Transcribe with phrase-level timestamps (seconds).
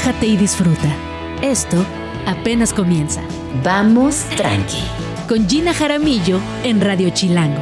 [0.00, 0.88] relájate y disfruta.
[1.42, 1.76] Esto
[2.26, 3.20] apenas comienza.
[3.62, 4.82] Vamos tranqui.
[5.28, 7.60] Con Gina Jaramillo en Radio Chilango.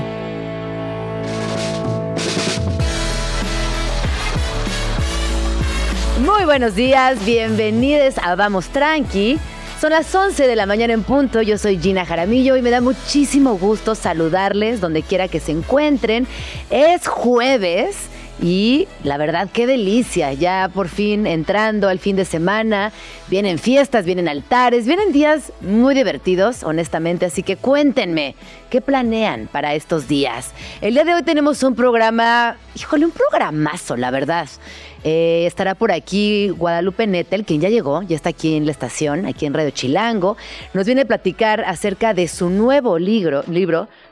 [6.24, 9.38] Muy buenos días, bienvenidos a Vamos Tranqui.
[9.80, 12.80] Son las 11 de la mañana en punto, yo soy Gina Jaramillo y me da
[12.80, 16.28] muchísimo gusto saludarles donde quiera que se encuentren.
[16.70, 17.96] Es jueves
[18.40, 22.92] y la verdad, qué delicia, ya por fin entrando al fin de semana,
[23.28, 28.34] vienen fiestas, vienen altares, vienen días muy divertidos, honestamente, así que cuéntenme,
[28.70, 30.52] ¿qué planean para estos días?
[30.80, 34.48] El día de hoy tenemos un programa, híjole, un programazo, la verdad.
[35.04, 39.26] Eh, estará por aquí Guadalupe Nettel, quien ya llegó, ya está aquí en la estación,
[39.26, 40.36] aquí en Radio Chilango.
[40.74, 43.44] Nos viene a platicar acerca de su nuevo libro,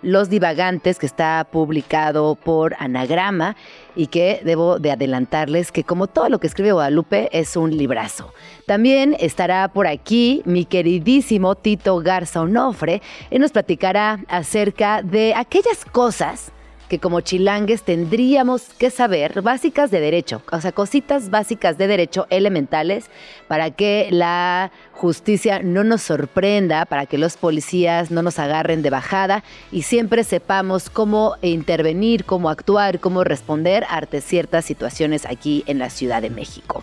[0.02, 3.56] Los Divagantes, que está publicado por Anagrama
[3.96, 8.32] y que debo de adelantarles que como todo lo que escribe Guadalupe es un librazo.
[8.66, 15.84] También estará por aquí mi queridísimo Tito Garza Onofre y nos platicará acerca de aquellas
[15.84, 16.52] cosas
[16.88, 22.26] que como chilangues tendríamos que saber, básicas de derecho, o sea, cositas básicas de derecho
[22.30, 23.06] elementales
[23.48, 28.90] para que la justicia no nos sorprenda, para que los policías no nos agarren de
[28.90, 35.78] bajada y siempre sepamos cómo intervenir, cómo actuar, cómo responder ante ciertas situaciones aquí en
[35.78, 36.82] la Ciudad de México.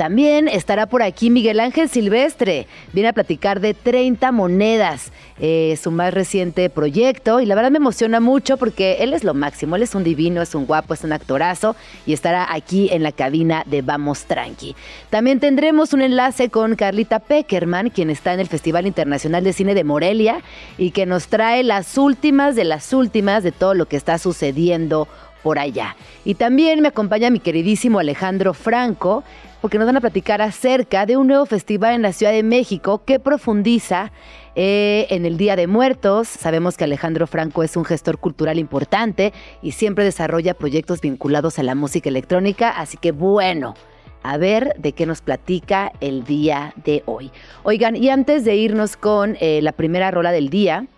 [0.00, 2.66] También estará por aquí Miguel Ángel Silvestre.
[2.94, 7.38] Viene a platicar de 30 monedas, eh, su más reciente proyecto.
[7.38, 9.76] Y la verdad me emociona mucho porque él es lo máximo.
[9.76, 11.76] Él es un divino, es un guapo, es un actorazo.
[12.06, 14.74] Y estará aquí en la cabina de Vamos Tranqui.
[15.10, 19.74] También tendremos un enlace con Carlita Peckerman, quien está en el Festival Internacional de Cine
[19.74, 20.40] de Morelia
[20.78, 25.08] y que nos trae las últimas de las últimas de todo lo que está sucediendo
[25.42, 25.96] por allá.
[26.24, 29.24] Y también me acompaña mi queridísimo Alejandro Franco,
[29.60, 33.02] porque nos van a platicar acerca de un nuevo festival en la Ciudad de México
[33.04, 34.12] que profundiza
[34.54, 36.28] eh, en el Día de Muertos.
[36.28, 41.62] Sabemos que Alejandro Franco es un gestor cultural importante y siempre desarrolla proyectos vinculados a
[41.62, 43.74] la música electrónica, así que bueno.
[44.22, 47.30] A ver de qué nos platica el día de hoy.
[47.62, 50.88] Oigan, y antes de irnos con eh, la primera rola del día,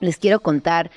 [0.00, 0.90] les quiero contar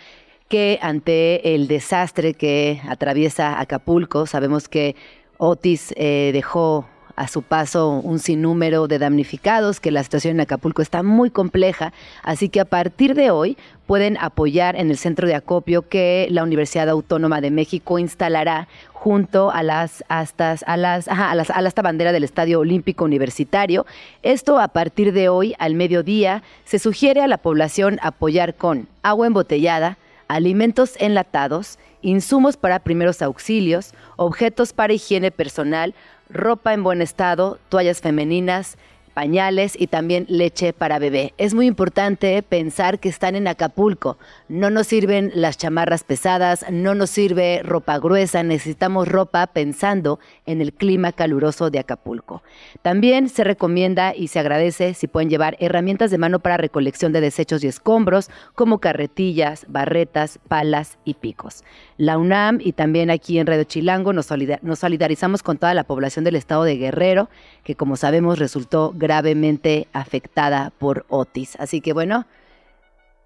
[0.49, 4.95] que ante el desastre que atraviesa Acapulco, sabemos que
[5.37, 10.81] Otis eh, dejó a su paso un sinnúmero de damnificados, que la situación en Acapulco
[10.81, 11.93] está muy compleja,
[12.23, 16.43] así que a partir de hoy pueden apoyar en el centro de acopio que la
[16.43, 21.71] Universidad Autónoma de México instalará junto a las astas, a las, a las, a la
[21.83, 23.85] bandera del Estadio Olímpico Universitario.
[24.21, 29.27] Esto a partir de hoy al mediodía se sugiere a la población apoyar con agua
[29.27, 29.97] embotellada,
[30.29, 35.93] alimentos enlatados, insumos para primeros auxilios, objetos para higiene personal,
[36.33, 38.77] ropa en buen estado, toallas femeninas,
[39.13, 41.33] pañales y también leche para bebé.
[41.37, 44.17] Es muy importante pensar que están en Acapulco.
[44.49, 50.61] No nos sirven las chamarras pesadas, no nos sirve ropa gruesa, necesitamos ropa pensando en
[50.61, 52.43] el clima caluroso de Acapulco.
[52.81, 57.21] También se recomienda y se agradece si pueden llevar herramientas de mano para recolección de
[57.21, 61.63] desechos y escombros como carretillas, barretas, palas y picos.
[61.97, 66.35] La UNAM y también aquí en Radio Chilango nos, solidarizamos con toda la población del
[66.35, 67.29] estado de Guerrero,
[67.63, 71.57] que como sabemos resultó gravemente afectada por Otis.
[71.59, 72.25] Así que bueno,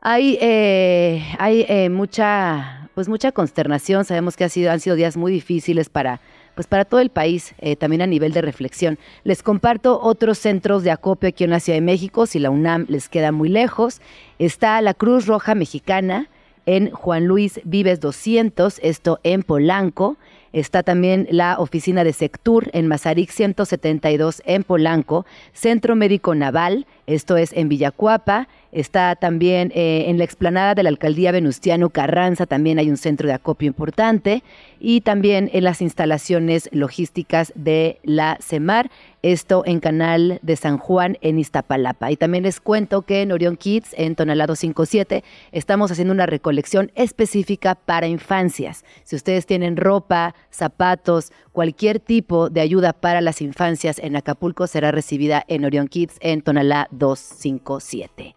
[0.02, 4.04] hay, eh, hay eh, mucha, pues mucha consternación.
[4.04, 6.20] Sabemos que ha sido, han sido días muy difíciles para,
[6.56, 8.98] pues para todo el país, eh, también a nivel de reflexión.
[9.24, 12.88] Les comparto otros centros de acopio aquí en la Ciudad de México, si la UNAM
[12.90, 14.02] les queda muy lejos.
[14.40, 16.28] Está la Cruz Roja Mexicana
[16.66, 20.18] en Juan Luis Vives 200, esto en Polanco.
[20.58, 25.24] Está también la oficina de Sectur en Mazarik 172 en Polanco,
[25.54, 30.90] Centro Médico Naval, esto es en Villacuapa, está también eh, en la explanada de la
[30.90, 34.42] alcaldía Venustiano Carranza, también hay un centro de acopio importante,
[34.80, 38.90] y también en las instalaciones logísticas de la CEMAR,
[39.22, 42.12] esto en Canal de San Juan en Iztapalapa.
[42.12, 46.92] Y también les cuento que en Orion Kids, en Tonalado 57, estamos haciendo una recolección
[46.96, 48.84] específica para infancias.
[49.04, 54.92] Si ustedes tienen ropa, zapatos, cualquier tipo de ayuda para las infancias en Acapulco será
[54.92, 58.36] recibida en Orion Kids en Tonalá 257.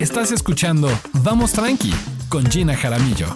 [0.00, 0.88] Estás escuchando
[1.22, 1.92] Vamos Tranqui
[2.28, 3.28] con Gina Jaramillo.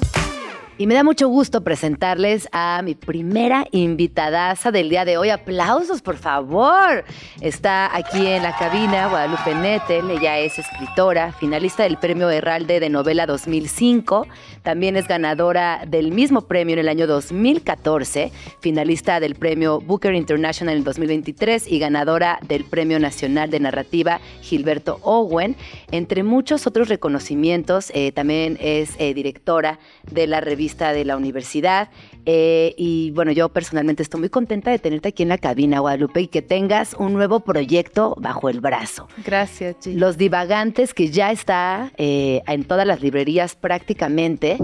[0.81, 5.31] Y me da mucho gusto presentarles a mi primera invitadaza del día de hoy.
[5.31, 7.05] Aplausos, por favor.
[7.41, 10.09] Está aquí en la cabina Guadalupe Nettel.
[10.09, 14.29] Ella es escritora, finalista del Premio Herralde de Novela 2005.
[14.63, 18.31] También es ganadora del mismo premio en el año 2014,
[18.61, 25.01] finalista del Premio Booker International en 2023 y ganadora del Premio Nacional de Narrativa Gilberto
[25.03, 25.57] Owen.
[25.91, 29.81] Entre muchos otros reconocimientos, eh, también es eh, directora
[30.13, 31.89] de la revista de la universidad.
[32.27, 36.21] Eh, y bueno, yo personalmente estoy muy contenta de tenerte aquí en la cabina, Guadalupe,
[36.21, 39.09] y que tengas un nuevo proyecto bajo el brazo.
[39.25, 40.01] Gracias, Gina.
[40.01, 44.59] Los Divagantes, que ya está eh, en todas las librerías prácticamente.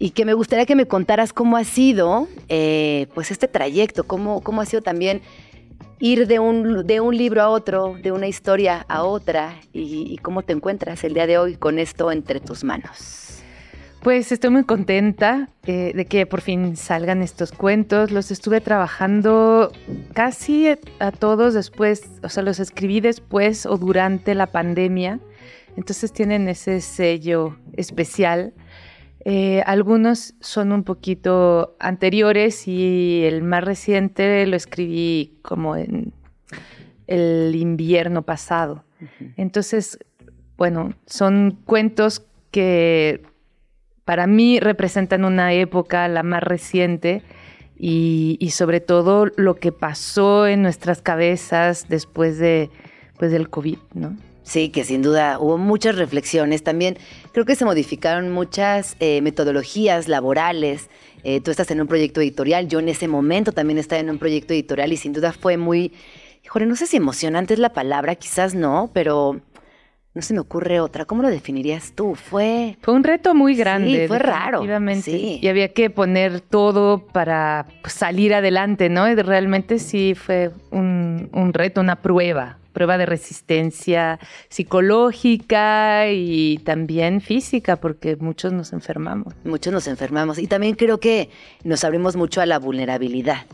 [0.00, 4.42] Y que me gustaría que me contaras cómo ha sido eh, pues este trayecto, cómo,
[4.42, 5.22] cómo ha sido también
[5.98, 10.42] ir de un, de un libro a otro, de una historia a otra, y cómo
[10.42, 13.27] te encuentras el día de hoy con esto entre tus manos.
[14.02, 18.12] Pues estoy muy contenta eh, de que por fin salgan estos cuentos.
[18.12, 19.72] Los estuve trabajando
[20.14, 20.68] casi
[21.00, 25.18] a todos después, o sea, los escribí después o durante la pandemia.
[25.76, 28.54] Entonces tienen ese sello especial.
[29.24, 36.12] Eh, algunos son un poquito anteriores y el más reciente lo escribí como en
[37.08, 38.84] el invierno pasado.
[39.36, 39.98] Entonces,
[40.56, 43.22] bueno, son cuentos que
[44.08, 47.20] para mí representan una época, la más reciente,
[47.78, 52.70] y, sobre todo lo que pasó en nuestras cabezas después de,
[53.18, 54.16] pues, del COVID, ¿no?
[54.44, 56.62] Sí, que sin duda hubo muchas reflexiones.
[56.62, 56.96] También
[57.32, 60.88] creo que se modificaron muchas eh, metodologías laborales.
[61.22, 64.18] Eh, tú estás en un proyecto editorial, yo en ese momento también estaba en un
[64.18, 65.92] proyecto editorial y sin duda fue muy,
[66.46, 69.42] híjole, no sé si emocionante es la palabra, quizás no, pero
[70.14, 71.04] no se me ocurre otra.
[71.04, 72.14] ¿Cómo lo definirías tú?
[72.14, 72.76] Fue...
[72.80, 74.02] Fue un reto muy grande.
[74.02, 74.64] Sí, fue raro.
[75.02, 75.38] Sí.
[75.42, 79.08] Y había que poner todo para pues, salir adelante, ¿no?
[79.08, 87.20] Y realmente sí fue un, un reto, una prueba prueba de resistencia psicológica y también
[87.20, 89.34] física, porque muchos nos enfermamos.
[89.42, 90.38] Muchos nos enfermamos.
[90.38, 91.28] Y también creo que
[91.64, 93.46] nos abrimos mucho a la vulnerabilidad.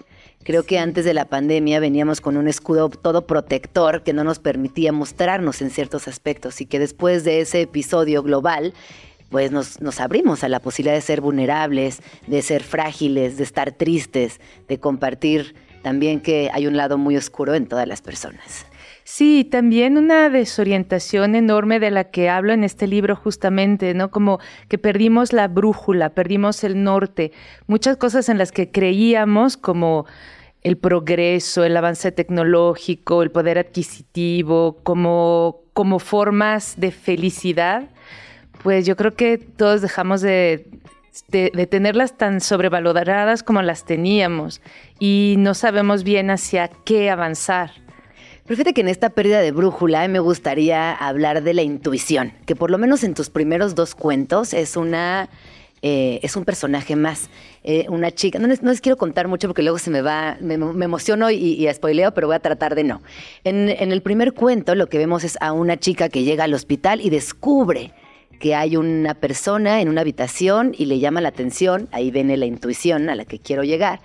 [0.44, 4.38] Creo que antes de la pandemia veníamos con un escudo todo protector que no nos
[4.38, 8.74] permitía mostrarnos en ciertos aspectos y que después de ese episodio global,
[9.30, 13.72] pues nos, nos, abrimos a la posibilidad de ser vulnerables, de ser frágiles, de estar
[13.72, 14.38] tristes,
[14.68, 18.66] de compartir también que hay un lado muy oscuro en todas las personas.
[19.04, 24.10] Sí, también una desorientación enorme de la que hablo en este libro justamente, ¿no?
[24.10, 27.32] Como que perdimos la brújula, perdimos el norte,
[27.66, 30.06] muchas cosas en las que creíamos como
[30.64, 37.90] el progreso, el avance tecnológico, el poder adquisitivo, como, como formas de felicidad,
[38.62, 40.66] pues yo creo que todos dejamos de,
[41.28, 44.62] de, tenerlas tan sobrevaloradas como las teníamos
[44.98, 47.70] y no sabemos bien hacia qué avanzar.
[48.46, 52.70] Pero que en esta pérdida de brújula me gustaría hablar de la intuición, que por
[52.70, 55.28] lo menos en tus primeros dos cuentos es una...
[55.86, 57.28] Eh, es un personaje más,
[57.62, 58.38] eh, una chica.
[58.38, 62.14] No les, quiero contar mucho porque luego se me va, me, emociono y, y, spoileo,
[62.14, 63.02] pero voy a tratar de no.
[63.44, 66.54] En, en el primer cuento lo que vemos es a una chica que llega al
[66.54, 67.92] hospital y descubre
[68.40, 72.46] que hay una persona en una habitación y le llama la atención, ahí viene la
[72.46, 74.00] intuición a la que quiero llegar,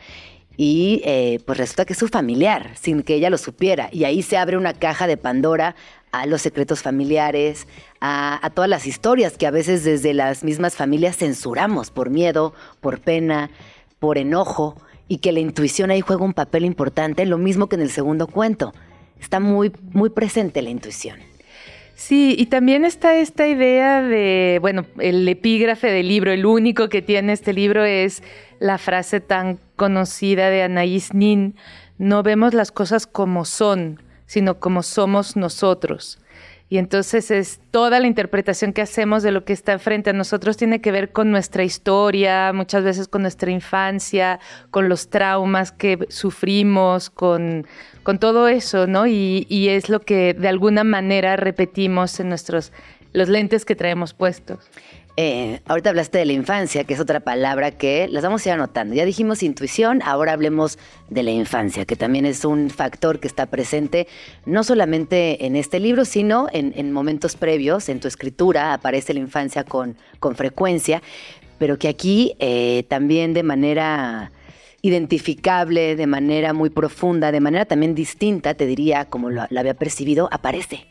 [0.61, 3.87] y eh, pues resulta que es su familiar, sin que ella lo supiera.
[3.93, 5.73] Y ahí se abre una caja de Pandora
[6.11, 7.67] a los secretos familiares,
[8.01, 12.99] a, todas las historias que a veces desde las mismas familias censuramos por miedo, por
[12.99, 13.49] pena,
[13.99, 17.81] por enojo, y que la intuición ahí juega un papel importante, lo mismo que en
[17.81, 18.73] el segundo cuento.
[19.19, 21.17] Está muy, muy presente la intuición.
[21.95, 27.01] Sí, y también está esta idea de, bueno, el epígrafe del libro, el único que
[27.01, 28.23] tiene este libro es
[28.59, 31.55] la frase tan conocida de Anaïs Nin,
[31.97, 36.19] no vemos las cosas como son, sino como somos nosotros.
[36.69, 40.55] Y entonces es toda la interpretación que hacemos de lo que está frente a nosotros
[40.55, 46.05] tiene que ver con nuestra historia, muchas veces con nuestra infancia, con los traumas que
[46.09, 47.65] sufrimos, con,
[48.03, 49.07] con todo eso, ¿no?
[49.07, 52.71] Y, y es lo que de alguna manera repetimos en nuestros
[53.13, 54.69] los lentes que traemos puestos.
[55.21, 58.53] Eh, ahorita hablaste de la infancia, que es otra palabra que las vamos a ir
[58.53, 58.95] anotando.
[58.95, 63.47] Ya dijimos intuición, ahora hablemos de la infancia, que también es un factor que está
[63.47, 64.07] presente
[64.45, 69.65] no solamente en este libro, sino en, momentos previos, en tu escritura aparece la infancia
[69.65, 71.03] con, con frecuencia,
[71.57, 74.31] pero que aquí eh, también de manera
[74.81, 80.29] identificable, de manera muy profunda, de manera también distinta, te diría, como la había percibido,
[80.31, 80.88] aparece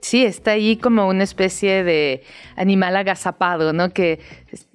[0.00, 2.22] Sí, está ahí como una especie de
[2.56, 3.90] animal agazapado, ¿no?
[3.90, 4.20] Que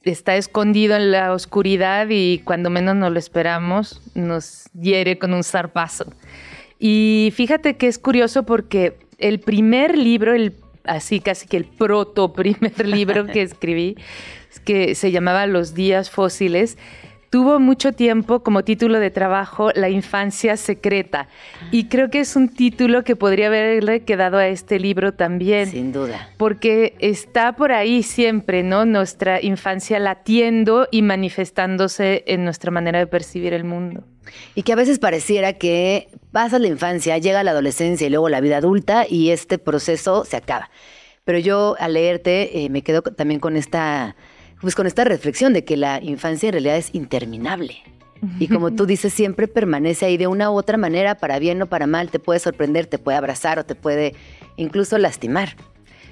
[0.04, 5.44] está escondido en la oscuridad y cuando menos nos lo esperamos nos hiere con un
[5.44, 6.06] zarpazo.
[6.80, 12.34] Y fíjate que es curioso porque el primer libro, el, así casi que el proto
[12.34, 13.98] primer libro que escribí,
[14.66, 16.78] que se llamaba Los días fósiles,
[17.30, 21.28] tuvo mucho tiempo como título de trabajo La infancia secreta.
[21.72, 25.70] Y creo que es un título que podría haberle quedado a este libro también.
[25.70, 26.30] Sin duda.
[26.38, 28.86] Porque está por ahí siempre, ¿no?
[28.86, 34.04] Nuestra infancia latiendo y manifestándose en nuestra manera de percibir el mundo.
[34.56, 38.42] Y que a veces pareciera que pasa la infancia, llega la adolescencia y luego la
[38.42, 40.70] vida adulta y este proceso se acaba.
[41.24, 44.16] Pero yo al leerte eh, me quedo también con esta
[44.62, 47.78] pues con esta reflexión de que la infancia en realidad es interminable.
[48.38, 51.68] Y como tú dices, siempre permanece ahí de una u otra manera, para bien o
[51.68, 54.14] para mal, te puede sorprender, te puede abrazar o te puede
[54.58, 55.56] incluso lastimar.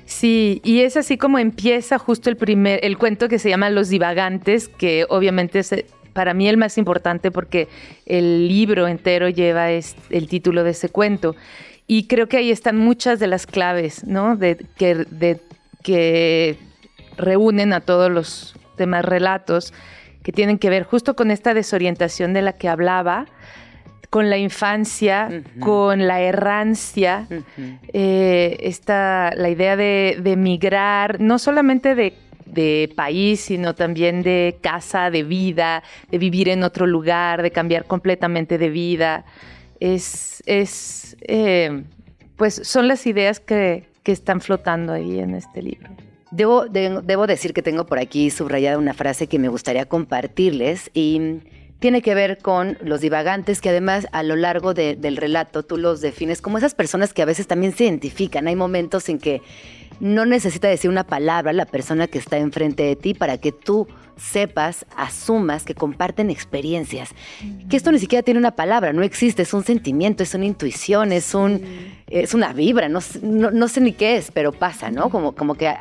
[0.06, 3.90] Sí, y es así como empieza justo el primer, el cuento que se llama Los
[3.90, 5.76] divagantes, que obviamente es
[6.14, 7.68] para mí el más importante porque
[8.06, 11.36] el libro entero lleva el título de ese cuento.
[11.88, 14.38] Y creo que ahí están muchas de las claves, ¿no?
[14.38, 14.58] De,
[15.84, 16.58] que
[17.18, 19.74] reúnen a todos los demás relatos
[20.24, 23.28] que tienen que ver justo con esta desorientación de la que hablaba,
[24.10, 27.28] con la infancia, con la errancia,
[27.94, 32.14] eh, la idea de, de, migrar, no solamente de,
[32.96, 38.58] país, sino también de casa, de vida, de vivir en otro lugar, de cambiar completamente
[38.58, 39.26] de vida.
[39.80, 41.84] Es, es eh,
[42.36, 45.90] pues son las ideas que, que están flotando ahí en este libro.
[46.32, 51.40] Debo, debo decir que tengo por aquí subrayada una frase que me gustaría compartirles y
[51.80, 56.02] tiene que ver con los divagantes que además a lo largo del relato tú los
[56.02, 58.48] defines como esas personas que a veces también se identifican.
[58.48, 59.42] Hay momentos en que
[60.00, 63.88] no necesita decir una palabra la persona que está enfrente de ti para que tú
[64.18, 67.12] sepas, asumas que comparten experiencias.
[67.70, 71.12] Que esto ni siquiera tiene una palabra, no existe, es un sentimiento, es una intuición,
[71.12, 71.62] es, un,
[72.08, 75.10] es una vibra, no, no, sé ni qué es, pero pasa, ¿no?
[75.10, 75.72] Como, como que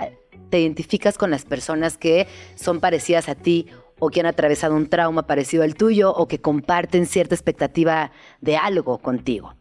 [0.51, 3.67] te identificas con las personas que son parecidas a ti
[3.99, 8.11] o que han atravesado un trauma parecido al tuyo o que comparten cierta expectativa
[8.41, 9.55] de algo contigo.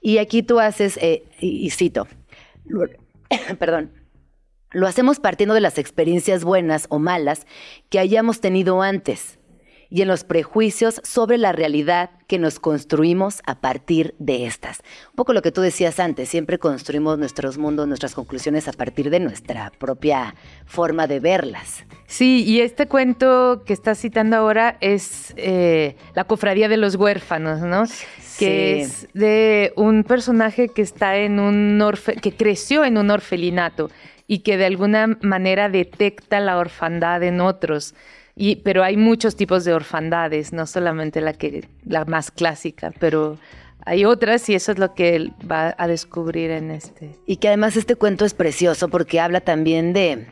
[0.00, 2.06] Y aquí tú haces, eh, y, cito,
[3.58, 3.92] perdón,
[4.70, 7.46] lo hacemos partiendo de las experiencias buenas o malas
[7.90, 9.38] que hayamos tenido antes
[9.94, 14.80] y en los prejuicios sobre la realidad que nos construimos a partir de estas.
[15.10, 19.08] Un poco lo que tú decías antes, siempre construimos nuestros mundos, nuestras conclusiones a partir
[19.08, 20.34] de nuestra propia
[20.66, 21.84] forma de verlas.
[22.08, 27.60] Sí, y este cuento que estás citando ahora es eh, La Cofradía de los Huérfanos,
[27.60, 27.84] ¿no?
[28.36, 33.92] Que es de un personaje que está en un orfe que creció en un orfelinato
[34.26, 37.94] y que de alguna manera detecta la orfandad en otros
[38.64, 43.38] pero hay muchos tipos de orfandades, no solamente la, que, la más clásica, pero
[43.86, 47.16] hay otras y eso es lo que él va a descubrir en este.
[47.26, 50.26] Y que además este cuento es precioso porque habla también de,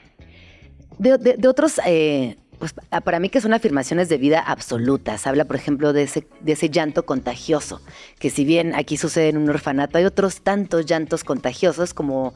[0.98, 5.26] de, otros, eh, pues para mí que son afirmaciones de vida absolutas.
[5.26, 7.80] Habla, por ejemplo, de ese, de ese llanto contagioso,
[8.18, 12.34] que si bien aquí sucede en un orfanato, hay otros tantos llantos contagiosos como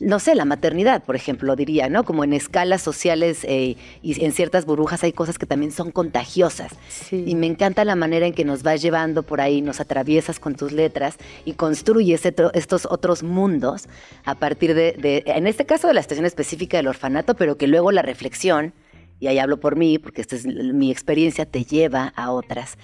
[0.00, 2.04] no sé, la maternidad, por ejemplo, diría, ¿no?
[2.04, 6.72] Como en escalas sociales eh, y en ciertas burbujas hay cosas que también son contagiosas.
[7.10, 10.54] Y me encanta la manera en que nos vas llevando por ahí, nos atraviesas con
[10.54, 13.88] tus letras y construyes estos otros mundos
[14.24, 17.90] a partir de, en este caso, de la estación específica del orfanato, pero que luego
[17.90, 18.74] la reflexión,
[19.18, 22.78] y ahí hablo por mí, porque esta es mi experiencia, te lleva a otras.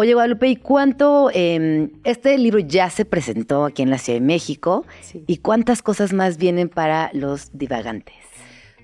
[0.00, 4.24] Oye, Guadalupe, ¿y cuánto em, este libro ya se presentó aquí en la Ciudad de
[4.24, 4.86] México?
[5.26, 8.14] ¿Y cuántas cosas más vienen para los divagantes?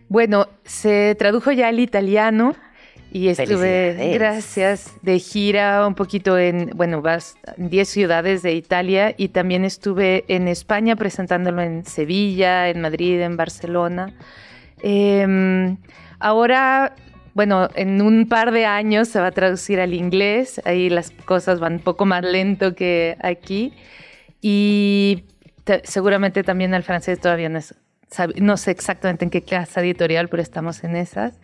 [0.09, 2.57] Bueno, se tradujo ya al italiano
[3.13, 9.29] y estuve, gracias, de gira un poquito en, bueno, vas 10 ciudades de Italia y
[9.29, 14.13] también estuve en España presentándolo en Sevilla, en Madrid, en Barcelona.
[14.83, 15.77] Em,
[16.19, 16.97] ahora
[17.35, 21.61] bueno, en un par de años se va a traducir al inglés, ahí las cosas
[21.61, 23.73] van un poco más lento que aquí.
[24.41, 25.25] Y
[25.83, 27.59] seguramente también al francés todavía no,
[28.37, 31.41] no sé exactamente en qué casa editorial, pero estamos en esas.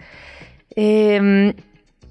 [0.77, 1.55] Em,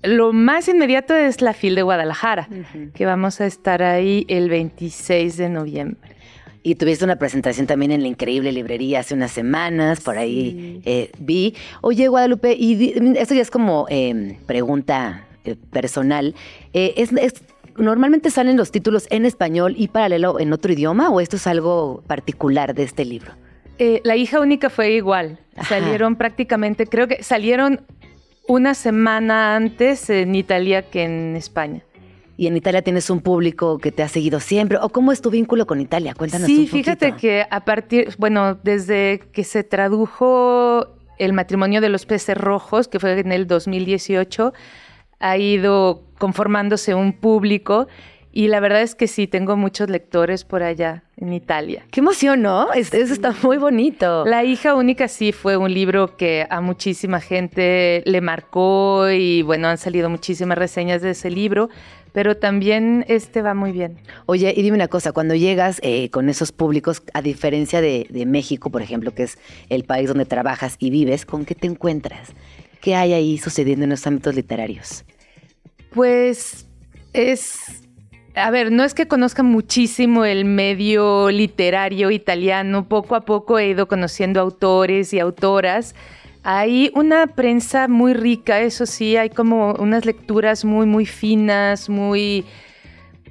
[0.03, 2.49] lo más inmediato es la FIL de Guadalajara,
[2.93, 6.15] que vamos a estar ahí el 26 de noviembre.
[6.61, 11.11] Y tuviste una presentación también en la increíble librería hace unas semanas, por ahí eh,
[11.19, 11.55] vi.
[11.81, 16.35] Oye, Guadalupe, y esto ya es como em, pregunta eh, personal.
[16.73, 17.11] Eh, es,
[17.77, 22.03] ¿Normalmente salen los títulos en español y paralelo en otro idioma o esto es algo
[22.07, 23.31] particular de este libro?
[24.03, 25.39] La hija única fue igual.
[25.69, 27.79] Salieron prácticamente, creo que salieron
[28.49, 31.81] una semana antes en Italia que en España.
[32.39, 34.77] Y en Italia tienes un público que te ha seguido siempre.
[34.81, 36.13] ¿O cómo es tu vínculo con Italia?
[36.15, 36.77] Cuéntanos sí, un poquito.
[36.77, 42.87] fíjate que a partir, bueno, desde que se tradujo el matrimonio de los peces rojos,
[42.87, 44.53] que fue en el 2018,
[45.19, 47.89] ha ido conformándose un público
[48.31, 51.83] y la verdad es que sí, tengo muchos lectores por allá en Italia.
[51.89, 52.71] Qué emoción, ¿no?
[52.73, 54.23] Eso está muy bonito.
[54.25, 59.67] La hija única sí fue un libro que a muchísima gente le marcó y bueno,
[59.67, 61.69] han salido muchísimas reseñas de ese libro,
[62.13, 63.97] pero también este va muy bien.
[64.25, 68.25] Oye, y dime una cosa, cuando llegas eh, con esos públicos, a diferencia de, de
[68.25, 69.37] México, por ejemplo, que es
[69.69, 72.29] el país donde trabajas y vives, ¿con qué te encuentras?
[72.81, 75.03] ¿Qué hay ahí sucediendo en los ámbitos literarios?
[75.91, 76.67] Pues
[77.13, 77.79] es
[78.35, 83.69] a ver, no es que conozca muchísimo el medio literario italiano, poco a poco he
[83.69, 85.95] ido conociendo autores y autoras.
[86.51, 92.43] Hay una prensa muy rica, eso sí, hay como unas lecturas muy, muy finas, muy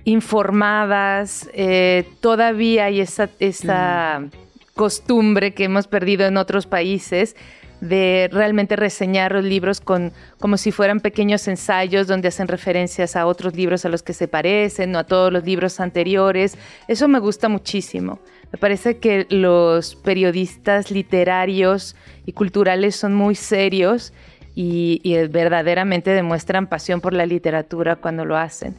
[0.04, 1.50] informadas.
[1.52, 4.30] Eh, todavía hay esa, esa mm.
[4.75, 7.34] costumbre que hemos perdido en otros países
[7.80, 13.26] de realmente reseñar los libros con, como si fueran pequeños ensayos donde hacen referencias a
[13.26, 16.56] otros libros a los que se parecen o a todos los libros anteriores.
[16.87, 18.20] Eso me gusta muchísimo.
[18.52, 24.12] Me parece que los periodistas literarios y culturales son muy serios
[24.54, 28.74] y, y verdaderamente demuestran pasión por la literatura cuando lo hacen.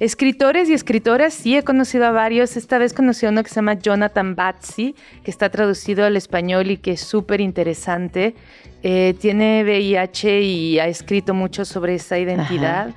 [0.00, 2.56] Escritores y escritoras, sí he conocido a varios.
[2.56, 4.94] Esta vez conocí a uno que se llama Jonathan Batsi,
[5.24, 8.36] que está traducido al español y que es súper interesante.
[8.84, 12.94] Eh, tiene VIH y ha escrito mucho sobre esa identidad.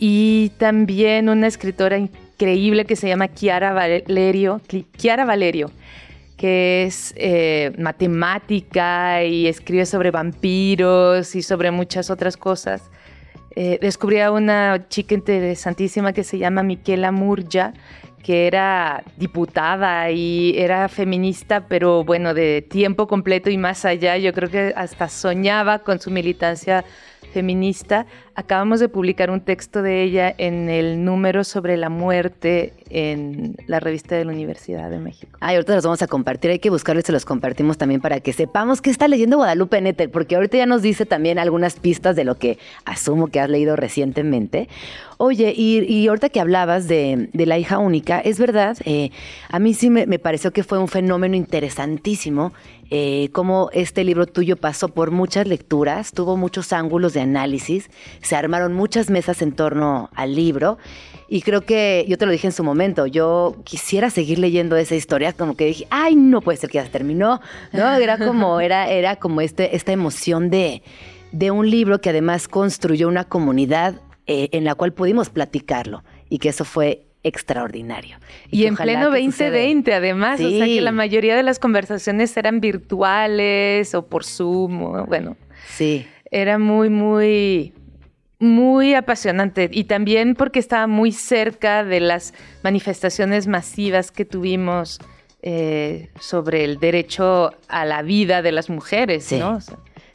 [0.00, 1.98] Y también una escritora
[2.34, 4.60] increíble que se llama Chiara Valerio.
[4.96, 5.70] Chiara Valerio
[6.36, 12.90] que es eh, matemática y escribe sobre vampiros y sobre muchas otras cosas.
[13.56, 17.72] Eh, descubrí a una chica interesantísima que se llama Miquela Murgia,
[18.24, 24.16] que era diputada y era feminista, pero bueno, de tiempo completo y más allá.
[24.16, 26.84] Yo creo que hasta soñaba con su militancia
[27.34, 28.06] feminista.
[28.36, 33.80] Acabamos de publicar un texto de ella en el número sobre la muerte en la
[33.80, 35.36] revista de la Universidad de México.
[35.40, 38.20] Ay, ahorita los vamos a compartir, hay que buscarlos y se los compartimos también para
[38.20, 42.14] que sepamos qué está leyendo Guadalupe Nettel, porque ahorita ya nos dice también algunas pistas
[42.14, 44.68] de lo que asumo que has leído recientemente.
[45.16, 49.10] Oye, y, ahorita que hablabas de, la hija única, es verdad, eh,
[49.48, 52.52] a mí sí me, me pareció que fue un fenómeno interesantísimo
[52.90, 57.90] eh, cómo este libro tuyo pasó por muchas lecturas, tuvo muchos ángulos de análisis,
[58.22, 60.78] se armaron muchas mesas en torno al libro.
[61.28, 64.94] Y creo que yo te lo dije en su momento, yo quisiera seguir leyendo esa
[64.94, 67.40] historia, como que dije, ay, no puede ser que ya se terminó,
[67.72, 67.94] ¿no?
[67.96, 70.82] Era como, era, era como este, esta emoción de,
[71.32, 76.38] de un libro que además construyó una comunidad eh, en la cual pudimos platicarlo y
[76.38, 78.18] que eso fue extraordinario.
[78.50, 83.94] Y, en pleno 2020, además, o sea que la mayoría de las conversaciones eran virtuales
[83.94, 85.36] o por Zoom, o, bueno.
[85.66, 86.06] Sí.
[86.30, 87.72] Era muy, muy,
[88.38, 95.00] muy apasionante y también porque estaba muy cerca de las manifestaciones masivas que tuvimos
[95.42, 99.58] eh, sobre el derecho a la vida de las mujeres, ¿no?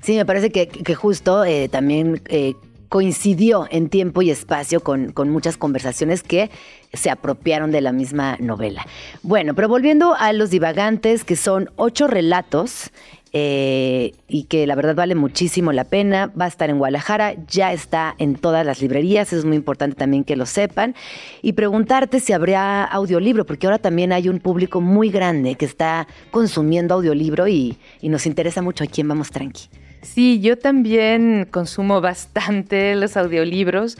[0.01, 2.53] sí, me parece que, justo eh, también eh,
[2.89, 6.49] coincidió en tiempo y espacio con, con, muchas conversaciones que
[6.91, 8.85] se apropiaron de la misma novela.
[9.21, 12.91] Bueno, pero volviendo a Los Divagantes, que son ocho relatos
[13.31, 16.31] eh, y que la verdad vale muchísimo la pena.
[16.39, 20.23] Va a estar en Guadalajara, ya está en todas las librerías, es muy importante también
[20.23, 20.95] que lo sepan.
[21.41, 26.07] Y preguntarte si habría audiolibro, porque ahora también hay un público muy grande que está
[26.31, 29.69] consumiendo audiolibro y nos interesa mucho a quién vamos tranqui.
[30.01, 33.97] Sí, yo también consumo bastante los audiolibros,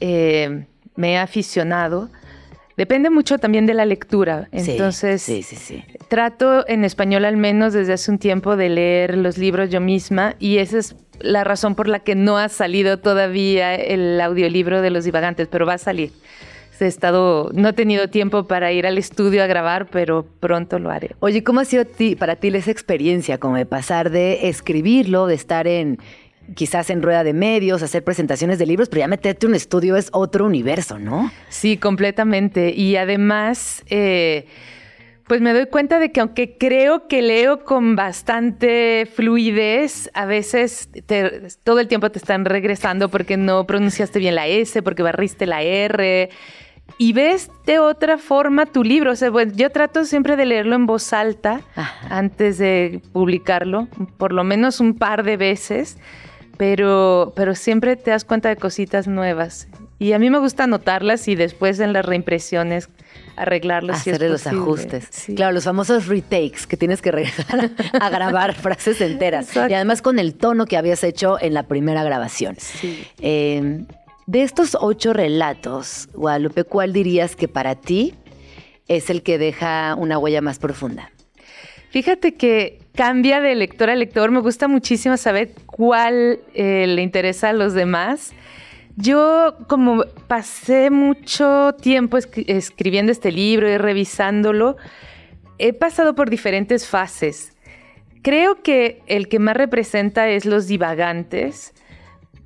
[0.00, 2.10] eh, me he aficionado.
[2.76, 4.48] Depende mucho también de la lectura.
[4.50, 9.16] Entonces, sí, sí, sí, trato en español al menos desde hace un tiempo de leer
[9.16, 12.98] los libros yo misma y esa es la razón por la que no ha salido
[12.98, 16.12] todavía el audiolibro de Los Divagantes, pero va a salir
[16.84, 20.90] he estado, no he tenido tiempo para ir al estudio a grabar, pero pronto lo
[20.90, 21.16] haré.
[21.20, 21.84] Oye, ¿cómo ha sido
[22.18, 25.98] para ti esa experiencia, como de pasar de escribirlo, de estar en
[26.54, 30.08] quizás en rueda de medios, hacer presentaciones de libros, pero ya meterte un estudio es
[30.12, 31.30] otro universo, ¿no?
[31.48, 32.72] Sí, completamente.
[32.74, 34.46] Y además, eh,
[35.26, 40.90] pues me doy cuenta de que aunque creo que leo con bastante fluidez, a veces
[41.64, 45.62] todo el tiempo te están regresando porque no pronunciaste bien la S, porque barriste la
[45.62, 46.28] R.
[46.98, 49.12] y ves de otra forma tu libro.
[49.12, 52.16] O sea, bueno, yo trato siempre de leerlo en voz alta Ajá.
[52.16, 55.96] antes de publicarlo, por lo menos un par de veces,
[56.58, 59.68] pero, pero siempre te das cuenta de cositas nuevas.
[59.98, 62.88] Y a mí me gusta anotarlas y después en las reimpresiones
[63.36, 64.02] arreglarlas.
[64.02, 65.06] si es Hacerle los ajustes.
[65.10, 65.34] Sí.
[65.34, 69.48] Claro, los famosos retakes que tienes que regresar a grabar frases enteras.
[69.48, 69.70] Exacto.
[69.70, 72.56] Y además con el tono que habías hecho en la primera grabación.
[72.58, 73.06] Sí.
[73.20, 73.84] Eh,
[74.26, 78.14] de estos ocho relatos, Guadalupe, ¿cuál dirías que para ti
[78.88, 81.10] es el que deja una huella más profunda?
[81.90, 84.30] Fíjate que cambia de lector a lector.
[84.30, 88.32] Me gusta muchísimo saber cuál eh, le interesa a los demás.
[88.96, 94.76] Yo como pasé mucho tiempo escri- escribiendo este libro y revisándolo,
[95.58, 97.52] he pasado por diferentes fases.
[98.22, 101.74] Creo que el que más representa es los divagantes.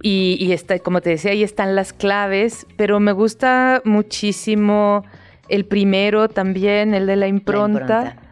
[0.03, 5.05] Y, y está, como te decía, ahí están las claves, pero me gusta muchísimo
[5.49, 7.81] el primero también, el de la impronta.
[7.81, 8.23] impronta.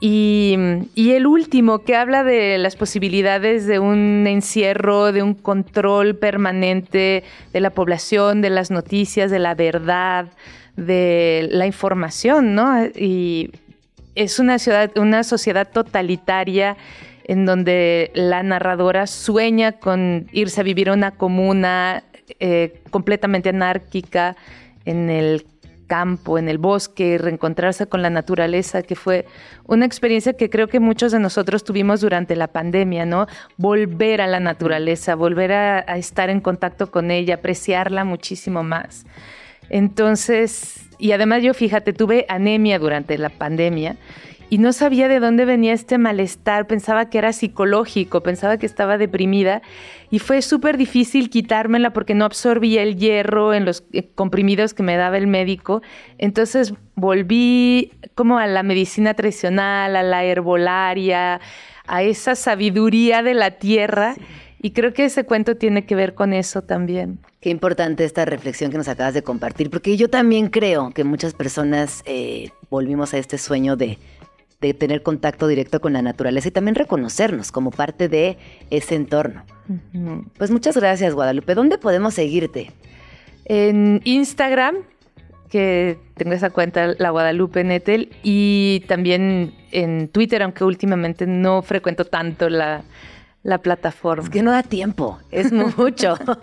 [0.00, 0.56] Y,
[0.94, 7.24] y el último, que habla de las posibilidades de un encierro, de un control permanente
[7.52, 10.28] de la población, de las noticias, de la verdad,
[10.76, 12.86] de la información, ¿no?
[12.86, 13.50] Y
[14.14, 16.76] es una, ciudad, una sociedad totalitaria
[17.28, 22.02] en donde la narradora sueña con irse a vivir a una comuna
[22.40, 24.34] eh, completamente anárquica
[24.86, 25.46] en el
[25.86, 29.26] campo, en el bosque, reencontrarse con la naturaleza, que fue
[29.66, 33.26] una experiencia que creo que muchos de nosotros tuvimos durante la pandemia, ¿no?
[33.58, 39.04] Volver a la naturaleza, volver a, a estar en contacto con ella, apreciarla muchísimo más.
[39.70, 43.96] Entonces, y además yo fíjate, tuve anemia durante la pandemia
[44.50, 48.96] y no sabía de dónde venía este malestar, pensaba que era psicológico, pensaba que estaba
[48.96, 49.62] deprimida
[50.10, 54.82] y fue súper difícil quitármela porque no absorbía el hierro en los eh, comprimidos que
[54.82, 55.82] me daba el médico.
[56.16, 61.40] Entonces volví como a la medicina tradicional, a la herbolaria,
[61.86, 64.14] a esa sabiduría de la tierra
[64.60, 67.20] y creo que ese cuento tiene que ver con eso también.
[67.40, 71.34] Qué importante esta reflexión que nos acabas de compartir, porque yo también creo que muchas
[71.34, 73.98] personas eh, volvimos a este sueño de,
[74.60, 78.38] de tener contacto directo con la naturaleza y también reconocernos como parte de
[78.70, 79.44] ese entorno.
[80.36, 81.54] Pues muchas gracias, Guadalupe.
[81.54, 82.72] ¿Dónde podemos seguirte?
[83.48, 84.76] en Instagram,
[85.48, 92.04] que tengo esa cuenta, la Guadalupe Nettel, y también en Twitter, aunque últimamente no frecuento
[92.04, 92.82] tanto la,
[93.42, 94.24] la plataforma.
[94.24, 96.16] Es que no da tiempo, es mucho.
[96.26, 96.36] no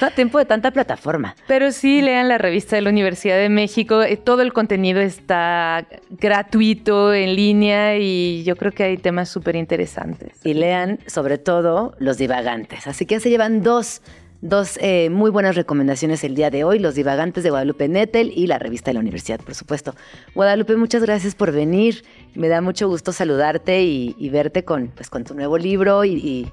[0.00, 1.34] da tiempo de tanta plataforma.
[1.46, 5.86] Pero sí lean la revista de la Universidad de México, eh, todo el contenido está
[6.10, 10.38] gratuito, en línea, y yo creo que hay temas súper interesantes.
[10.44, 12.86] Y lean sobre todo Los Divagantes.
[12.86, 14.02] Así que se llevan dos,
[14.48, 18.46] dos eh, muy buenas recomendaciones el día de hoy, Los Divagantes de Guadalupe Nettel y
[18.46, 19.94] la revista de la universidad, por supuesto.
[20.34, 22.04] Guadalupe, muchas gracias por venir.
[22.34, 26.14] Me da mucho gusto saludarte y, y verte con, pues, con tu nuevo libro y,
[26.14, 26.50] y-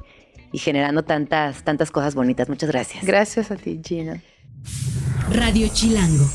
[0.51, 2.47] y generando tantas, tantas cosas bonitas.
[2.47, 3.03] Muchas gracias.
[3.03, 4.21] Gracias a ti, Gina.
[5.32, 6.25] Radio Chilango.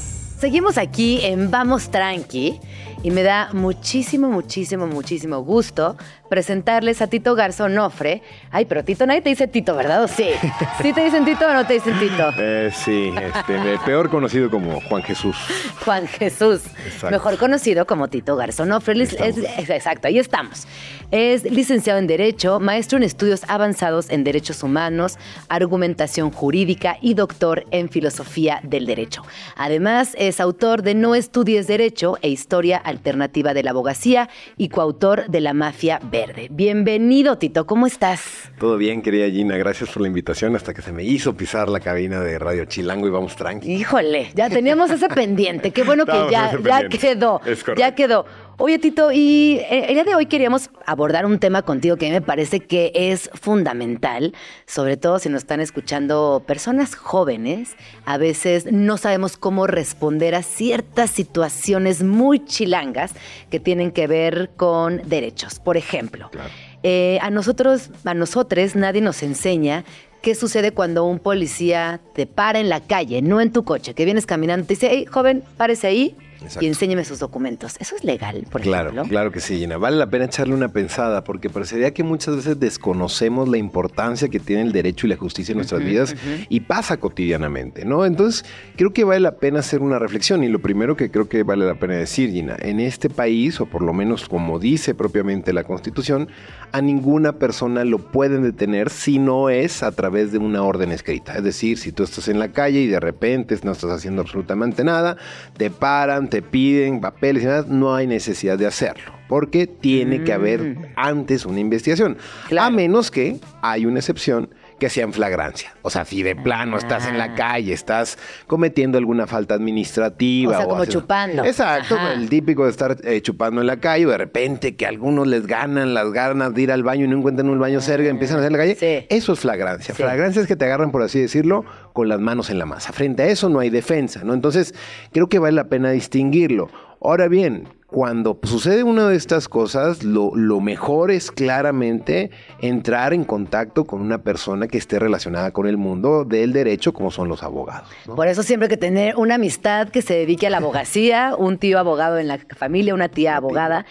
[0.40, 2.58] Seguimos aquí en Vamos Tranqui
[3.02, 5.96] y me da muchísimo, muchísimo, muchísimo gusto
[6.28, 8.22] presentarles a Tito Garzonofre.
[8.50, 10.02] Ay, pero Tito, nadie te dice Tito, ¿verdad?
[10.04, 10.30] ¿O sí?
[10.82, 12.30] ¿Sí te dicen Tito o no te dicen Tito?
[12.38, 15.36] Eh, sí, este, peor conocido como Juan Jesús.
[15.84, 17.10] Juan Jesús, Exacto.
[17.10, 19.02] mejor conocido como Tito Garzonofre.
[19.02, 19.36] Es- Estamos.
[19.38, 20.66] es- exacto, ahí estamos.
[21.10, 25.16] Es licenciado en Derecho, maestro en estudios avanzados en Derechos Humanos,
[25.48, 29.22] argumentación jurídica y doctor en Filosofía del Derecho.
[29.56, 35.26] Además, es autor de No estudies Derecho e Historia Alternativa de la Abogacía y coautor
[35.28, 36.48] de La Mafia Verde.
[36.50, 38.50] Bienvenido, Tito, ¿cómo estás?
[38.58, 41.78] Todo bien, querida Gina, gracias por la invitación hasta que se me hizo pisar la
[41.78, 43.72] cabina de Radio Chilango y vamos tranqui.
[43.72, 45.70] Híjole, ya teníamos ese pendiente.
[45.70, 46.50] Qué bueno que ya,
[46.88, 47.40] quedó.
[47.76, 48.26] Ya quedó.
[48.60, 52.58] Oye, Tito, y el día de hoy queríamos abordar un tema contigo que me parece
[52.58, 54.34] que es fundamental,
[54.66, 57.76] sobre todo si nos están escuchando personas jóvenes.
[58.04, 63.12] A veces no sabemos cómo responder a ciertas situaciones muy chilangas
[63.48, 65.60] que tienen que ver con derechos.
[65.60, 66.50] Por ejemplo, Claro.
[66.82, 69.84] eh, a nosotros, a nosotros nadie nos enseña
[70.20, 74.04] qué sucede cuando un policía te para en la calle, no en tu coche, que
[74.04, 76.16] vienes caminando, te dice, hey, joven, párese ahí.
[76.42, 76.64] Exacto.
[76.64, 77.76] y enséñeme sus documentos.
[77.80, 79.08] ¿Eso es legal, por Claro, ejemplo?
[79.08, 79.76] claro que sí, Gina.
[79.76, 84.40] Vale la pena echarle una pensada porque parecería que muchas veces desconocemos la importancia que
[84.40, 86.14] tiene el derecho y la justicia en nuestras vidas
[86.48, 88.04] y pasa cotidianamente, ¿no?
[88.06, 88.44] Entonces,
[88.76, 91.66] creo que vale la pena hacer una reflexión y lo primero que creo que vale
[91.66, 95.64] la pena decir, Gina, en este país, o por lo menos como dice propiamente la
[95.64, 96.28] Constitución,
[96.72, 101.34] a ninguna persona lo pueden detener si no es a través de una orden escrita.
[101.36, 104.84] Es decir, si tú estás en la calle y de repente no estás haciendo absolutamente
[104.84, 105.16] nada,
[105.56, 109.12] te paran, te piden papeles y nada, no hay necesidad de hacerlo.
[109.28, 112.16] Porque tiene que haber antes una investigación.
[112.48, 112.68] Claro.
[112.68, 115.74] A menos que hay una excepción que sea en flagrancia.
[115.82, 117.28] O sea, si de plano estás en Ah.
[117.28, 120.52] la calle, estás cometiendo alguna falta administrativa.
[120.52, 121.44] O sea, como haces- chupando.
[121.44, 122.12] Exacto, Ajá.
[122.12, 125.26] el típico de estar eh, chupando en la calle, o de repente que a algunos
[125.26, 128.08] les ganan las ganas de ir al baño y no encuentran un baño cerca y
[128.08, 128.74] empiezan a hacer la calle.
[128.76, 129.06] Sí.
[129.08, 129.94] Eso es flagrancia.
[129.94, 130.02] Sí.
[130.02, 132.92] Flagrancia es que te agarran, por así decirlo, con las manos en la masa.
[132.92, 134.32] Frente a eso no hay defensa, ¿no?
[134.34, 134.74] Entonces,
[135.12, 136.68] creo que vale la pena distinguirlo.
[137.00, 142.30] Ahora bien, cuando sucede una de estas cosas, lo, lo mejor es claramente
[142.60, 147.10] entrar en contacto con una persona que esté relacionada con el mundo del derecho, como
[147.10, 147.88] son los abogados.
[148.06, 148.14] ¿no?
[148.14, 151.56] Por eso siempre hay que tener una amistad que se dedique a la abogacía, un
[151.56, 153.86] tío abogado en la familia, una tía abogada.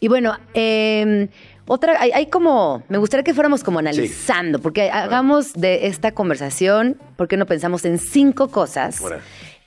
[0.00, 1.28] Y bueno, eh,
[1.66, 6.96] otra, hay, hay como, me gustaría que fuéramos como analizando, porque hagamos de esta conversación,
[7.16, 9.00] ¿por qué no pensamos en cinco cosas?
[9.00, 9.16] Bueno.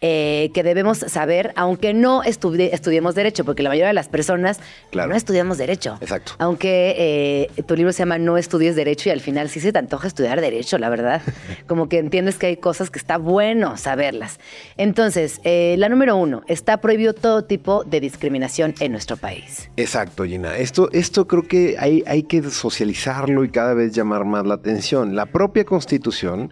[0.08, 4.60] Eh, que debemos saber, aunque no estudi- estudiemos derecho, porque la mayoría de las personas
[4.92, 5.10] Claro.
[5.10, 5.98] no estudiamos derecho.
[6.00, 6.34] Exacto.
[6.38, 6.94] Aunque
[7.58, 10.08] eh, tu libro se llama No estudies derecho y al final sí se te antoja
[10.08, 11.22] estudiar derecho, la verdad.
[11.68, 14.40] Como que entiendes que hay cosas que está bueno saberlas.
[14.78, 19.72] Entonces, eh, la número uno, está prohibido todo tipo de discriminación en nuestro país.
[19.76, 20.56] Exacto, Gina.
[20.58, 25.16] Esto, esto creo que hay, hay que socializarlo y cada vez llamar más la atención.
[25.16, 26.52] La propia Constitución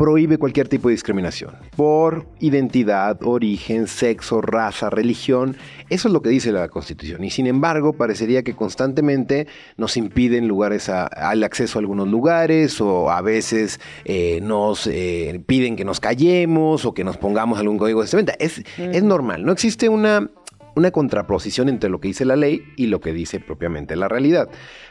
[0.00, 5.58] prohíbe cualquier tipo de discriminación por identidad, origen, sexo, raza, religión.
[5.90, 7.22] Eso es lo que dice la Constitución.
[7.22, 12.80] Y sin embargo, parecería que constantemente nos impiden lugares a- al acceso a algunos lugares
[12.80, 17.76] o a veces eh, nos eh, piden que nos callemos o que nos pongamos algún
[17.76, 18.32] código de vestimenta.
[18.38, 19.44] Es, es normal.
[19.44, 20.30] No existe una
[20.76, 24.48] una contraposición entre lo que dice la ley y lo que dice propiamente la realidad.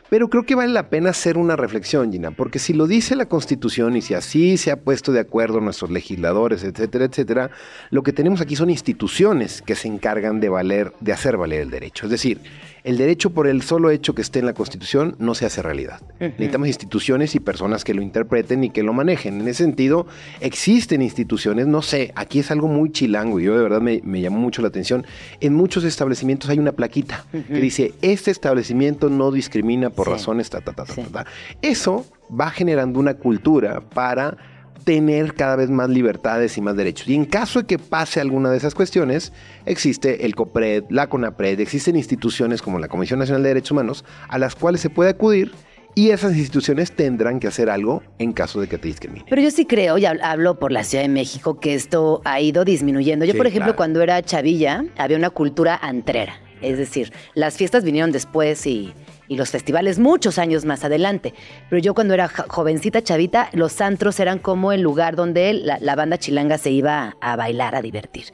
[0.10, 3.28] Pero creo que vale la pena hacer una reflexión, Gina, porque si lo dice la
[3.28, 7.52] Constitución y si así se ha puesto de acuerdo nuestros legisladores, etcétera, etcétera,
[7.92, 11.70] lo que tenemos aquí son instituciones que se encargan de valer, de hacer valer el
[11.70, 12.06] derecho.
[12.06, 12.42] Es decir,
[12.90, 16.02] el derecho por el solo hecho que esté en la Constitución no se hace realidad.
[16.20, 19.40] Necesitamos instituciones y personas que lo interpreten y que lo manejen.
[19.42, 20.08] En ese sentido,
[20.42, 24.22] existen instituciones, no sé, aquí es algo muy chilango y yo de verdad me, me
[24.22, 25.06] llamó mucho la atención.
[25.40, 30.12] En muchos establecimientos hay una plaquita que dice, este establecimiento no discrimina por Sí.
[30.14, 31.02] razones ta, ta, ta, ta, Sí.
[31.04, 31.30] ta, ta".
[31.62, 34.36] Eso va generando una cultura para
[34.84, 37.08] tener cada vez más libertades y más derechos.
[37.08, 39.34] Y en caso de que pase alguna de esas cuestiones,
[39.66, 44.38] existe el COPRED, la CONAPRED, existen instituciones como la Comisión Nacional de Derechos Humanos a
[44.38, 45.52] las cuales se puede acudir
[45.96, 49.26] y esas instituciones tendrán que hacer algo en caso de que te discriminen.
[49.30, 52.40] Pero yo sí creo, y hab- hablo por la Ciudad de México, que esto ha
[52.40, 53.26] ido disminuyendo.
[53.26, 53.78] Yo, Sí, por ejemplo, claro.
[53.78, 56.40] cuando era chavilla, había una cultura antrera.
[56.62, 58.94] Es decir, las fiestas vinieron después y,
[59.30, 61.34] y los festivales muchos años más adelante.
[61.70, 65.96] Pero yo cuando era jovencita, chavita, los antros eran como el lugar donde la, la
[65.96, 68.26] banda chilanga se iba a bailar, a divertir.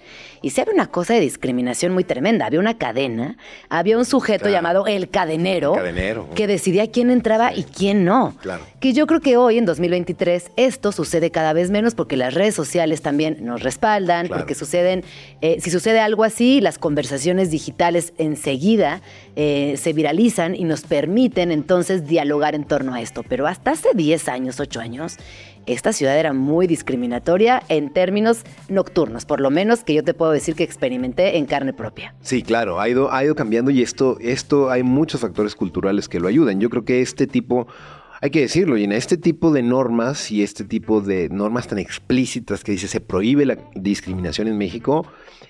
[0.42, 2.46] Y sí había una cosa de discriminación muy tremenda.
[2.48, 3.38] Había una cadena,
[3.70, 4.54] había un sujeto Claro.
[4.56, 6.30] llamado el cadenero, El cadenero.
[6.34, 8.34] que decidía quién entraba y quién no.
[8.42, 8.64] Claro.
[8.86, 12.54] Que yo creo que hoy, en 2023, esto sucede cada vez menos porque las redes
[12.54, 14.42] sociales también nos respaldan, Claro.
[14.42, 15.04] porque suceden,
[15.42, 19.02] eh, si sucede algo así, las conversaciones digitales enseguida
[19.36, 23.24] eh, se viralizan y nos permiten entonces dialogar en torno a esto.
[23.28, 25.18] Pero hasta hace 10 años, 8 años,
[25.66, 30.32] esta ciudad era muy discriminatoria en términos nocturnos, por lo menos que yo te puedo
[30.32, 32.14] decir que experimenté en carne propia.
[32.22, 36.20] Sí, claro, ha ido, ha ido cambiando y esto, esto hay muchos factores culturales que
[36.20, 36.60] lo ayudan.
[36.62, 37.66] Yo creo que este tipo,
[38.22, 42.64] hay que decirlo, Gina, este tipo de normas y este tipo de normas tan explícitas
[42.64, 45.06] que dice se prohíbe la discriminación en México,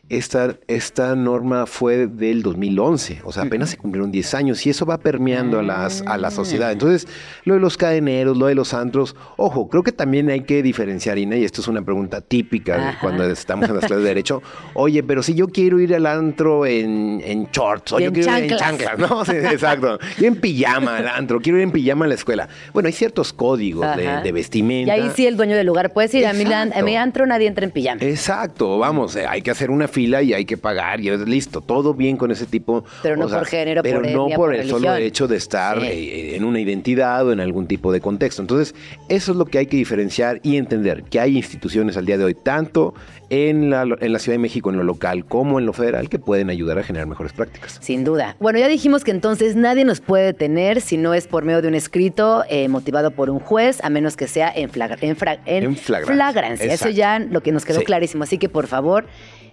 [0.09, 4.85] esta, esta norma fue del 2011, o sea, apenas se cumplieron 10 años y eso
[4.85, 6.71] va permeando a, las, a la sociedad.
[6.71, 7.07] Entonces,
[7.43, 11.17] lo de los cadeneros, lo de los antros, ojo, creo que también hay que diferenciar,
[11.17, 12.99] Ina, y esto es una pregunta típica Ajá.
[13.01, 14.43] cuando estamos en las clases de derecho.
[14.75, 18.13] Oye, pero si yo quiero ir al antro en, en shorts, o Y yo en
[18.13, 18.99] quiero ir en chanclas.
[18.99, 19.25] ¿no?
[19.25, 19.97] Sí, exacto.
[20.19, 22.47] Yo en pijama al antro, quiero ir en pijama a la escuela.
[22.73, 24.93] Bueno, hay ciertos códigos de, de Y vestimenta.
[24.93, 27.65] ahí sí el dueño del lugar puede decir, a mi, a mi antro nadie entra
[27.65, 28.01] en pijama.
[28.03, 31.61] Exacto, vamos, eh, hay que hacer una fila y hay que pagar y es listo,
[31.61, 32.83] todo bien con ese tipo.
[33.03, 35.79] Pero no sea, por género, pero por no por por el solo hecho de estar
[35.81, 35.87] Sí.
[35.87, 38.41] eh, en una identidad o en algún tipo de contexto.
[38.41, 38.73] Entonces,
[39.09, 42.23] eso es lo que hay que diferenciar y entender que hay instituciones al día de
[42.23, 42.93] hoy, tanto
[43.29, 46.19] en la, en la Ciudad de México, en lo local, como en lo federal, que
[46.19, 47.77] pueden ayudar a generar mejores prácticas.
[47.81, 48.35] Sin duda.
[48.39, 51.67] Bueno, ya dijimos que entonces nadie nos puede detener si no es por medio de
[51.67, 55.39] un escrito eh, motivado por un juez, a menos que sea en, flagra- en, fra-
[55.45, 56.15] en En flagrancia.
[56.15, 56.73] flagrancia.
[56.73, 57.85] Eso ya lo que nos quedó Sí.
[57.85, 58.23] clarísimo.
[58.23, 59.05] Así que por favor,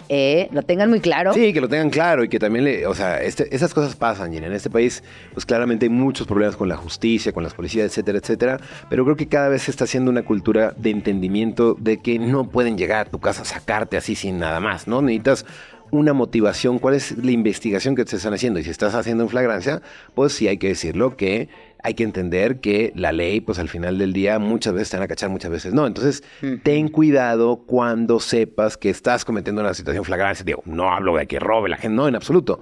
[0.09, 1.33] eh, lo tengan muy claro.
[1.33, 4.33] Sí, que lo tengan claro y que también, le, o sea, este- esas cosas pasan,
[4.33, 4.47] Gina.
[4.49, 8.19] En este país, pues claramente hay muchos problemas con la justicia, con las policías, etcétera,
[8.19, 8.61] etcétera.
[8.91, 12.45] Pero creo que cada vez se está haciendo una cultura de entendimiento de que no
[12.49, 15.03] pueden llegar a tu casa a sacarte así sin nada más, ¿no?
[15.03, 15.47] Necesitas
[15.93, 18.59] una motivación, cuál es la investigación que te están haciendo.
[18.59, 19.83] Y si estás haciendo en flagrancia,
[20.15, 21.51] pues sí hay que decirlo que
[21.83, 25.05] hay que entender que la ley, pues al final del día, muchas veces te van
[25.05, 25.87] a cachar, muchas veces no.
[25.87, 26.23] Entonces,
[26.63, 30.45] ten cuidado cuando sepas que estás cometiendo una situación flagrante.
[30.45, 32.61] Digo, no hablo de que robe la gente, no, en absoluto.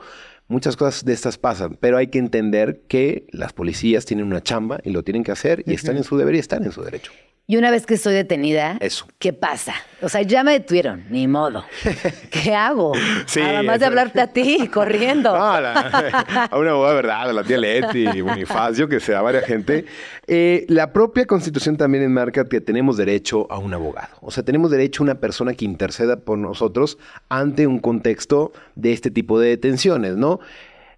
[0.49, 4.81] Muchas cosas de estas pasan, pero hay que entender que las policías tienen una chamba
[4.83, 7.13] y lo tienen que hacer y están en su deber y están en su derecho.
[7.51, 9.09] Y una vez que soy detenida, Eso.
[9.19, 9.75] ¿qué pasa?
[10.01, 11.65] O sea, ya me detuvieron, ni modo.
[12.31, 12.93] ¿Qué hago?
[13.27, 15.37] Sí, Además de hablarte a ti, corriendo.
[15.37, 17.31] No, a, la- a una abogada, ¿verdad?
[17.31, 19.85] A la tía Leti, Bonifacio, que sea varias gente.
[20.29, 24.15] Eh, la propia Constitución también enmarca que tenemos derecho a un abogado.
[24.21, 28.93] O sea, tenemos derecho a una persona que interceda por nosotros ante un contexto de
[28.93, 30.39] este tipo de detenciones, ¿no?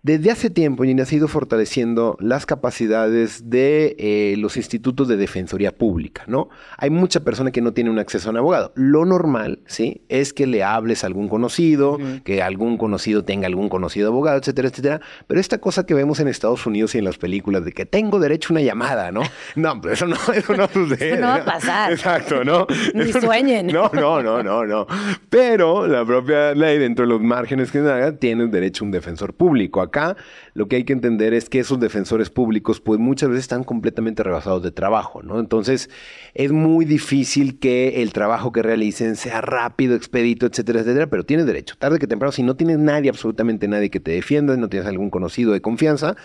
[0.04, 5.16] Desde hace tiempo, Gina, se ha ido fortaleciendo las capacidades de eh, los institutos de
[5.16, 6.48] defensoría pública, ¿no?
[6.76, 8.72] Hay mucha persona que no tiene un acceso a un abogado.
[8.74, 10.02] Lo normal, ¿sí?
[10.08, 14.70] Es que le hables a algún conocido, que algún conocido tenga algún conocido abogado, etcétera,
[14.70, 15.00] etcétera.
[15.28, 18.18] Pero esta cosa que vemos en Estados Unidos y en las películas de que tengo
[18.18, 19.22] derecho a una llamada, ¿no?
[19.54, 21.12] No, pero eso no, eso no sucede.
[21.12, 21.92] Eso no va a pasar.
[21.92, 22.66] Exacto, ¿no?
[22.94, 23.68] Ni sueñen.
[23.68, 24.84] No, no, no, no, no.
[25.30, 29.34] Pero la propia ley, dentro de los márgenes que haga, tiene derecho a un defensor
[29.34, 29.80] público.
[29.92, 30.16] Acá
[30.54, 34.22] lo que hay que entender es que esos defensores públicos, pues muchas veces están completamente
[34.22, 35.38] rebasados de trabajo, ¿no?
[35.38, 35.90] Entonces,
[36.32, 41.44] es muy difícil que el trabajo que realicen sea rápido, expedito, etcétera, etcétera, pero tienes
[41.44, 41.74] derecho.
[41.78, 45.10] Tarde que temprano, si no tienes nadie, absolutamente nadie que te defienda, no tienes algún
[45.10, 46.16] conocido de confianza,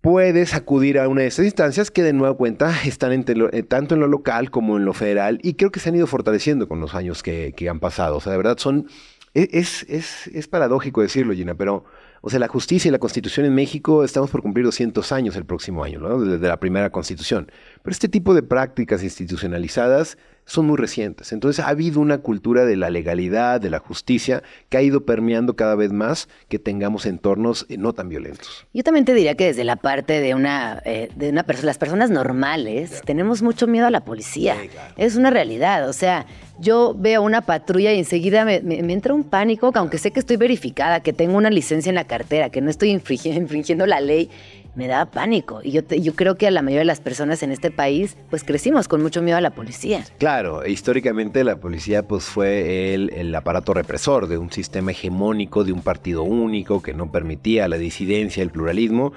[0.00, 4.00] puedes acudir a una de estas instancias que de nueva cuenta están eh, tanto en
[4.00, 6.94] lo local como en lo federal y creo que se han ido fortaleciendo con los
[6.94, 8.16] años que, que han pasado.
[8.16, 8.86] O sea, de verdad son...
[9.34, 11.84] e- Es, es, es paradójico decirlo, Gina, pero...
[12.20, 15.44] O sea, la justicia y la constitución en México estamos por cumplir 200 años el
[15.44, 16.20] próximo año, ¿no?
[16.20, 17.50] Desde la primera constitución.
[17.88, 21.32] Pero este tipo de prácticas institucionalizadas son muy recientes.
[21.32, 25.56] Entonces ha habido una cultura de la legalidad, de la justicia, que ha ido permeando
[25.56, 28.66] cada vez más que tengamos entornos eh, no tan violentos.
[28.74, 31.78] Yo también te diría que desde la parte de una, eh, de una persona, las
[31.78, 34.56] personas normales, tenemos mucho miedo a la policía.
[34.98, 35.86] Es una realidad.
[35.88, 36.24] O sea,
[36.58, 40.10] yo veo una patrulla y enseguida me, me- me entra un pánico, que aunque sé
[40.12, 43.84] que estoy verificada, que tengo una licencia en la cartera, que no estoy infringi- infringiendo
[43.86, 44.30] la ley,
[44.78, 45.60] me da pánico.
[45.64, 48.44] Y yo, yo creo que a la mayoría de las personas en este país, pues
[48.44, 50.04] crecimos con mucho miedo a la policía.
[50.18, 55.72] Claro, históricamente la policía pues fue el, el aparato represor de un sistema hegemónico, de
[55.72, 59.12] un partido único que no permitía la disidencia, el pluralismo.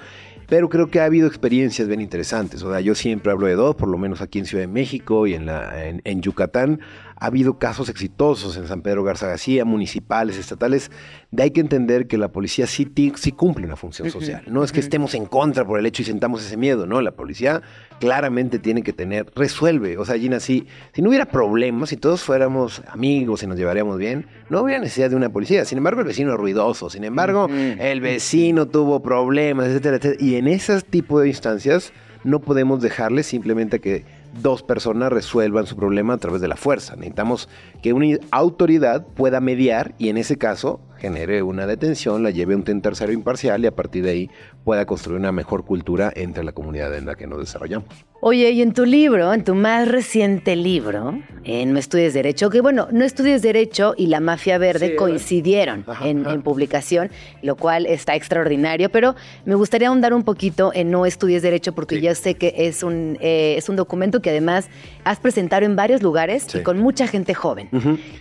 [0.48, 2.62] Pero creo que ha habido experiencias bien interesantes.
[2.64, 5.28] O sea, yo siempre hablo de dos, por lo menos aquí en Ciudad de México
[5.28, 6.80] y en, la, en Yucatán.
[7.22, 10.90] Ha habido casos exitosos en San Pedro Garza García, municipales, estatales.
[11.30, 14.42] De hay que entender que la policía sí, sí cumple una función social.
[14.48, 17.00] No es que estemos en contra por el hecho y sentamos ese miedo, ¿no?
[17.00, 17.62] La policía
[18.00, 19.98] claramente tiene que tener, resuelve.
[19.98, 23.98] O sea, Gina, si, si no hubiera problemas, si todos fuéramos amigos y nos llevaríamos
[23.98, 25.64] bien, no habría necesidad de una policía.
[25.64, 30.24] Sin embargo, el vecino es ruidoso, sin embargo, el vecino tuvo problemas, etcétera, etcétera.
[30.24, 31.92] Y en ese tipo de instancias
[32.24, 34.04] no podemos dejarle simplemente que
[34.40, 36.96] dos personas resuelvan su problema a través de la fuerza.
[36.96, 37.48] Necesitamos
[37.82, 42.56] que una autoridad pueda mediar y en ese caso genere una detención, la lleve a
[42.56, 44.30] un tercero imparcial y a partir de ahí
[44.64, 48.11] pueda construir una mejor cultura entre la comunidad en la que nos desarrollamos.
[48.24, 52.60] Oye, y en tu libro, en tu más reciente libro, en No estudies Derecho, que
[52.60, 56.32] bueno, No estudies Derecho y La Mafia Verde Sí, coincidieron Ajá, en, ajá.
[56.34, 57.10] en publicación,
[57.42, 61.96] lo cual está extraordinario, pero me gustaría ahondar un poquito en No estudies Derecho porque
[61.96, 62.02] Sí.
[62.02, 64.68] ya sé que es un, eh, es un documento que además
[65.02, 67.70] has presentado en varios lugares y con mucha gente joven.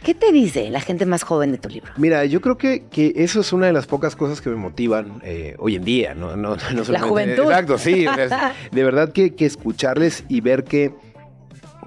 [0.04, 1.92] ¿Qué te dice la gente más joven de tu libro?
[1.98, 5.22] Mira, yo creo que, que eso es una de las pocas cosas que me motivan
[5.24, 6.36] eh, hoy en día, ¿no?
[6.36, 7.44] no, no solamente- juventud.
[7.44, 8.04] Exacto, sí.
[8.72, 9.46] de verdad que, que
[10.27, 10.93] y ver que,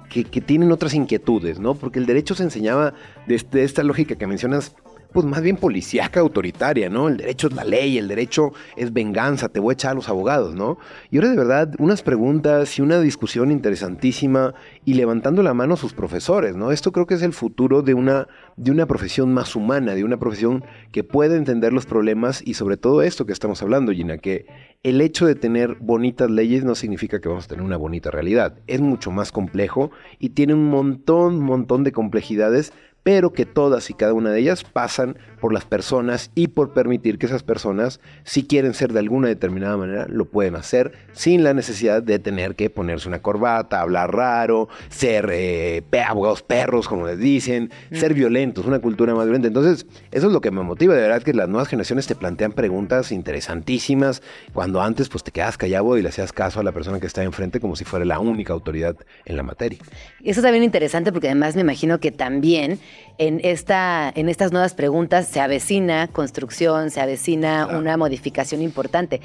[0.09, 1.75] que, que tienen otras inquietudes, ¿no?
[1.75, 2.93] Porque el derecho se enseñaba
[3.27, 4.75] desde esta lógica que mencionas
[5.15, 7.07] pues más bien policíaca, autoritaria, ¿no?
[7.07, 10.09] El derecho es la ley, el derecho es venganza, te voy a echar a los
[10.09, 10.77] abogados, ¿no?
[11.09, 15.93] Y ahora de verdad, unas preguntas y una discusión interesantísima y levantando la mano sus
[15.93, 16.73] profesores, ¿no?
[16.73, 20.17] Esto creo que es el futuro de una, de una profesión más humana, de una
[20.17, 24.47] profesión que puede entender los problemas y sobre todo esto que estamos hablando, Gina, que
[24.83, 28.59] el hecho de tener bonitas leyes no significa que vamos a tener una bonita realidad.
[28.67, 32.73] Es mucho más complejo y tiene un montón, montón de complejidades,
[33.05, 37.19] pero que todas y cada una de ellas pasan por las personas y por permitir
[37.19, 41.53] que esas personas, si quieren ser de alguna determinada manera, lo pueden hacer sin la
[41.53, 47.19] necesidad de tener que ponerse una corbata, hablar raro, ser eh, abogados perros, como les
[47.19, 49.47] dicen, ser violentos, una cultura más violenta.
[49.47, 52.51] Entonces, eso es lo que me motiva, de verdad, que las nuevas generaciones te plantean
[52.51, 56.99] preguntas interesantísimas, cuando antes pues te quedas callado y le hacías caso a la persona
[56.99, 58.95] que está enfrente como si fuera la única autoridad
[59.25, 59.77] en la materia.
[60.23, 62.79] Eso está bien interesante porque además me imagino que también
[63.17, 69.21] en, esta, en estas nuevas preguntas se avecina construcción, se avecina una modificación importante.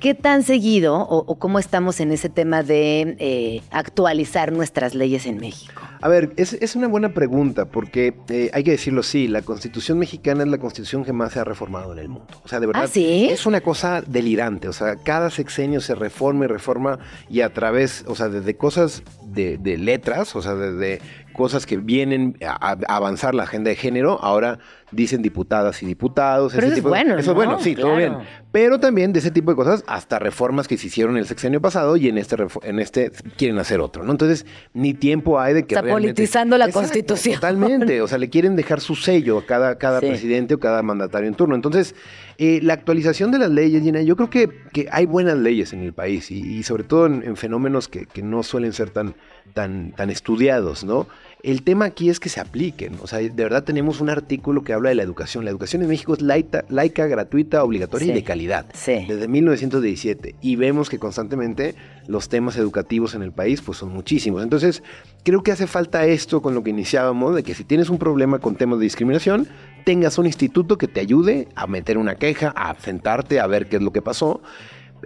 [0.00, 5.38] ¿Qué tan seguido o, cómo estamos en ese tema de eh, actualizar nuestras leyes en
[5.38, 5.82] México?
[6.00, 10.44] A ver, es, una buena pregunta porque eh, hay que decirlo así, la constitución mexicana
[10.44, 12.28] es la constitución que más se ha reformado en el mundo.
[12.44, 13.28] O sea, de verdad, ¿Ah, sí?
[13.28, 14.68] es una cosa delirante.
[14.68, 19.02] O sea, cada sexenio se reforma y reforma y a través, o sea, desde cosas
[19.24, 21.00] de, de letras, o sea, desde
[21.38, 24.58] cosas que vienen a, avanzar la agenda de género, ahora
[24.90, 26.52] dicen diputadas y diputados.
[26.52, 27.16] Pero eso es bueno.
[27.16, 28.16] Eso es bueno, sí, todo bien.
[28.50, 31.96] Pero también de ese tipo de cosas, hasta reformas que se hicieron el sexenio pasado
[31.96, 34.10] y en este, en este quieren hacer otro, ¿no?
[34.10, 35.76] Entonces, ni tiempo hay de que.
[35.76, 37.36] Está politizando la constitución.
[37.36, 38.02] Totalmente.
[38.02, 41.34] O sea, le quieren dejar su sello a cada, cada presidente o cada mandatario en
[41.34, 41.54] turno.
[41.54, 41.94] Entonces,
[42.38, 45.82] eh, la actualización de las leyes, Gina, yo creo que, que hay buenas leyes en
[45.82, 49.14] el país y, sobre todo en, fenómenos que, que, no suelen ser tan,
[49.54, 51.06] tan, tan estudiados, ¿no?
[51.44, 52.96] El tema aquí es que se apliquen.
[53.00, 55.44] O sea, de verdad tenemos un artículo que habla de la educación.
[55.44, 56.64] La educación en México es laica,
[57.06, 58.66] gratuita, obligatoria y de calidad.
[58.74, 59.04] Sí.
[59.06, 60.34] Desde 1917.
[60.40, 61.76] Y vemos que constantemente
[62.08, 64.42] los temas educativos en el país pues son muchísimos.
[64.42, 64.82] Entonces,
[65.22, 68.40] creo que hace falta esto con lo que iniciábamos, de que si tienes un problema
[68.40, 69.46] con temas de discriminación,
[69.84, 73.76] tengas un instituto que te ayude a meter una queja, a sentarte, a ver qué
[73.76, 74.42] es lo que pasó.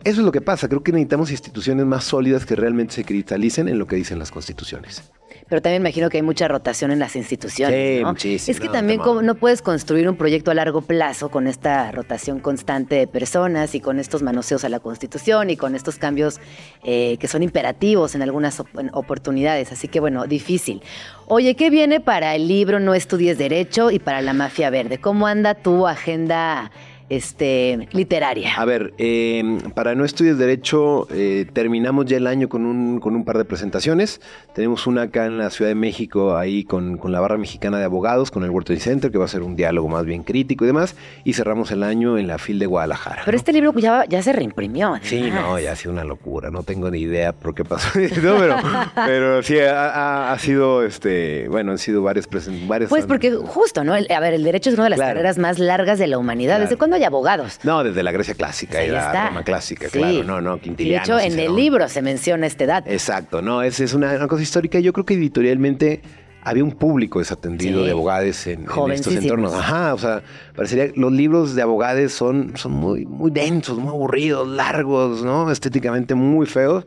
[0.05, 0.67] Eso es lo que pasa.
[0.69, 4.31] Creo que necesitamos instituciones más sólidas que realmente se cristalicen en lo que dicen las
[4.31, 5.13] constituciones
[5.53, 7.99] pero también imagino que hay mucha rotación en las instituciones.
[7.99, 8.55] Sí, muchísimo.
[8.55, 12.41] Es que también como no puedes construir un proyecto a largo plazo con esta rotación
[12.41, 16.41] constante de personas y con estos manoseos a la Constitución y con estos cambios
[16.85, 18.63] eh, que son imperativos en algunas
[18.95, 19.73] oportunidades.
[19.73, 20.81] Así que bueno, difícil.
[21.27, 24.97] Oye, ¿qué viene para el libro No estudies derecho y para la mafia verde?
[24.97, 26.71] ¿Cómo anda tu agenda?
[27.17, 28.55] Este, literaria?
[28.57, 33.15] A ver, em, para No Estudios Derecho eh, terminamos ya el año con un, con
[33.15, 34.23] un par de presentaciones.
[34.55, 38.31] Tenemos una acá en la Ciudad de México, ahí con, la barra mexicana de abogados,
[38.31, 40.97] con el World Center, que va a ser un diálogo más bien crítico y demás.
[41.25, 43.23] Y cerramos el año en la FIL de Guadalajara.
[43.27, 44.95] Pero este libro ya, ya se reimprimió.
[45.03, 46.51] Sí, no, ya ha sido una locura.
[46.51, 47.91] No tengo ni idea por qué pasó.
[47.95, 48.57] pero,
[48.95, 52.89] pero sí, ha, sido, este, bueno, han sido varios presentaciones.
[52.89, 53.93] Pues porque justo, ¿no?
[53.93, 56.59] a ver, el derecho es una de las carreras más largas de la humanidad.
[56.59, 57.61] ¿Desde cuándo abogados.
[57.63, 60.25] No, desde la Grecia clásica y la Roma clásica, claro.
[60.25, 61.05] No, no, Quintiliano.
[61.05, 62.85] De hecho, en el libro se menciona esta edad.
[62.87, 64.81] Exacto, no, es, es una, cosa histórica.
[64.81, 66.03] Yo creo que editorialmente
[66.43, 69.55] había un público desatendido de abogados en, estos entornos.
[69.55, 70.23] Ajá, o sea,
[70.57, 75.51] parecería que los libros de abogados son, son muy, muy densos, muy aburridos, largos, ¿no?
[75.51, 76.85] Estéticamente muy feos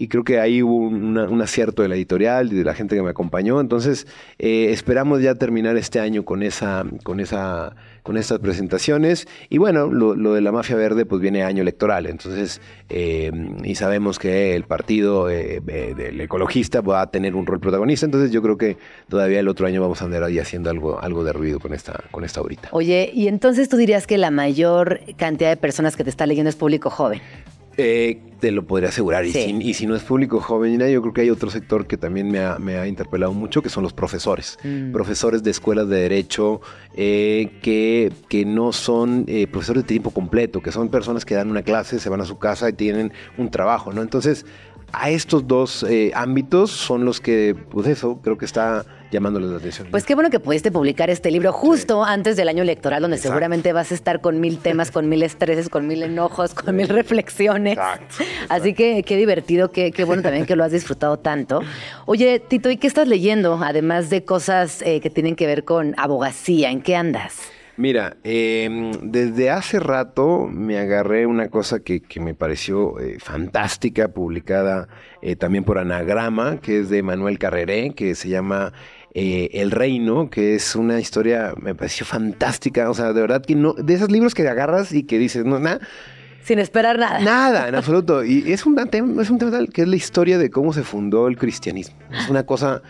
[0.00, 3.02] y creo que ahí hubo un acierto de la editorial y de la gente que
[3.02, 3.60] me acompañó.
[3.60, 4.06] Entonces,
[4.38, 9.26] eh, esperamos ya terminar este año con esa, con esa, con estas presentaciones.
[9.48, 12.06] Y bueno, lo, de la mafia verde, pues viene año electoral.
[12.06, 13.30] Entonces, eh,
[13.64, 18.06] y sabemos que el partido eh, del ecologista va a tener un rol protagonista.
[18.06, 18.76] Entonces, yo creo que
[19.08, 22.04] todavía el otro año vamos a andar ahí haciendo algo, algo de ruido con esta,
[22.10, 22.68] con esta ahorita.
[22.72, 26.50] Oye, y entonces tú dirías que la mayor cantidad de personas que te está leyendo
[26.50, 27.20] es público joven.
[27.80, 29.24] Eh, te lo podría asegurar.
[29.24, 29.32] Y,
[29.74, 32.40] si, no es público joven, yo creo que hay otro sector que también me
[32.76, 34.58] ha, interpelado mucho, que son los profesores.
[34.64, 34.92] Mm.
[34.92, 36.60] Profesores de escuelas de derecho
[36.94, 41.50] eh, que, que no son eh, profesores de tiempo completo, que son personas que dan
[41.50, 44.02] una clase, se van a su casa y tienen un trabajo, ¿no?
[44.02, 44.44] Entonces,
[44.92, 49.56] a estos dos eh, ámbitos son los que, pues eso, creo que está llamándoles la
[49.58, 49.88] atención.
[49.90, 53.72] Pues qué bueno que pudiste publicar este libro justo antes del año electoral, donde seguramente
[53.72, 57.74] vas a estar con mil temas, con mil estreses, con mil enojos, con mil reflexiones.
[57.74, 61.60] Exacto, Así que qué divertido, qué, qué, bueno también que lo has disfrutado tanto.
[62.06, 63.60] Oye, Tito, ¿y qué estás leyendo?
[63.62, 67.50] Además de cosas eh, que tienen que ver con abogacía, ¿en qué andas?
[67.78, 74.88] Mira, em, desde hace rato me agarré una cosa que, me pareció eh, fantástica, publicada
[75.22, 78.72] eh, también por Anagrama, que es de Manuel Carreré, que se llama
[79.14, 82.90] eh, El Reino, que es una historia, me pareció fantástica.
[82.90, 85.58] O sea, de verdad que no, de esos libros que agarras y que dices, no,
[85.58, 85.80] nada.
[86.42, 87.20] Sin esperar nada.
[87.20, 88.24] Nada, en absoluto.
[88.24, 90.82] Y es un tema, es un tema tal que es la historia de cómo se
[90.82, 91.96] fundó el cristianismo.
[92.10, 92.82] Es una cosa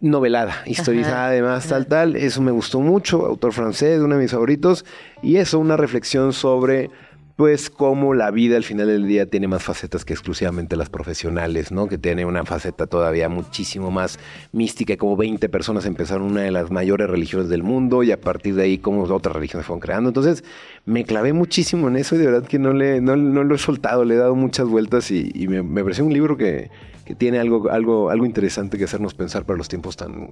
[0.00, 2.16] novelada, historizada además, tal, tal.
[2.16, 4.84] Eso me gustó mucho, autor francés, uno de mis favoritos.
[5.22, 6.90] Y eso, una reflexión sobre
[7.36, 11.72] pues cómo la vida al final del día tiene más facetas que exclusivamente las profesionales,
[11.72, 11.88] ¿no?
[11.88, 14.18] Que tiene una faceta todavía muchísimo más
[14.52, 18.54] mística, como 20 personas empezaron una de las mayores religiones del mundo y a partir
[18.54, 20.10] de ahí cómo otras religiones fueron creando.
[20.10, 20.44] Entonces
[20.84, 24.04] me clavé muchísimo en eso y de verdad que no, le, no, lo he soltado,
[24.04, 26.70] le he dado muchas vueltas y, me, me, pareció un libro que,
[27.04, 30.30] que, tiene algo, algo, algo interesante que hacernos pensar para los tiempos tan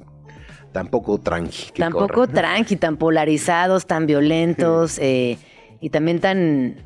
[0.72, 1.72] tan poco tranqui.
[1.76, 5.36] Tan poco tranqui, tan polarizados, tan violentos eh,
[5.80, 6.76] y también tan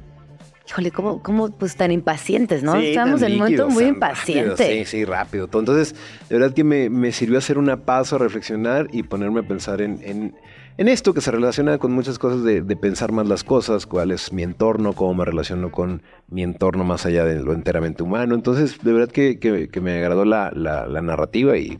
[0.67, 2.77] híjole, ¿cómo, cómo pues tan impacientes, no?
[2.77, 4.85] Estamos en un momento muy impaciente.
[4.85, 5.45] sí, sí, rápido.
[5.45, 5.95] Entonces,
[6.29, 9.83] de verdad que me, me, sirvió hacer una pausa, a reflexionar y ponerme a pensar
[9.83, 10.35] en, en,
[10.79, 14.11] en esto que se relaciona con muchas cosas de, de, pensar más las cosas, cuál
[14.11, 18.35] es mi entorno, cómo me relaciono con mi entorno más allá de lo enteramente humano.
[18.35, 21.79] Entonces, de verdad que, que, que me agradó la, la, la narrativa y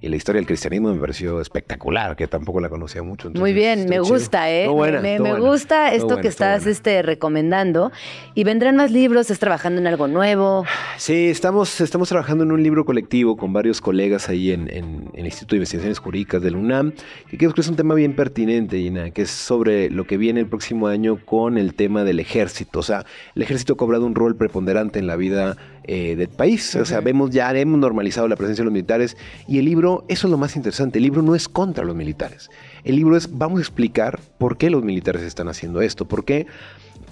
[0.00, 3.30] y la historia del cristianismo me pareció espectacular, que tampoco la conocía mucho.
[3.30, 4.68] Muy bien, me gusta, ¿eh?
[5.02, 7.90] me, gusta esto que estás este, recomendando.
[8.34, 10.64] Y vendrán más libros, estás trabajando en algo nuevo.
[10.96, 15.24] Sí, estamos, estamos trabajando en un libro colectivo con varios colegas ahí en, en, el
[15.24, 16.92] Instituto de Investigaciones Jurídicas del UNAM,
[17.28, 20.40] que creo que es un tema bien pertinente, Gina, que es sobre lo que viene
[20.40, 22.78] el próximo año con el tema del ejército.
[22.78, 25.56] O sea, el ejército ha cobrado un rol preponderante en la vida
[25.90, 26.76] eh, del país.
[26.76, 29.16] O sea, vemos ya, hemos normalizado la presencia de los militares
[29.46, 32.50] y el libro, eso es lo más interesante, el libro no es contra los militares.
[32.84, 36.46] El libro es, vamos a explicar por qué los militares están haciendo esto, por qué...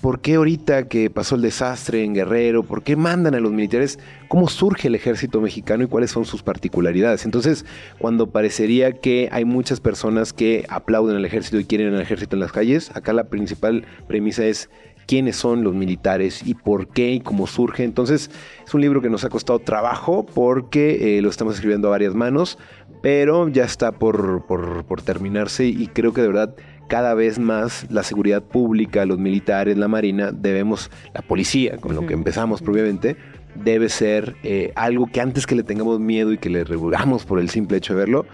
[0.02, 2.62] ¿Por qué ahorita que pasó el desastre en Guerrero?
[2.62, 3.98] ¿Por qué mandan a los militares?
[4.28, 7.24] ¿Cómo surge el ejército mexicano y cuáles son sus particularidades?
[7.24, 7.64] Entonces,
[7.98, 12.40] cuando parecería que hay muchas personas que aplauden al ejército y quieren al ejército en
[12.40, 14.68] las calles, acá la principal premisa es
[15.06, 17.84] quiénes son los militares y por qué y cómo surge.
[17.84, 18.30] Entonces
[18.66, 22.14] es un libro que nos ha costado trabajo porque eh, lo estamos escribiendo a varias
[22.14, 22.58] manos,
[23.02, 26.54] pero ya está por, por, terminarse y creo que de verdad
[26.88, 32.06] cada vez más la seguridad pública, los militares, la marina, debemos, la policía, con lo
[32.06, 33.16] que empezamos propiamente,
[33.54, 37.40] debe ser eh, algo que antes que le tengamos miedo y que le regulamos por
[37.40, 38.26] el simple hecho de verlo,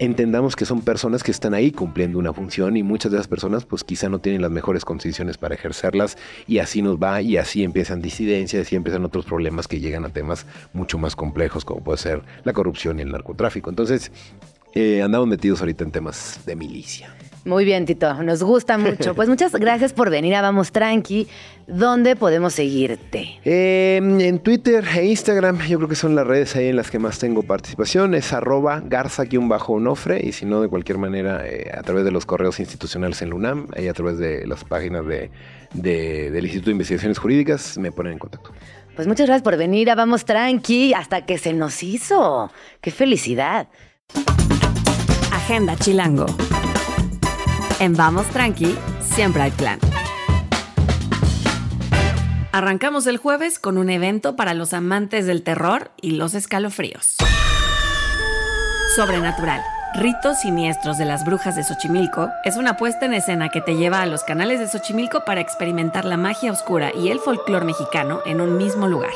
[0.00, 3.66] entendamos que son personas que están ahí cumpliendo una función y muchas de esas personas
[3.66, 7.62] pues quizá no tienen las mejores condiciones para ejercerlas y así nos va y así
[7.62, 11.98] empiezan disidencias y empiezan otros problemas que llegan a temas mucho más complejos como puede
[11.98, 13.68] ser la corrupción y el narcotráfico.
[13.68, 14.10] Entonces
[14.74, 17.14] eh, andamos metidos ahorita en temas de milicia.
[17.44, 19.14] Muy bien, Tito, nos gusta mucho.
[19.14, 21.26] Pues muchas gracias por venir a Vamos Tranqui.
[21.66, 23.40] ¿Dónde podemos seguirte?
[23.44, 26.98] Em, en Twitter e Instagram, yo creo que son las redes ahí en las que
[26.98, 28.14] más tengo participación.
[28.14, 32.60] Es arroba garza-onofre y si no, de cualquier manera, eh, a través de los correos
[32.60, 35.30] institucionales en LUNAM, ahí a través de las páginas de,
[35.72, 38.52] del Instituto de Investigaciones Jurídicas, me ponen en contacto.
[38.96, 42.50] Pues muchas gracias por venir a Vamos Tranqui hasta que se nos hizo.
[42.82, 43.68] ¡Qué felicidad!
[45.50, 46.26] Agenda Chilango.
[47.80, 49.80] En Vamos Tranqui, siempre hay plan.
[52.52, 57.16] Arrancamos el jueves con un evento para los amantes del terror y los escalofríos.
[58.94, 59.60] Sobrenatural.
[59.96, 64.02] Ritos Siniestros de las Brujas de Xochimilco es una puesta en escena que te lleva
[64.02, 68.40] a los canales de Xochimilco para experimentar la magia oscura y el folclore mexicano en
[68.40, 69.10] un mismo lugar.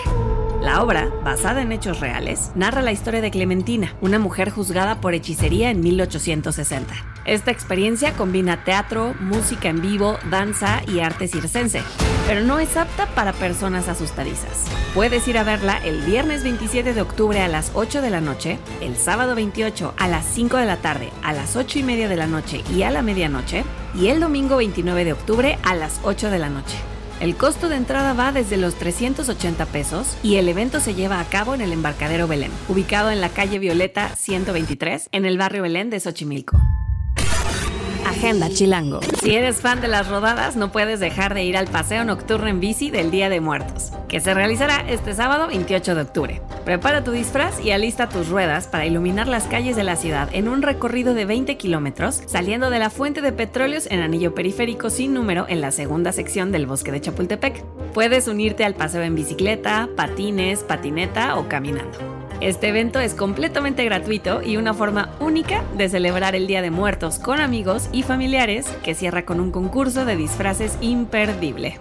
[0.64, 5.12] La obra, basada en hechos reales, narra la historia de Clementina, una mujer juzgada por
[5.12, 6.94] hechicería en 1860.
[7.26, 11.82] Esta experiencia combina teatro, música en vivo, danza y arte circense,
[12.26, 14.64] pero no es apta para personas asustadizas.
[14.94, 18.58] Puedes ir a verla el viernes 27 de octubre a las 8 de la noche,
[18.80, 22.16] el sábado 28 a las 5 de la tarde, a las 8 y media de
[22.16, 26.30] la noche y a la medianoche, y el domingo 29 de octubre a las 8
[26.30, 26.78] de la noche.
[27.25, 31.25] El costo de entrada va desde los 380 pesos y el evento se lleva a
[31.25, 35.89] cabo en el embarcadero Belén, ubicado en la calle Violeta 123, en el barrio Belén
[35.89, 36.61] de Xochimilco.
[38.07, 39.00] Agenda Chilango.
[39.22, 42.61] Si eres fan de las rodadas, no puedes dejar de ir al paseo nocturno en
[42.61, 46.42] bici del Día de Muertos, que se realizará este sábado 28 de octubre.
[46.64, 50.48] Prepara tu disfraz y alista tus ruedas para iluminar las calles de la ciudad en
[50.48, 55.14] un recorrido de 20 kilómetros, saliendo de la fuente de petróleos en anillo periférico sin
[55.14, 57.64] número en la segunda sección del bosque de Chapultepec.
[57.92, 62.24] Puedes unirte al paseo en bicicleta, patines, patineta o caminando.
[62.45, 67.18] Este evento es completamente gratuito y una forma única de celebrar el Día de Muertos
[67.18, 71.80] con amigos y familiares que cierra con un concurso de disfraces imperdible.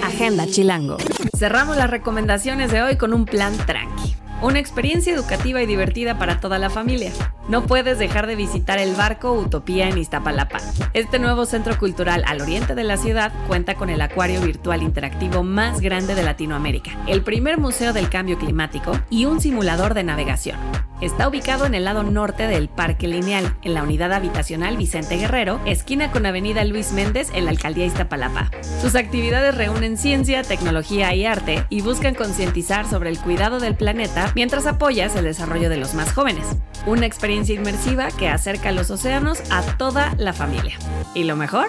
[0.00, 0.96] Agenda Chilango.
[1.36, 4.14] Cerramos las recomendaciones de hoy con un plan tranqui.
[4.42, 7.10] una experiencia educativa y divertida para toda la familia.
[7.48, 10.58] No puedes dejar de visitar el barco Utopía en Iztapalapa.
[10.92, 15.42] Este nuevo centro cultural al oriente de la ciudad cuenta con el acuario virtual interactivo
[15.42, 20.56] más grande de Latinoamérica, el primer museo del cambio climático y un simulador de navegación.
[21.00, 25.60] Está ubicado en el lado norte del Parque Lineal, en la unidad habitacional Vicente Guerrero,
[25.66, 28.52] esquina con Avenida Luis Méndez en la alcaldía Iztapalapa.
[28.80, 34.30] Sus actividades reúnen ciencia, tecnología y arte y buscan concientizar sobre el cuidado del planeta
[34.36, 36.46] mientras apoyas el desarrollo de los más jóvenes.
[36.86, 40.78] Una experiencia inmersiva que acerca los océanos a toda la familia.
[41.14, 41.68] Y lo mejor,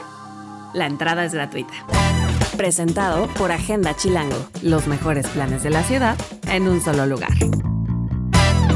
[0.74, 1.74] la entrada es gratuita.
[2.57, 6.18] Presentado por Agenda Chilango, los mejores planes de la ciudad
[6.51, 7.32] en un solo lugar.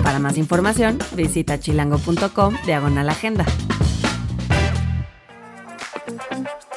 [0.03, 3.45] Para más información, visita chilango.com diagonal agenda.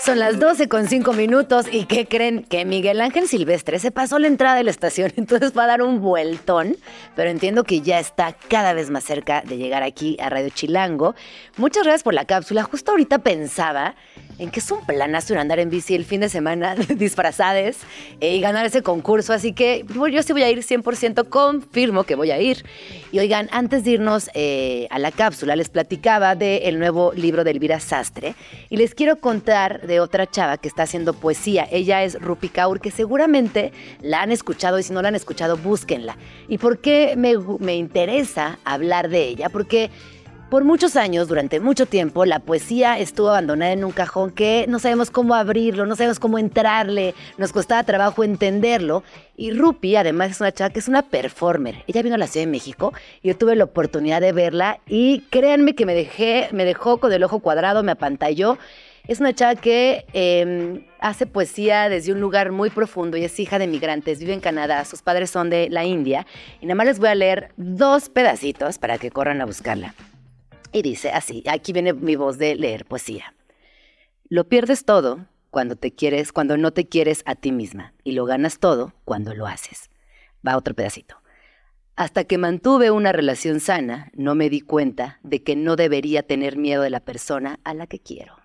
[0.02, 2.42] Son las 12 con 5 minutos y ¿qué creen?
[2.42, 5.82] Que Miguel Ángel Silvestre se pasó la entrada de la estación, entonces va a dar
[5.82, 6.76] un vueltón,
[7.14, 11.14] pero entiendo que ya está cada vez más cerca de llegar aquí a Radio Chilango.
[11.58, 12.62] Muchas gracias por la cápsula.
[12.62, 13.94] Justo ahorita pensaba
[14.40, 17.78] en que es un planazo andar en bici el fin de semana disfrazades
[18.20, 22.14] eh, y ganar ese concurso, así que yo sí voy a ir 100%, confirmo que
[22.14, 22.64] voy a ir.
[23.12, 27.50] Y oigan, antes de irnos eh, a la cápsula, les platicaba del nuevo libro de
[27.50, 28.34] Elvira Sastre
[28.70, 31.68] y les quiero contar de otra chava que está haciendo poesía.
[31.70, 35.56] Ella es Rupi Kaur, que seguramente la han escuchado y si no la han escuchado,
[35.56, 36.16] búsquenla.
[36.48, 39.48] ¿Y por qué me, me interesa hablar de ella?
[39.50, 39.90] Porque
[40.50, 44.80] por muchos años, durante mucho tiempo, la poesía estuvo abandonada en un cajón que no
[44.80, 49.04] sabemos cómo abrirlo, no sabemos cómo entrarle, nos costaba trabajo entenderlo.
[49.36, 51.84] Y Rupi, además, es una chava que es una performer.
[51.86, 52.92] Ella vino a la Ciudad de México
[53.22, 57.38] y yo tuve la oportunidad de verla y créanme que me, dejó con el ojo
[57.38, 58.58] cuadrado, me apantalló.
[59.06, 63.60] Es una chava que em, hace poesía desde un lugar muy profundo y es hija
[63.60, 66.26] de migrantes, vive en Canadá, sus padres son de la India.
[66.60, 69.94] Y nada más les voy a leer dos pedacitos para que corran a buscarla.
[70.72, 73.34] Y dice así, aquí viene mi voz de leer poesía.
[74.28, 78.24] Lo pierdes todo cuando te quieres, cuando no te quieres a ti misma, y lo
[78.24, 79.90] ganas todo cuando lo haces.
[80.46, 81.16] Va otro pedacito.
[81.96, 86.56] Hasta que mantuve una relación sana, no me di cuenta de que no debería tener
[86.56, 88.39] miedo de la persona a la que quiero.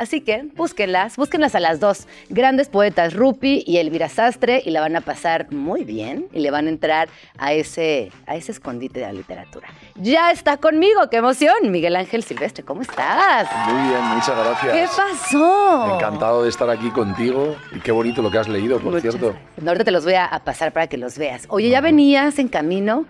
[0.00, 2.06] Así que búsquenlas, búsquenlas a las dos.
[2.30, 6.50] Grandes poetas, Rupi y Elvira Sastre, y la van a pasar muy bien y le
[6.50, 9.68] van a entrar a ese, a ese escondite de la literatura.
[9.96, 11.52] Ya está conmigo, qué emoción.
[11.70, 13.46] Miguel Ángel Silvestre, ¿cómo estás?
[13.68, 14.72] Muy bien, muchas gracias.
[14.72, 15.96] ¿Qué pasó?
[15.96, 19.32] Encantado de estar aquí contigo y qué bonito lo que has leído, por Muchas cierto.
[19.34, 19.66] gracias.
[19.68, 21.44] Ahorita te los voy a, a pasar para que los veas.
[21.50, 23.04] Oye, ya venías en camino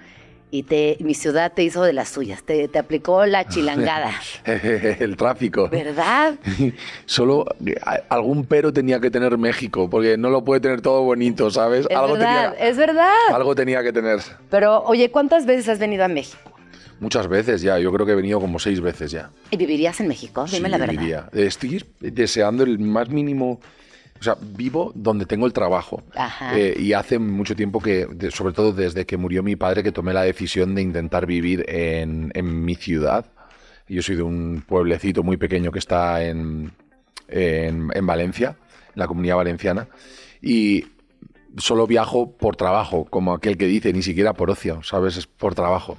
[0.53, 4.13] y te, mi ciudad te hizo de las suyas, te, te aplicó la chilangada,
[4.45, 5.69] El tráfico.
[5.69, 6.35] ¿verdad?
[7.07, 7.47] Solo
[8.09, 11.87] algún pero tenía que tener México, porque no lo puede tener todo bonito, ¿sabes?
[11.89, 13.15] Es verdad, tenía, es verdad.
[13.33, 14.21] algo tenía que tener.
[14.51, 16.51] Pero, oye, ¿cuántas veces has venido a México?
[16.99, 19.31] Muchas veces ya, yo creo que he venido como seis veces ya.
[19.51, 20.45] ¿Y vivirías en México?
[20.45, 20.93] Dime Sí, la verdad.
[20.93, 21.29] viviría.
[21.33, 23.61] Estoy deseando el más mínimo.
[24.21, 26.03] O sea, vivo donde tengo el trabajo.
[26.15, 26.59] Ajá.
[26.59, 29.93] Eh, y hace mucho tiempo que, de- sobre todo desde que murió mi padre, que
[29.93, 33.25] tomé la decisión de intentar vivir en, en mi ciudad.
[33.89, 36.71] Yo soy de un pueblecito muy pequeño que está en,
[37.29, 38.57] en, en Valencia,
[38.95, 39.89] en la comunidad valenciana.
[40.43, 40.85] Y
[41.57, 45.17] solo viajo por trabajo, como aquel que dice, ni siquiera por ocio, ¿sabes?
[45.17, 45.97] Es por trabajo.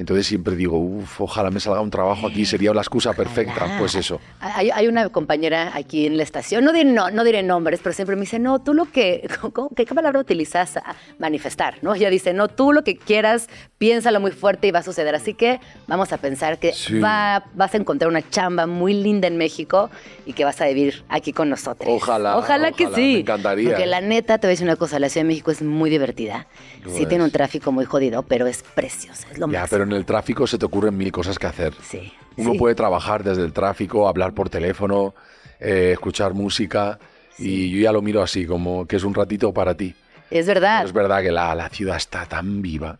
[0.00, 3.52] Entonces siempre digo, uff, ojalá me salga un trabajo aquí, sería la excusa perfecta.
[3.64, 3.78] Ojalá.
[3.78, 4.18] Pues eso.
[4.40, 7.92] Hay, hay una compañera aquí en la estación, no diré, no, no diré nombres, pero
[7.94, 10.78] siempre me dice, no, tú lo que, ¿cómo- ¿qué palabra utilizas?
[11.18, 11.94] Manifestar, ¿no?
[11.94, 13.48] Ella dice, no, tú lo que quieras,
[13.78, 15.14] piénsalo muy fuerte y va a suceder.
[15.14, 16.98] Así que vamos a pensar que Sí.
[16.98, 19.90] va- vas a encontrar una chamba muy linda en México
[20.24, 21.88] y que vas a vivir aquí con nosotros.
[21.90, 23.12] Ojalá, Ojalá que ojalá, sí.
[23.14, 23.68] me encantaría.
[23.70, 25.90] Porque la neta, te voy a decir una cosa, la Ciudad de México es muy
[25.90, 26.46] divertida.
[26.86, 27.08] Sí es.
[27.08, 29.68] tiene un tráfico muy jodido, pero es preciosa, es lo Ya, máximo.
[29.70, 31.74] pero en el tráfico se te ocurren mil cosas que hacer.
[31.82, 32.12] Sí.
[32.36, 32.58] Uno sí.
[32.58, 35.14] puede trabajar desde el tráfico, hablar por teléfono,
[35.58, 36.98] eh, escuchar música.
[37.38, 39.94] Y yo ya lo miro así, como que es un ratito para ti.
[40.30, 40.78] Es verdad.
[40.78, 42.98] Pero es verdad que la, la ciudad está tan viva,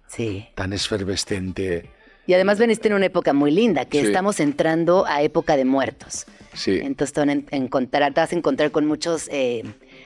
[0.54, 1.90] tan efervescente.
[2.26, 6.26] Y además veniste en una época muy linda, que estamos entrando a época de muertos.
[6.54, 6.78] Sí.
[6.82, 9.62] Entonces te, van a en- encontrar, te vas a encontrar con muchos eh,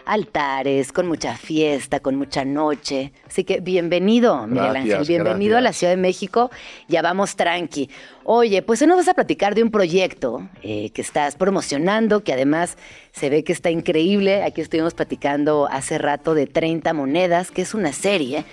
[0.07, 3.13] altares, con mucha fiesta, con mucha noche.
[3.27, 5.09] Así que bienvenido, Miguel Gracias, Ángel.
[5.09, 5.73] Bienvenido a la.
[5.73, 6.51] Ciudad de México.
[6.89, 7.91] Ya vamos tranqui.
[8.23, 12.33] Oye, pues hoy nos vas a platicar de un proyecto eh, que estás promocionando, que
[12.33, 12.79] además
[13.13, 14.45] se ve que está increíble.
[14.45, 18.45] Aquí estuvimos platicando hace rato de 30 monedas, que es una serie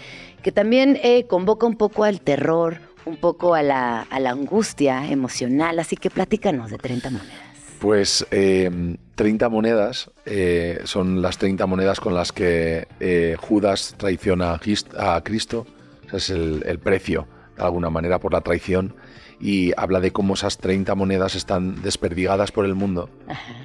[0.42, 5.08] que también eh, convoca un poco al terror, un poco a la, a la angustia
[5.08, 5.78] emocional.
[5.80, 7.51] Así que platícanos de 30 monedas.
[7.82, 8.70] Pues eh,
[9.16, 14.96] 30 monedas eh, son las 30 monedas con las que eh, Judas traiciona a Crist-
[14.96, 15.66] a Cristo.
[16.14, 17.28] es el, el precio,
[17.58, 18.94] de alguna manera, por la traición.
[19.40, 23.10] Y habla de cómo esas 30 monedas están desperdigadas por el mundo.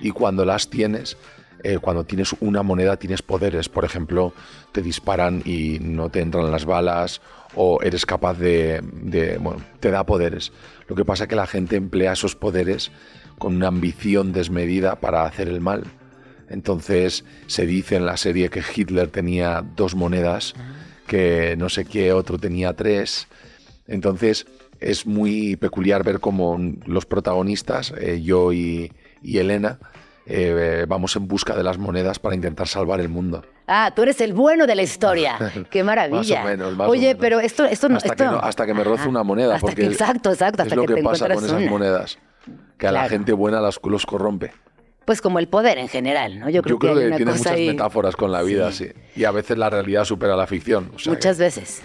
[0.00, 1.18] Y cuando las tienes,
[1.62, 3.68] eh, cuando tienes una moneda tienes poderes.
[3.68, 4.32] Por ejemplo,
[4.72, 7.20] te disparan y no te entran las balas
[7.54, 10.52] o eres capaz de, de- bueno, te da poderes.
[10.88, 12.90] Lo que pasa es que la gente emplea esos poderes
[13.38, 15.84] con una ambición desmedida para hacer el mal.
[16.48, 20.54] Entonces se dice en la serie que Hitler tenía dos monedas,
[21.06, 23.26] que no sé qué otro tenía tres.
[23.86, 24.46] Entonces
[24.80, 29.78] es muy peculiar ver cómo los protagonistas, eh, yo y, y Elena,
[30.26, 33.44] eh, vamos en busca de las monedas para intentar salvar el mundo.
[33.68, 35.38] Ah, tú eres el bueno de la historia.
[35.70, 36.36] Qué maravilla.
[36.36, 37.20] Más o menos, más o Oye, menos.
[37.20, 37.96] pero esto, esto no.
[37.96, 39.08] hasta, esto- que no- hasta que me roce Ajá.
[39.10, 39.54] una moneda.
[39.56, 41.70] Hasta porque que- exacto, exacto, es hasta lo que que, te pasa con esas una.
[41.70, 42.18] monedas.
[42.78, 44.52] Que a la gente buena las, los corrompe.
[45.04, 46.50] Pues como el poder en general, ¿no?
[46.50, 47.66] Yo creo, Yo creo hay que una tiene muchas ahí.
[47.68, 48.88] metáforas con la vida, sí.
[49.14, 50.90] Y a veces la realidad supera la ficción.
[50.94, 51.82] o sea que- Muchas veces.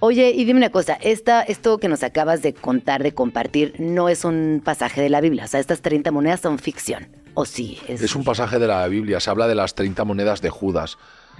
[0.00, 4.08] Oye, y dime una cosa, esta, esto que nos acabas de contar, de compartir, no
[4.08, 5.44] es un pasaje de la Biblia.
[5.44, 7.08] O sea, estas 30 monedas son ficción.
[7.34, 7.78] ¿O sí?
[7.88, 9.18] Es un pasaje de la Biblia.
[9.18, 10.98] Se habla de las 30 monedas de Judas,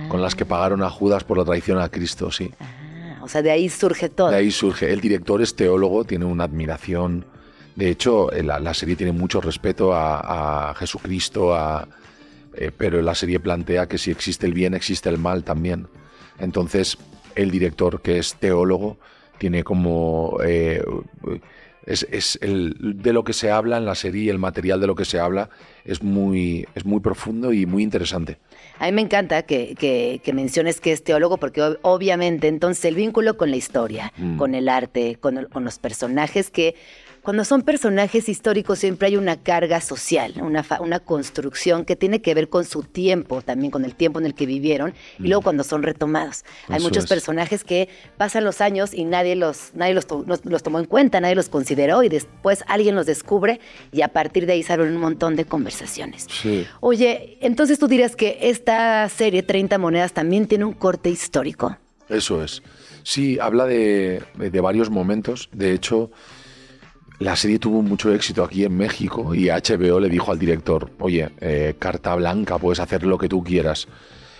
[0.08, 2.52] con las que pagaron a Judas por la traición a Cristo, sí.
[2.58, 4.30] Ah, o sea, de ahí surge todo.
[4.30, 4.92] De ahí surge.
[4.92, 7.26] El director es teólogo, tiene una admiración.
[7.78, 11.86] De hecho, eh, la, la serie tiene mucho respeto a, a Jesucristo, a,
[12.54, 15.86] eh, pero la serie plantea que si existe el bien, existe el mal también.
[16.40, 16.98] Entonces,
[17.36, 18.98] el director, que es teólogo,
[19.38, 20.38] tiene como...
[20.44, 20.82] eh,
[21.86, 24.94] es, es el, de lo que se habla en la serie, el material de lo
[24.94, 25.48] que se habla,
[25.86, 28.36] es muy, es muy profundo y muy interesante.
[28.78, 32.84] A mí me encanta que, que- que menciones que es teólogo porque ob- obviamente entonces
[32.84, 34.36] el vínculo con la historia, Mm.
[34.36, 36.74] con el arte, con, el- con los personajes que
[37.28, 42.32] cuando son personajes históricos siempre hay una carga social, una, una construcción que tiene que
[42.32, 45.62] ver con su tiempo, también con el tiempo en el que vivieron y luego cuando
[45.62, 46.46] son retomados.
[46.68, 46.84] Hay Mm.
[46.84, 47.10] Muchos es.
[47.10, 50.86] personajes que pasan los años y nadie los, nadie los, to- los- los tomó en
[50.86, 53.60] cuenta, nadie los consideró y después alguien los descubre
[53.92, 56.26] y a partir de ahí se abren un montón de conversaciones.
[56.30, 56.66] Sí.
[56.80, 61.76] Oye, entonces tú dirías que esta serie 30 monedas también tiene un corte histórico.
[62.08, 62.62] Eso es.
[63.02, 65.50] Sí, habla de, de varios momentos.
[65.52, 66.10] De hecho,
[67.18, 71.30] la serie tuvo mucho éxito aquí en México y HBO le dijo al director, oye,
[71.40, 73.88] eh, carta blanca, puedes hacer lo que tú quieras.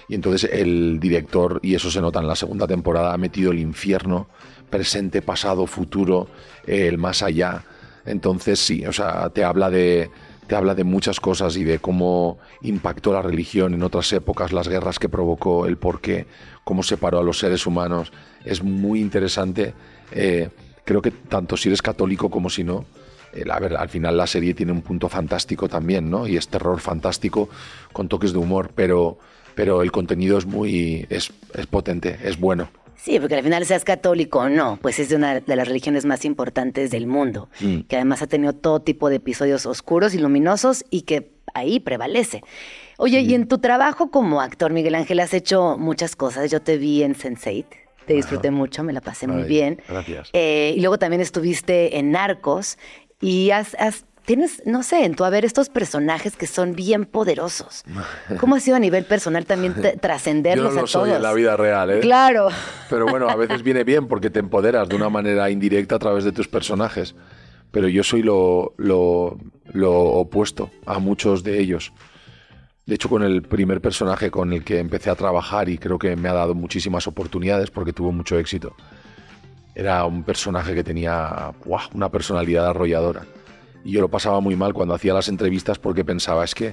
[0.09, 3.59] Y entonces el director, y eso se nota en la segunda temporada, ha metido el
[3.59, 4.29] infierno,
[4.71, 6.29] presente, pasado, futuro,
[6.67, 7.65] el más allá.
[8.07, 10.11] Entonces sí, o sea, te habla de
[10.47, 14.67] te habla de muchas cosas y de cómo impactó la religión en otras épocas, las
[14.67, 16.27] guerras que provocó, el por qué,
[16.65, 18.13] cómo separó a los seres humanos.
[18.47, 19.75] Es muy interesante.
[20.11, 20.49] Eh,
[20.89, 22.87] creo que tanto si eres católico como si no,
[23.35, 26.27] eh, a ver, al final la serie tiene un punto fantástico también, ¿no?
[26.27, 27.51] Y es terror fantástico
[27.93, 29.19] con toques de humor, pero,
[29.55, 32.71] pero el contenido es muy, es, es potente, es bueno.
[32.97, 36.07] Sí, porque al final seas católico o no, pues es de una de las religiones
[36.07, 37.81] más importantes del mundo, Mm.
[37.83, 42.43] que además ha tenido todo tipo de episodios oscuros y luminosos y que ahí prevalece.
[42.97, 46.51] Oye, y en tu trabajo como actor, Miguel Ángel, has hecho muchas cosas.
[46.51, 47.67] Yo te vi en Sense8,
[48.09, 49.81] te disfruté mucho, me la pasé muy bien.
[49.89, 50.31] Gracias.
[50.33, 52.77] Eh, y luego también estuviste en Narcos
[53.21, 57.85] y has, has- tienes, no sé, en tu haber estos personajes que son bien poderosos.
[58.41, 61.17] ¿Cómo ha sido a nivel personal también Yo trascenderlos no lo a soy todos?
[61.17, 62.01] en la vida real, ¿eh?
[62.01, 62.49] Claro.
[62.91, 66.25] Pero bueno, a veces viene bien porque te empoderas de una manera indirecta a través
[66.25, 67.15] de tus personajes.
[67.71, 69.39] Pero yo soy lo, lo,
[69.73, 71.93] lo opuesto a muchos de ellos.
[72.89, 76.17] De hecho, con el primer personaje con el que empecé a trabajar y creo que
[76.17, 78.75] me ha dado muchísimas oportunidades porque tuvo mucho éxito,
[79.75, 81.83] era un personaje que tenía ¡buah!
[81.93, 83.27] una personalidad arrolladora.
[83.85, 86.73] Y yo lo pasaba muy mal cuando hacía las entrevistas porque pensaba, es que,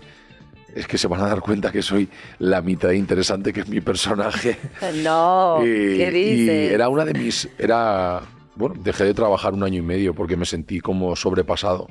[0.73, 2.07] es que se van a dar cuenta que soy
[2.39, 4.57] la mitad interesante que es mi personaje.
[5.03, 6.71] No, Y- ¿qué dices?
[6.71, 7.49] Y era una de mis.
[7.57, 8.21] Era.
[8.55, 11.87] Bueno, dejé de trabajar un año y medio porque me sentí como sobrepasado.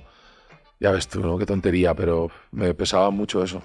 [0.81, 1.37] Ya ves tú, ¿no?
[1.37, 3.61] Qué tontería, pero me pesaba mucho eso.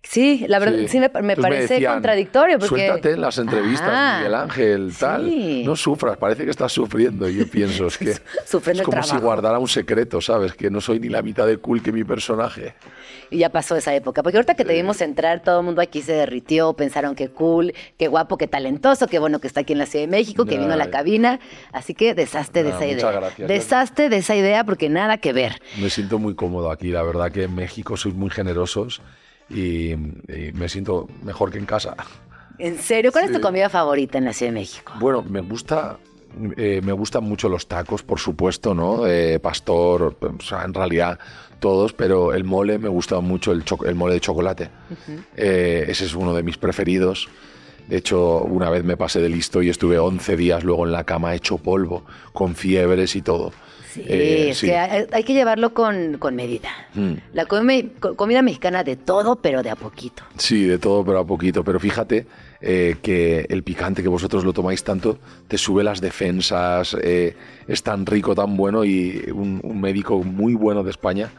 [0.00, 2.86] Sí, la verdad, sí, me, me Entonces parece decían, contradictorio porque...
[2.86, 5.24] Suéltate en las entrevistas, Ah, Miguel Ángel, tal.
[5.28, 5.62] sí.
[5.66, 7.28] No sufras, parece que estás sufriendo.
[7.28, 8.14] Y yo pienso, es que.
[8.46, 10.54] Sufriendo es el como si guardara un secreto, ¿sabes?
[10.54, 12.74] Que no soy ni la mitad de cool que mi personaje.
[13.30, 14.22] Y ya pasó esa época.
[14.22, 17.74] Porque ahorita que te vimos entrar, todo el mundo aquí se derritió, pensaron que cool,
[17.98, 20.56] qué guapo, qué talentoso, qué bueno que está aquí en la Ciudad de México, que
[20.58, 21.38] vino a la cabina.
[21.72, 23.10] Así que deshazte de Ah, esa muchas idea.
[23.20, 23.48] gracias.
[23.48, 25.60] Deshazte de esa idea porque nada que ver.
[25.78, 26.88] Me siento muy cómodo aquí.
[26.92, 29.02] La verdad que en México sois muy generosos
[29.50, 31.94] y, y me siento mejor que en casa.
[32.58, 34.92] En serio, ¿cuál es tu comida favorita en la Ciudad de México?
[34.98, 35.98] Bueno, me gusta.
[36.56, 39.06] eh, me gustan mucho los tacos, por supuesto, ¿no?
[39.06, 41.18] Eh, pastor, o sea, en realidad
[41.60, 44.70] todos, pero el mole me gusta mucho, el, cho- el mole de chocolate.
[45.36, 47.28] Eh, ese es uno de mis preferidos.
[47.88, 51.04] De hecho, una vez me pasé de listo y estuve 11 días luego en la
[51.04, 53.52] cama hecho polvo, con fiebres y todo.
[53.92, 54.66] Sí, Eh, es sí.
[54.66, 56.68] que hay, hay que llevarlo con, con medida.
[56.94, 57.12] Mm.
[57.32, 60.22] La come- co- comida mexicana de todo, pero de a poquito.
[60.36, 61.64] Sí, de todo, pero a poquito.
[61.64, 62.26] Pero fíjate
[62.60, 65.18] eh, que el picante que vosotros lo tomáis tanto
[65.48, 67.34] te sube las defensas, eh,
[67.66, 71.30] es tan rico, tan bueno y un, un médico muy bueno de España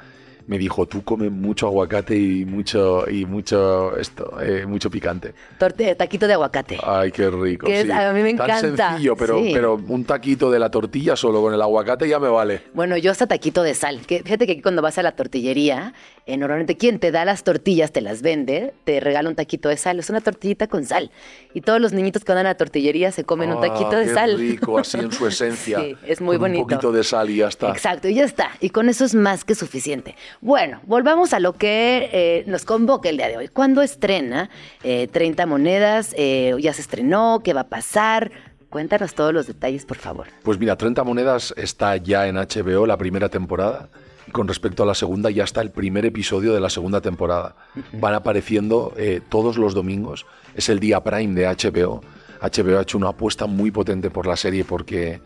[0.50, 5.36] me dijo, tú comes mucho aguacate y mucho y mucho esto, eh, mucho picante.
[5.60, 6.80] Torte- taquito de aguacate.
[6.84, 7.68] Ay, qué rico.
[7.68, 9.52] Que es- a mí me Tan encanta, sencillo, pero, sí.
[9.54, 12.64] pero un taquito de la tortilla solo con el aguacate ya me vale.
[12.74, 14.00] Bueno, yo hasta taquito de sal.
[14.08, 15.94] Que, fíjate que aquí cuando vas a la tortillería,
[16.26, 19.78] eh, normalmente quien te da las tortillas, te las vende, te regala un taquito de
[19.78, 20.00] sal.
[20.00, 21.12] Es una tortillita con sal.
[21.54, 24.06] Y todos los niñitos que van a la tortillería se comen un Ah, taquito de
[24.06, 24.36] qué sal.
[24.38, 25.80] rico, así en su esencia.
[25.80, 26.64] Sí, es muy con bonito.
[26.64, 27.70] Un poquito de sal y ya está.
[27.70, 28.50] Exacto, y ya está.
[28.62, 30.16] Y con eso es más que suficiente.
[30.42, 33.48] Bueno, volvamos a lo que eh, nos convoca el día de hoy.
[33.50, 34.50] ¿Cuándo estrena
[34.84, 36.16] eh, 30 monedas?
[36.18, 37.42] Eh, ¿Ya se estrenó?
[37.44, 38.32] ¿Qué va a pasar?
[38.70, 40.28] Cuéntanos todos los detalles, por favor.
[40.44, 43.90] Pues mira, 30 monedas está ya en HBO la primera temporada.
[44.32, 47.56] Con respecto a la segunda, ya está el primer episodio de la segunda temporada.
[47.94, 50.26] Van apareciendo eh, todos los domingos.
[50.56, 52.02] Es el día prime de HBO.
[52.42, 55.20] HBO ha hecho una apuesta muy potente por la serie porque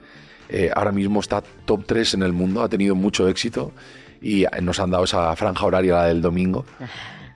[0.49, 3.71] eh, ahora mismo está top 3 en el mundo, ha tenido mucho éxito
[4.23, 6.65] y nos han dado esa franja horaria, la del domingo,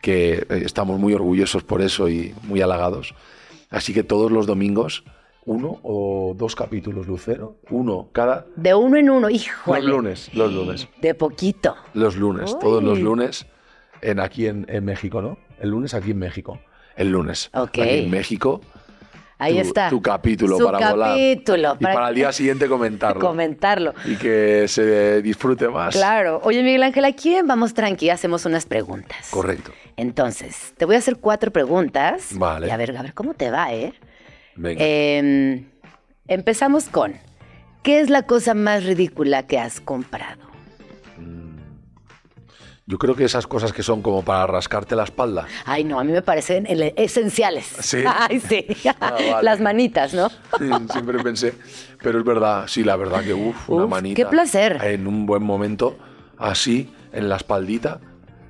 [0.01, 3.13] que eh, estamos muy orgullosos por eso y muy halagados.
[3.69, 5.03] Así que todos los domingos,
[5.45, 8.45] uno o dos capítulos, Lucero, uno cada...
[8.55, 9.81] De uno en uno, híjole.
[9.81, 10.87] Los lunes, los lunes.
[11.01, 11.75] De poquito.
[11.93, 13.03] Los lunes, todos los Uy.
[13.03, 13.45] lunes,
[14.01, 15.37] en, aquí en, en México, ¿no?
[15.59, 16.59] El lunes aquí en México.
[16.95, 17.49] El lunes.
[17.53, 17.79] Ok.
[17.79, 18.61] Aquí en México.
[19.39, 19.89] Ahí tu- está.
[19.89, 21.09] Tu capítulo Su para volar.
[21.11, 23.21] capítulo, Y para- para el día siguiente comentarlo.
[23.21, 23.93] Comentarlo.
[24.05, 25.95] y que se disfrute más.
[25.95, 26.41] Claro.
[26.43, 29.27] Oye, Miguel Ángel, aquí Vamos Tranqui hacemos unas preguntas.
[29.29, 29.71] Correcto.
[29.95, 32.29] Entonces, te voy a hacer cuatro preguntas.
[32.31, 32.67] Vale.
[32.67, 33.93] Y a ver, a ver cómo te va, ¿eh?
[34.55, 34.83] Venga.
[34.83, 35.65] Eh,
[36.27, 37.13] empezamos con,
[37.83, 40.46] ¿qué es la cosa más ridícula que has comprado?
[42.89, 45.45] Yo creo que esas cosas que son como para rascarte la espalda.
[45.65, 46.65] Ay, no, a mí me parecen
[46.95, 47.65] esenciales.
[47.81, 47.97] ¿Sí?
[48.07, 48.65] Ay, sí.
[49.01, 49.35] Ah, vale.
[49.43, 50.29] Las manitas, ¿no?
[50.29, 51.53] Sí, siempre pensé.
[52.01, 54.15] Pero es verdad, sí, la verdad que uf, una Uf, manita.
[54.15, 54.79] qué placer.
[54.83, 55.97] En un buen momento,
[56.37, 57.99] así, en la espaldita.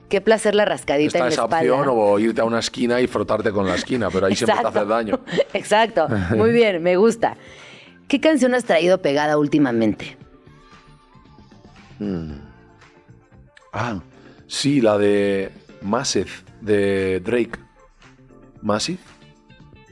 [0.08, 1.74] Qué placer la rascadita Está en la esa espalda.
[1.74, 4.68] opción o irte a una esquina y frotarte con la esquina, pero ahí siempre te
[4.68, 5.20] hace daño.
[5.54, 6.08] Exacto.
[6.36, 7.38] Muy bien, me gusta.
[8.08, 10.16] ¿Qué canción has traído pegada últimamente?
[13.74, 14.00] Ah,
[14.48, 16.30] sí, la de Massive,
[16.62, 17.60] de Drake.
[18.62, 19.00] ¿Massive?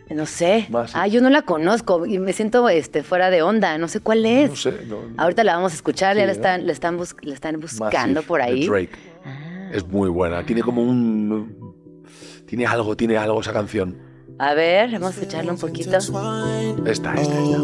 [0.09, 0.67] No sé.
[0.93, 3.77] Ah, yo no la conozco y me siento este, fuera de onda.
[3.79, 4.49] No sé cuál es.
[4.51, 4.85] No sé.
[4.87, 6.31] no- Ahorita la vamos a escuchar, ya la ¿no?
[6.33, 7.91] están, la están, bus- la están buscando
[8.21, 8.67] Massive, por de ahí.
[8.67, 8.91] Drake.
[9.25, 9.69] Ah.
[9.73, 10.45] Es muy buena.
[10.45, 12.03] Tiene como un.
[12.45, 13.97] Tiene algo, tiene algo esa canción.
[14.37, 15.97] A ver, vamos a escucharla un poquito.
[15.97, 16.43] Esta,
[16.85, 17.57] esta, esta.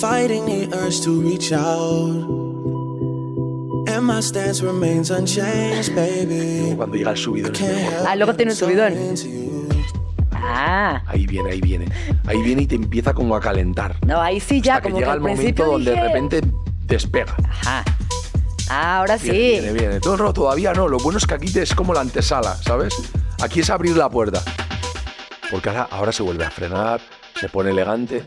[0.00, 2.37] Fighting the urge to reach out.
[6.76, 7.52] Cuando llega el subidón.
[8.06, 8.94] Ah, luego tiene un subidón.
[10.32, 11.86] Ah, Ahí viene, ahí viene.
[12.26, 13.96] Ahí viene y te empieza como a calentar.
[14.06, 16.40] no, ahí sí ya, Hasta que como que llega al el momento donde de repente
[16.86, 17.34] despega.
[17.48, 17.84] Ajá.
[18.70, 19.30] Ah, ahora sí.
[19.30, 20.00] Viene, viene, viene.
[20.00, 20.88] Todo rato todavía no.
[20.88, 22.94] Lo bueno es que aquí te- es como la antesala, ¿sabes?
[23.42, 24.42] Aquí es abrir la puerta.
[25.50, 27.00] Porque ahora, ahora se vuelve a frenar,
[27.40, 28.26] se pone elegante.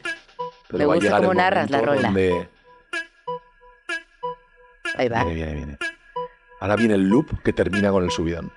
[0.68, 2.02] Pero Me va a gusta llegar cómo el narras la rola.
[2.04, 2.50] donde-
[5.02, 5.24] Ahí va.
[5.24, 5.78] Viene, viene, viene.
[6.60, 8.52] Ahora viene el loop que termina con el subidón.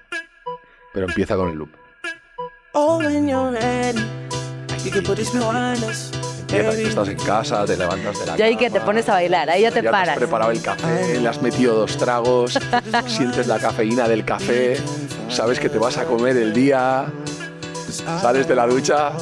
[0.93, 1.71] Pero empieza con el loop.
[2.75, 4.03] Oh, when you're ready,
[4.85, 6.11] you can put this behind us.
[6.51, 9.15] Empieza, tú estás en casa, te levantas de la Ya ahí que te pones a
[9.15, 10.11] bailar, ahí ya te ya paras.
[10.11, 12.59] has preparado el café, le has metido dos tragos,
[13.07, 14.77] sientes la cafeína del café,
[15.31, 17.07] sabes que te vas a comer el día,
[18.21, 19.13] sales de la ducha,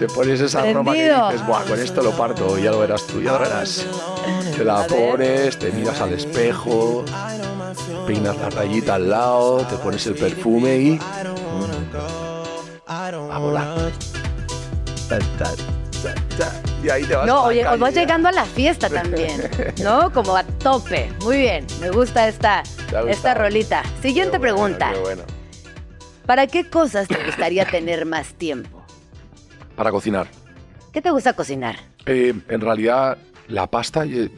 [0.00, 1.30] te pones esa ropa que Prendido.
[1.30, 3.84] dices, Buah, con esto lo parto, ya lo verás tú, ya lo verás.
[4.56, 7.04] Te la pones, te miras al espejo,
[8.06, 11.00] peinas la rayita al lado, te pones el perfume y
[12.86, 13.92] a volar.
[16.82, 19.50] Y ahí te vas a No, oye, calle vas llegando a la fiesta también,
[19.84, 20.10] ¿no?
[20.14, 21.12] Como a tope.
[21.22, 23.82] Muy bien, me gusta esta, ¿Te ha esta rolita.
[24.00, 24.92] Siguiente bueno, pregunta.
[25.02, 25.24] bueno.
[26.24, 28.79] ¿Para qué cosas te gustaría tener más tiempo?
[29.80, 30.26] Para cocinar.
[30.92, 31.76] ¿Qué te gusta cocinar?
[32.04, 33.16] Eh, en realidad,
[33.48, 34.30] la pasta, eh,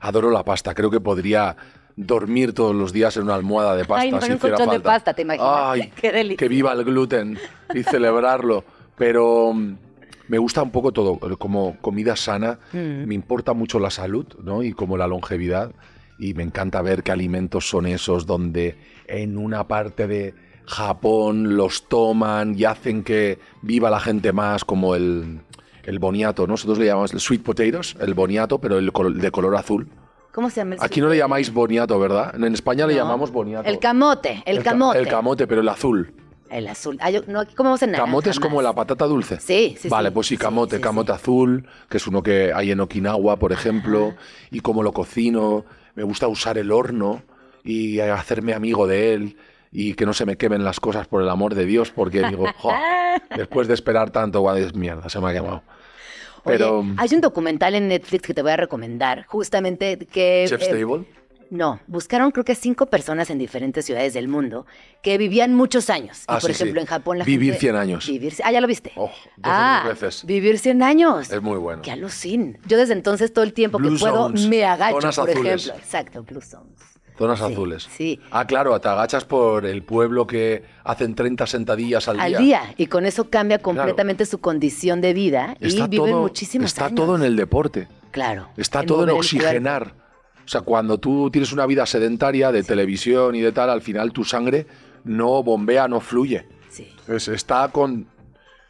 [0.00, 0.76] adoro la pasta.
[0.76, 1.56] Creo que podría
[1.96, 4.02] dormir todos los días en una almohada de pasta.
[4.02, 4.90] Ay, si un colchón de falta.
[4.90, 5.50] pasta, ¿te imaginas?
[5.52, 6.36] Ay, Qué delicia.
[6.36, 7.36] que viva el gluten
[7.74, 8.62] y celebrarlo.
[8.96, 9.76] Pero mm,
[10.28, 12.60] me gusta un poco todo, como comida sana.
[12.72, 13.08] Mm.
[13.08, 14.62] Me importa mucho la salud, ¿no?
[14.62, 15.72] Y como la longevidad.
[16.16, 18.78] Y me encanta ver qué alimentos son esos donde
[19.08, 20.32] en una parte de,
[20.66, 25.40] Japón los toman y hacen que viva la gente más como el,
[25.84, 26.46] el boniato.
[26.46, 29.88] Nosotros le llamamos el sweet potatoes, el boniato, pero el col- de color azul.
[30.32, 32.34] ¿Cómo se llama el Aquí no le llamáis boniato, ¿verdad?
[32.34, 33.68] En España le llamamos boniato.
[33.68, 34.98] El camote, el, ca- camote.
[34.98, 36.12] El camote, pero el azul.
[36.50, 36.98] El azul.
[37.00, 39.38] Ah, yo- no, aquí comemos en naranja Camote es como la patata dulce.
[39.40, 40.14] Sí, sí, Vale, sí.
[40.14, 44.14] pues sí, camote, sí, camote azul, que es uno que hay en Okinawa, por ejemplo,
[44.50, 45.64] y cómo lo cocino.
[45.94, 47.22] Me gusta usar el horno
[47.64, 49.36] y hacerme amigo de él
[49.74, 52.46] y que no se me quemen las cosas por el amor de Dios, porque digo,
[52.58, 52.72] "Jo,
[53.36, 55.62] después de esperar tanto, guau, es mierda, se me ha quemado.
[56.44, 60.44] Oye, Pero, hay un documental en Netflix que te voy a recomendar, justamente que...
[60.48, 61.04] Chef's eh, Table,
[61.50, 64.66] No, buscaron creo que cinco personas en diferentes ciudades del mundo
[65.02, 66.20] que vivían muchos años.
[66.20, 66.62] Y Ah, por sí, sí.
[66.62, 67.60] ejemplo, en Japón la Vivir gente...
[67.60, 68.06] 100 años.
[68.06, 68.34] Vivir...
[68.44, 68.92] Ah, ya lo viste.
[68.96, 69.10] Oh,
[69.42, 70.24] ah, veces.
[70.26, 71.30] vivir 100 años.
[71.32, 71.80] es muy bueno.
[71.82, 72.58] Qué alucin.
[72.66, 75.36] Yo desde entonces todo el tiempo Blue que puedo zones, me agacho, por azules.
[75.36, 75.74] ejemplo.
[75.82, 76.78] Exacto, Blue Zones.
[77.16, 77.88] Zonas Sí, azules.
[77.96, 78.20] sí.
[78.30, 82.74] Ah, claro, te agachas por el pueblo que hacen 30 sentadillas al, Al día.
[82.76, 83.62] Y con eso cambia Claro.
[83.78, 86.96] completamente su condición de vida Está y viven todo, muchísimos está años.
[86.96, 87.86] todo en el deporte.
[88.10, 88.48] Claro.
[88.56, 89.94] Está en todo en oxigenar.
[90.44, 94.12] O sea, cuando tú tienes una vida sedentaria de televisión y de tal, al final
[94.12, 94.66] tu sangre
[95.04, 96.46] no bombea, no fluye.
[96.70, 96.88] Sí.
[97.06, 98.06] Pues está con...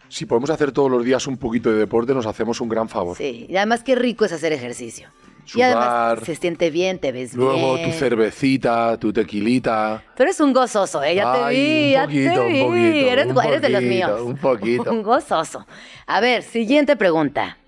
[0.08, 3.16] Si podemos hacer todos los días un poquito de deporte, nos hacemos un gran favor.
[3.16, 5.08] Sí, y además qué rico es hacer ejercicio.
[5.46, 5.76] Y Sudar.
[5.76, 7.90] además se siente bien, te ves Luego bien.
[7.90, 10.02] tu cervecita, tu tequilita.
[10.16, 11.14] Tú eres un gozoso, ¿eh?
[11.14, 12.60] Ya te Ay, vi, un ya poquito, te un vi.
[12.60, 14.20] poquito, eres, un eres de los poquito, míos.
[14.22, 14.90] un poquito.
[14.90, 15.66] un gozoso.
[16.06, 17.58] A ver, siguiente pregunta.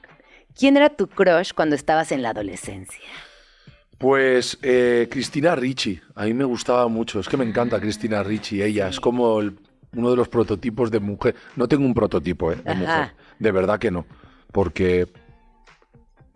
[0.58, 2.98] ¿Quién era tu crush cuando estabas en la adolescencia?
[3.98, 8.62] Pues eh, Cristina Ricci, a mí me gustaba mucho, es que me encanta Cristina Ricci,
[8.62, 9.58] ella es como el-
[9.94, 11.34] uno de los prototipos de mujer.
[11.56, 12.78] No tengo un prototipo eh, de Ajá.
[12.80, 14.04] mujer, de verdad que no,
[14.52, 15.06] porque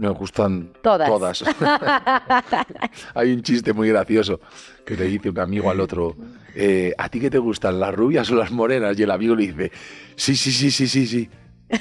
[0.01, 1.45] me gustan Todas.
[3.15, 4.41] Hay un chiste muy gracioso
[4.87, 6.17] que le dice un amigo al otro,
[6.55, 8.99] eh, ¿a ti qué te gustan, las rubias o las morenas?
[8.99, 9.71] Y el amigo le dice,
[10.17, 11.31] sí, sí, sí, sí, sí, sí.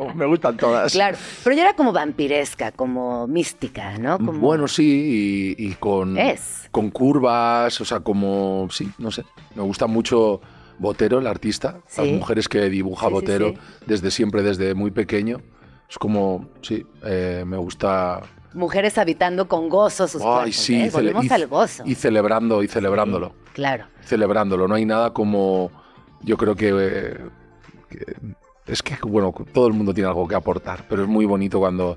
[0.00, 0.92] Oh, me gustan todas.
[0.92, 4.18] Claro, pero yo era como vampiresca, como mística, ¿no?
[4.18, 4.32] Como...
[4.34, 6.68] Bueno, sí, y, y con, Es.
[6.70, 9.24] con curvas, o sea, como, sí, no sé.
[9.54, 10.40] Me gusta mucho
[10.78, 12.02] Botero, el artista, Sí.
[12.02, 13.58] las mujeres que dibuja sí, Botero sí.
[13.86, 15.40] desde siempre, desde muy pequeño.
[15.88, 18.20] Es como, sí, eh, me gusta.
[18.54, 20.90] Mujeres habitando con gozo sus Ay, cuerpos, sí, ¿eh?
[20.92, 21.82] Volvemos y- al gozo.
[21.86, 23.34] Y celebrando, y celebrándolo.
[23.52, 23.86] Claro.
[24.02, 24.68] Celebrándolo.
[24.68, 25.70] No hay nada como.
[26.22, 26.68] Yo creo que.
[26.78, 27.18] eh,
[27.88, 28.16] que-
[28.66, 31.96] es que, bueno, todo el mundo tiene algo que aportar, pero es muy bonito cuando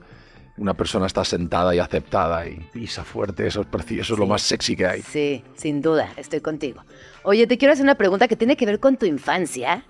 [0.58, 3.46] una persona está sentada y aceptada y pisa fuerte.
[3.48, 5.02] Eso es, eso es lo más sexy que hay.
[5.02, 6.84] Sí, sin duda, estoy contigo.
[7.24, 9.84] Oye, te quiero hacer una pregunta que tiene que ver con tu infancia,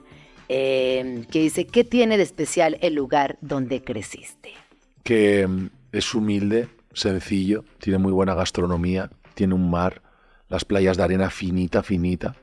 [0.52, 4.52] eh, que dice, ¿qué tiene de especial el lugar donde creciste?
[5.04, 10.02] que mm, es humilde, sencillo, tiene muy buena gastronomía, tiene un mar,
[10.49, 12.36] las playas de arena finita, finita.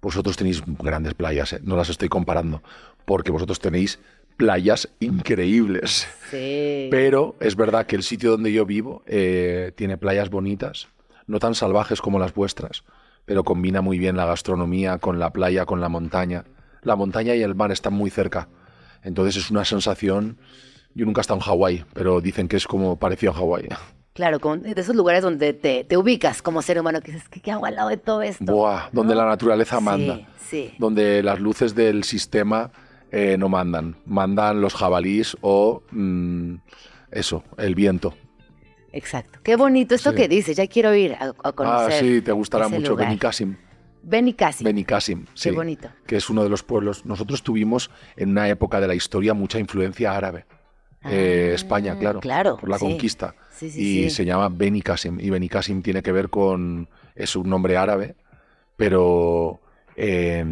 [0.00, 1.60] Vosotros tenéis grandes playas, ¿eh?
[1.62, 2.62] no las estoy comparando,
[3.04, 4.00] porque vosotros tenéis
[4.36, 6.08] playas increíbles.
[6.30, 6.88] Sí.
[6.90, 10.88] Pero es verdad que el sitio donde yo vivo eh, tiene playas bonitas,
[11.26, 12.84] no tan salvajes como las vuestras,
[13.24, 16.44] pero combina muy bien la gastronomía con la playa, con la montaña.
[16.82, 18.48] La montaña y el mar están muy cerca,
[19.02, 20.38] entonces es una sensación...
[20.94, 23.66] Yo nunca he estado en Hawái, pero dicen que es como parecido a Hawái.
[24.12, 27.64] Claro, de esos lugares donde te, te ubicas como ser humano, que dices, ¿qué, hago
[27.64, 28.44] al lado de todo esto?
[28.44, 29.22] Buah, donde ¿No?
[29.22, 30.26] la naturaleza manda, Sí,
[30.68, 30.74] sí.
[30.78, 32.70] donde las luces del sistema
[33.10, 36.56] eh, no mandan, mandan los jabalíes o mm,
[37.10, 38.12] eso, el viento.
[38.92, 39.38] Exacto.
[39.42, 40.16] Qué bonito esto Sí.
[40.16, 42.00] que dices, ya quiero ir a, a Ah, conocer.
[42.04, 42.94] sí, te gustará mucho.
[42.96, 43.56] Benicassim.
[44.02, 44.64] Benicassim.
[44.64, 45.50] Benicassim, sí.
[45.50, 45.88] Qué bonito.
[46.06, 47.04] Que es uno de los pueblos.
[47.06, 50.44] Nosotros tuvimos en una época de la historia mucha influencia árabe.
[51.04, 52.84] Eh, Ah, España, claro, claro, por la sí.
[52.84, 53.34] conquista.
[53.50, 55.18] Sí, sí, y se llama Benicassim.
[55.20, 56.88] Y Benicassim tiene que ver con.
[57.14, 58.14] Es un nombre árabe,
[58.76, 59.60] pero.
[59.96, 60.44] eh,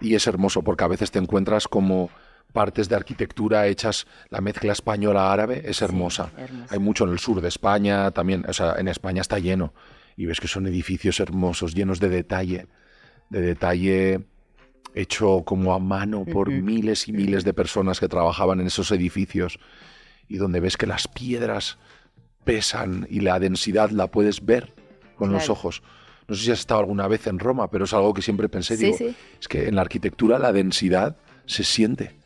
[0.00, 2.08] y es hermoso porque a veces te encuentras como
[2.52, 6.30] partes de arquitectura hechas, la mezcla española-árabe es hermosa.
[6.36, 6.72] hermosa.
[6.72, 9.74] Hay mucho en el sur de España también, o sea, en España está lleno.
[10.16, 12.66] Y ves que son edificios hermosos, llenos de detalle,
[13.30, 14.20] de detalle
[14.94, 19.58] hecho como a mano por miles y miles de personas que trabajaban en esos edificios
[20.28, 21.78] y donde ves que las piedras
[22.44, 24.72] pesan y la densidad la puedes ver
[25.16, 25.82] con los ojos.
[26.26, 28.76] No sé si has estado alguna vez en Roma, pero es algo que siempre pensé.
[28.76, 29.14] Sí, digo, sí.
[29.40, 31.16] es que en la arquitectura la densidad
[31.46, 32.16] se siente.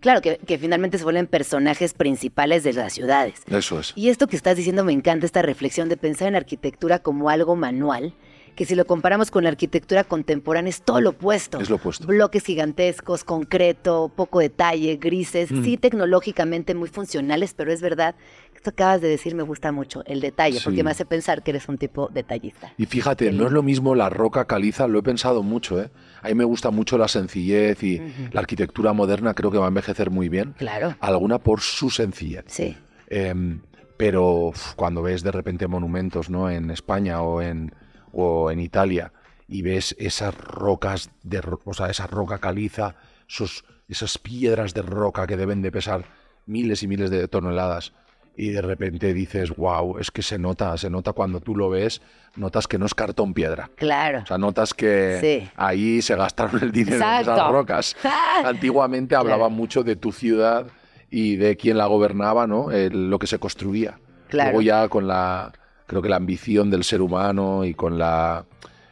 [0.00, 3.42] Claro, que, que finalmente se vuelven personajes principales de las ciudades.
[3.46, 3.92] Eso es.
[3.96, 7.56] Y esto que estás diciendo me encanta, esta reflexión de pensar en arquitectura como algo
[7.56, 8.12] manual,
[8.54, 11.60] que si lo comparamos con la arquitectura contemporánea es todo lo opuesto.
[11.60, 12.06] Es lo opuesto.
[12.06, 15.64] Bloques gigantescos, concreto, poco detalle, grises, Mm.
[15.64, 18.14] sí tecnológicamente muy funcionales, pero es verdad,
[18.52, 21.68] que acabas de decir me gusta mucho, el detalle, porque me hace pensar que eres
[21.68, 22.72] un tipo detallista.
[22.78, 25.90] Y fíjate, no es lo mismo la roca caliza, lo he pensado mucho, ¿eh?
[26.22, 28.00] A mí me gusta mucho la sencillez y
[28.32, 30.54] la arquitectura moderna creo que va a envejecer muy bien.
[30.56, 30.94] Claro.
[31.00, 32.44] Alguna por su sencillez.
[32.46, 32.76] Sí.
[33.08, 33.60] Em,
[33.98, 36.48] pero cuando ves de repente monumentos ¿no?
[36.48, 37.74] en España o en,
[38.14, 39.12] o en Italia
[39.48, 42.94] y ves esas rocas, de, o sea, esa roca caliza,
[43.28, 46.04] esos, esas piedras de roca que deben de pesar
[46.46, 47.92] miles y miles de toneladas
[48.36, 52.02] y de repente dices, wow, es que se nota, se nota cuando tú lo ves,
[52.34, 53.70] notas que no es cartón piedra.
[53.76, 54.22] Claro.
[54.24, 55.50] O sea, notas que Sí.
[55.56, 57.96] ahí se gastaron el dinero en esas rocas.
[58.44, 60.66] Antiguamente hablaba mucho de tu ciudad
[61.10, 62.70] y de quién la gobernaba, ¿no?
[62.70, 64.00] Lo que se construía.
[64.28, 64.50] Claro.
[64.50, 65.52] Luego ya con la,
[65.86, 68.44] creo que la ambición del ser humano y con la,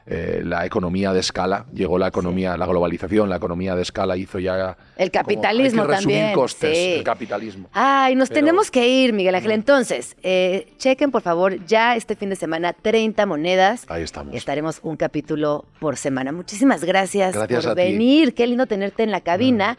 [0.07, 4.39] eh, la economía de escala, llegó la economía, la globalización, la economía de escala hizo
[4.39, 4.77] ya...
[4.97, 6.93] El como, capitalismo hay que resumir también, costes, sí.
[6.95, 7.69] el capitalismo.
[7.73, 9.53] Ay, nos Pero- tenemos que ir, Miguel Ángel.
[9.53, 13.85] Entonces, eh, chequen por favor ya este fin de semana 30 monedas.
[13.89, 14.35] Ahí estamos.
[14.35, 16.33] Estaremos un capítulo por semana.
[16.33, 17.93] Muchísimas gracias, Gracias por a ti.
[17.93, 18.35] venir.
[18.35, 19.79] Qué lindo tenerte en la cabina.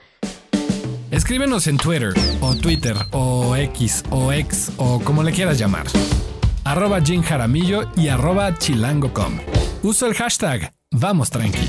[1.11, 2.11] Escríbenos en Twitter,
[2.41, 5.86] o Twitter, o X, o X, o como le quieras llamar.
[6.66, 9.39] Arroba Jim Jaramillo y arroba chilango.com.
[9.84, 11.68] Uso el hashtag Vamos Tranqui.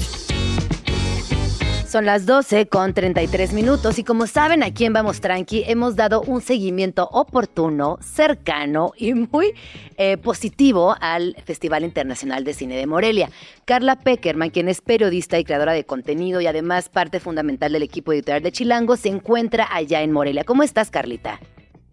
[1.89, 6.23] Son las 12 con 33 minutos y como saben aquí en Vamos Tranqui hemos dado
[6.23, 9.55] un seguimiento oportuno, cercano y muy
[9.97, 13.31] eh, positivo al Festival Internacional de Cine de Morelia.
[13.65, 18.13] Carla Peckerman, quien es periodista y creadora de contenido y además parte fundamental del equipo
[18.13, 20.45] editorial de Chilango, se encuentra allá en Morelia.
[20.45, 21.41] ¿Cómo estás, Carlita?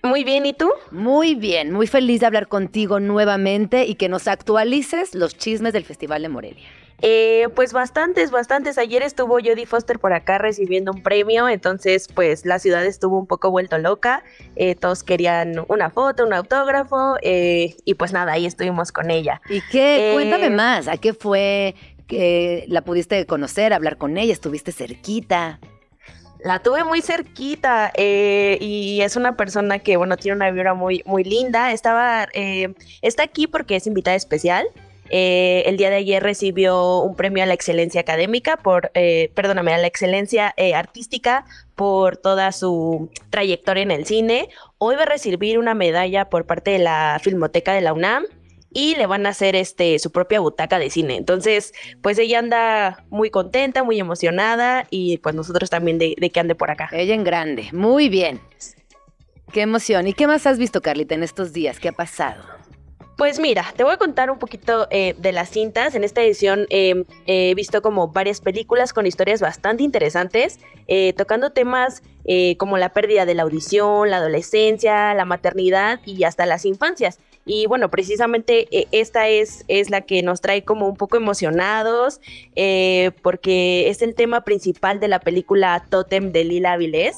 [0.04, 0.72] Muy bien, ¿y tú?
[0.90, 5.86] Muy bien, muy feliz de hablar contigo nuevamente y que nos actualices los chismes del
[5.86, 6.68] Festival de Morelia.
[7.04, 8.78] Eh, pues bastantes, bastantes.
[8.78, 13.28] Ayer estuvo Jodie Foster por acá recibiendo un premio, entonces pues la ciudad estuvo un
[13.28, 14.24] poco vuelto loca.
[14.56, 19.42] Eh, todos querían una foto, un autógrafo eh, y pues nada, ahí estuvimos con ella.
[19.50, 20.12] ¿Y qué?
[20.12, 20.88] Eh, Cuéntame más.
[20.88, 21.76] ¿A qué fue
[22.08, 24.34] que la pudiste conocer, hablar con ella?
[24.34, 25.60] ¿Estuviste cerquita?
[26.44, 31.04] La tuve muy cerquita eh, y es una persona que, bueno, tiene una vibra muy,
[31.06, 31.72] muy linda.
[31.72, 34.68] Estaba, eh, está aquí porque es invitada especial.
[35.14, 39.74] Eh, el día de ayer recibió un premio a la excelencia académica por, eh, perdóname,
[39.74, 44.48] a la excelencia eh, artística por toda su trayectoria en el cine.
[44.78, 48.24] Hoy va a recibir una medalla por parte de la Filmoteca de la UNAM
[48.74, 51.18] y le van a hacer este su propia butaca de cine.
[51.18, 56.40] Entonces, pues ella anda muy contenta, muy emocionada y pues nosotros también de, de que
[56.40, 56.90] ande por acá.
[56.92, 57.70] Ella en grande.
[57.74, 58.40] Muy bien.
[59.52, 60.08] Qué emoción.
[60.08, 61.80] ¿Y qué más has visto, Carlita, en estos días?
[61.80, 62.42] ¿Qué ha pasado?
[63.18, 65.94] Pues mira, te voy a contar un poquito eh, de las cintas.
[65.94, 71.52] En esta edición eh, he visto como varias películas con historias bastante interesantes, eh, tocando
[71.52, 76.66] temas eh, como la pérdida de la audición, la adolescencia, la maternidad y hasta las
[76.66, 77.20] infancias.
[77.46, 82.22] Y bueno, precisamente eh, esta es, es la que nos trae como un poco emocionados,
[82.56, 87.18] eh, porque es el tema principal de la película Totem de Lila Vilés.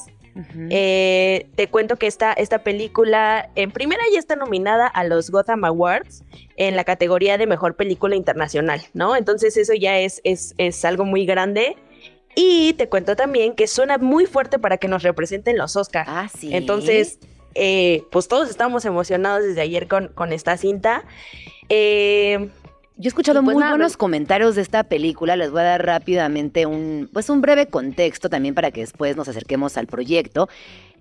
[0.68, 5.64] Eh, te cuento que esta, esta película en primera ya está nominada a los Gotham
[5.64, 6.24] Awards
[6.56, 9.14] en la categoría de mejor película internacional, ¿no?
[9.14, 11.76] Entonces eso ya es, es, es algo muy grande.
[12.34, 16.08] Y te cuento también que suena muy fuerte para que nos representen los Oscars.
[16.10, 16.50] Ah, sí.
[16.52, 17.20] Entonces,
[17.54, 21.04] eh, pues todos estamos emocionados desde ayer con, con esta cinta.
[21.68, 22.50] Eh,
[22.96, 25.36] Yo he escuchado pues muy nada, buenos ves- comentarios de esta película.
[25.36, 29.28] Les voy a dar rápidamente un, pues un breve contexto también para que después nos
[29.28, 30.48] acerquemos al proyecto.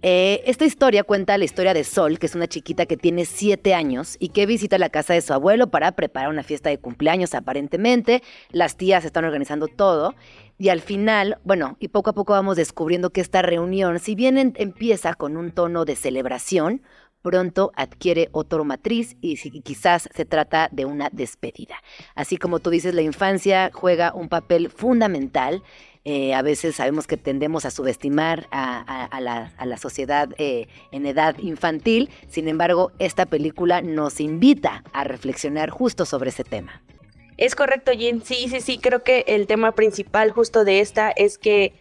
[0.06, 3.74] Eh, esta historia cuenta la historia de Sol, que es una chiquita que tiene siete
[3.74, 7.34] años y que visita la casa de su abuelo para preparar una fiesta de cumpleaños
[7.34, 8.22] aparentemente.
[8.52, 10.14] Las tías están organizando todo
[10.58, 14.38] y al final, bueno, y poco a poco vamos descubriendo que esta reunión, si bien
[14.38, 16.82] en- empieza con un tono de celebración,
[17.22, 21.76] pronto adquiere otro matriz y quizás se trata de una despedida.
[22.16, 25.64] Así como tú dices, la infancia juega un papel fundamental.
[26.04, 32.10] Eh, a veces sabemos que tendemos a subestimar a la sociedad eh, en edad infantil.
[32.28, 36.84] Sin embargo, esta película nos invita a reflexionar justo sobre ese tema.
[37.44, 38.24] Es correcto, Jen.
[38.24, 38.78] Sí, sí, sí.
[38.78, 41.74] Creo que el tema principal justo de esta es que,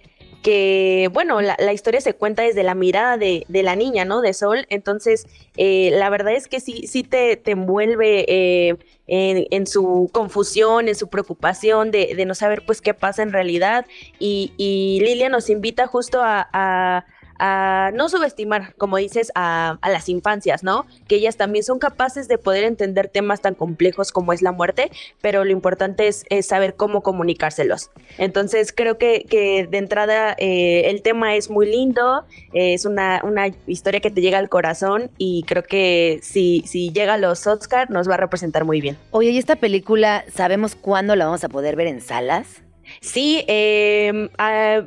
[0.42, 4.22] que bueno, la, historia se cuenta desde la mirada de, la niña, ¿no?
[4.22, 4.66] De Sol.
[4.70, 5.24] Entonces,
[5.56, 10.96] eh, la verdad es que sí, sí te, te envuelve eh, en, su confusión, en
[10.96, 13.86] su preocupación de, de no saber pues qué pasa en realidad.
[14.18, 17.06] Y, y Lilia nos invita justo a-
[17.39, 20.87] a no subestimar, como dices, a, las infancias, ¿no?
[21.09, 24.91] Que ellas también son capaces de poder entender temas tan complejos como es la muerte,
[25.20, 27.91] pero lo importante es, saber cómo comunicárselos.
[28.18, 33.20] Entonces creo que, que de entrada eh, el tema es muy lindo, eh, es una,
[33.24, 37.47] una, historia que te llega al corazón y creo que si, si llega a los
[37.47, 38.97] Oscar nos va a representar muy bien.
[39.11, 42.62] Oye, ¿y esta película sabemos cuándo la vamos a poder ver en salas?
[43.01, 44.28] Sí, eh,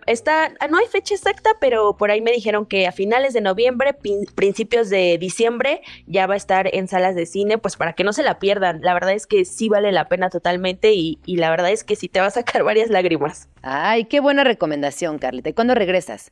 [0.05, 3.95] está, no hay fecha exacta, pero por ahí me dijeron que a finales de noviembre,
[4.35, 8.13] principios de diciembre, ya va a estar en salas de cine, pues para que no
[8.13, 8.81] se la pierdan.
[8.81, 11.95] La verdad es que sí vale la pena totalmente y, y la verdad es que
[11.95, 13.49] sí te va a sacar varias lágrimas.
[13.61, 15.49] Ay, qué buena recomendación, Carlita.
[15.49, 16.31] ¿Y cuándo regresas?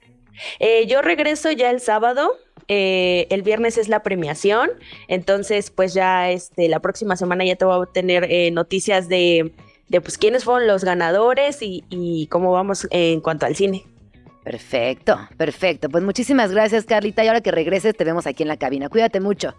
[0.60, 2.32] Eh, yo regreso ya el sábado.
[2.68, 4.70] Eh, el viernes es la premiación.
[5.08, 9.52] Entonces, pues ya este, la próxima semana ya te voy a tener eh, noticias de
[9.88, 13.86] de pues quiénes fueron los ganadores y, cómo vamos en cuanto al cine.
[14.44, 15.90] Perfecto, perfecto.
[15.90, 17.24] Pues muchísimas gracias, Carlita.
[17.24, 18.90] Y ahora que regreses, te vemos aquí en la cabina.
[18.90, 19.56] Cuídate mucho.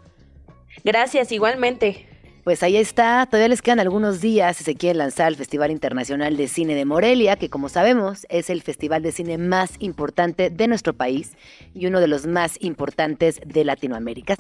[0.85, 2.07] Gracias, igualmente.
[2.45, 6.37] Pues ahí está, todavía les quedan algunos días si se quieren lanzar al Festival Internacional
[6.37, 10.69] de Cine de Morelia, que como sabemos es el festival de cine más importante de
[10.69, 11.33] nuestro país
[11.73, 14.37] y uno de los más importantes de Latinoamérica.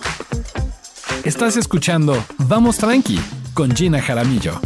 [1.24, 3.18] Estás escuchando Vamos Tranqui
[3.54, 4.60] con Gina Jaramillo.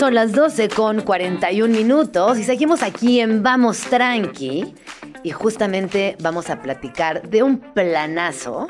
[0.00, 4.74] Son las 12 con 41 minutos y seguimos aquí en Vamos Tranqui.
[5.22, 8.68] Y justamente vamos a platicar de un planazo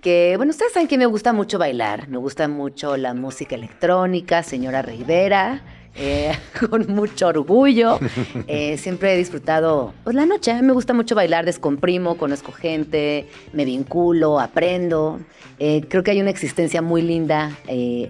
[0.00, 4.42] que, bueno, ustedes saben que me gusta mucho bailar, me gusta mucho la música electrónica,
[4.42, 5.62] señora Rivera,
[5.94, 6.32] eh,
[6.70, 7.98] con mucho orgullo.
[8.46, 10.60] Eh, siempre he disfrutado pues, la noche.
[10.62, 15.20] Me gusta mucho bailar, descomprimo, conozco gente, me vinculo, aprendo.
[15.58, 17.56] Eh, creo que hay una existencia muy linda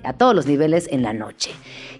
[0.04, 1.50] a todos los niveles en la noche.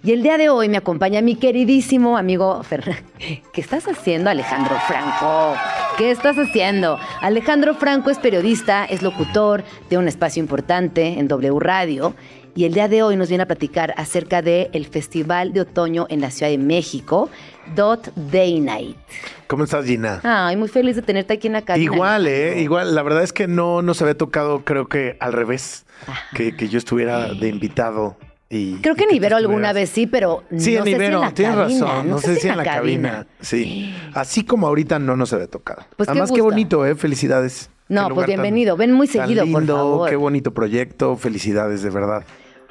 [0.03, 3.03] Y el día de hoy me acompaña mi queridísimo amigo Fernando.
[3.53, 5.55] ¿Qué estás haciendo, Alejandro Franco?
[5.97, 6.97] ¿Qué estás haciendo?
[7.21, 12.15] Alejandro Franco es periodista, es locutor de un espacio importante en W Radio
[12.55, 16.05] y el día de hoy nos viene a platicar acerca del el Festival de Otoño
[16.09, 17.29] en la Ciudad de México,
[17.75, 18.97] Dot Day Night.
[19.47, 20.19] ¿Cómo estás, Gina?
[20.23, 21.93] Ay, muy feliz de tenerte aquí en la cabina.
[21.93, 22.61] Igual, ¿eh?
[22.61, 22.93] Igual.
[22.95, 25.85] La verdad es que no nos había tocado, creo que al revés,
[26.35, 28.17] que, que, yo estuviera de invitado.
[28.49, 31.15] Y, creo que en Ibero alguna vez sí, pero no sí, en sé Ibero, si
[31.15, 32.09] en la tienes cabina, razón.
[32.09, 33.27] No, sé, si en la cabina.
[33.41, 33.95] Sí.
[34.13, 35.83] Así como ahorita no nos había tocado.
[35.97, 36.93] Pues Además, qué, bonito, ¿eh?
[36.95, 37.71] Felicidades.
[37.89, 38.77] No, pues tan- bienvenido.
[38.77, 40.09] Ven muy seguido, por lindo, favor.
[40.09, 41.15] Qué bonito proyecto.
[41.15, 42.23] Felicidades, de verdad.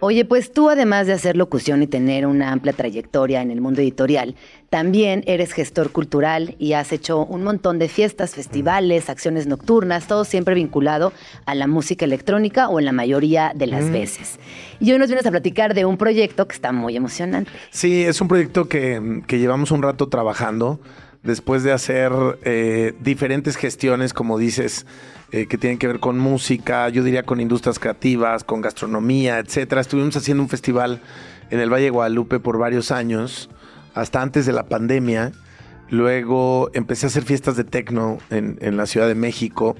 [0.04, 3.80] Oye, pues tú además de hacer locución y tener una amplia trayectoria en el mundo
[3.82, 4.34] editorial,
[4.68, 10.24] también eres gestor cultural y has hecho un montón de fiestas, festivales, acciones nocturnas, todo
[10.24, 11.12] siempre vinculado
[11.46, 14.40] a la música electrónica o en la mayoría de las veces.
[14.80, 17.52] Y hoy nos vienes a platicar de un proyecto que está muy emocionante.
[17.70, 20.80] Sí, es un proyecto que, que llevamos un rato trabajando
[21.22, 22.12] después de hacer
[22.42, 24.86] eh, diferentes gestiones, como dices,
[25.30, 29.80] eh, que tienen que ver con música, yo diría con industrias creativas, con gastronomía, etcétera.
[29.80, 31.00] Estuvimos haciendo un festival
[31.50, 33.48] en el Valle Guadalupe por varios años,
[33.94, 35.32] hasta antes de la pandemia.
[35.88, 39.76] Luego empecé a hacer fiestas de tecno en, en la Ciudad de México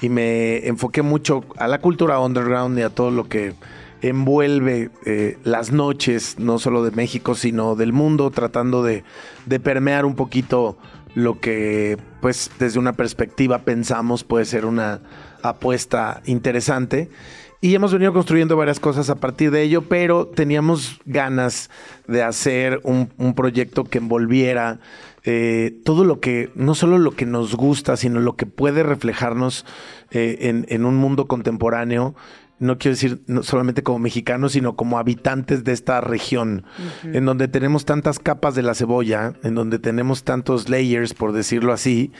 [0.00, 3.54] y me enfoqué mucho a la cultura underground y a todo lo que
[4.02, 9.04] envuelve eh, las noches, no solo de México, sino del mundo, tratando de,
[9.46, 10.76] de permear un poquito
[11.14, 15.00] lo que, pues, desde una perspectiva pensamos puede ser una
[15.42, 17.10] apuesta interesante.
[17.64, 21.70] Y hemos venido construyendo varias cosas a partir de ello, pero teníamos ganas
[22.08, 24.80] de hacer un, proyecto que envolviera
[25.22, 29.64] eh, todo lo que, no solo lo que nos gusta, sino lo que puede reflejarnos
[30.10, 32.16] eh, en, en un mundo contemporáneo
[32.62, 36.64] no quiero decir no solamente como mexicanos, sino como habitantes de esta región,
[37.02, 41.72] en donde tenemos tantas capas de la cebolla, en donde tenemos tantos layers, por decirlo
[41.72, 42.12] así,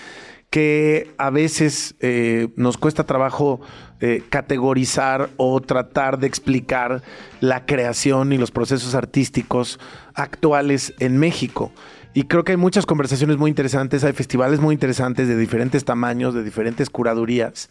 [0.51, 3.61] que a veces eh, nos cuesta trabajo
[4.01, 7.03] eh, categorizar o tratar de explicar
[7.41, 9.79] la creación y los procesos artísticos
[10.15, 11.73] actuales en México.
[12.15, 16.35] Y creo que hay muchas conversaciones muy interesantes, hay festivales muy interesantes de diferentes tamaños,
[16.35, 17.71] de diferentes curadurías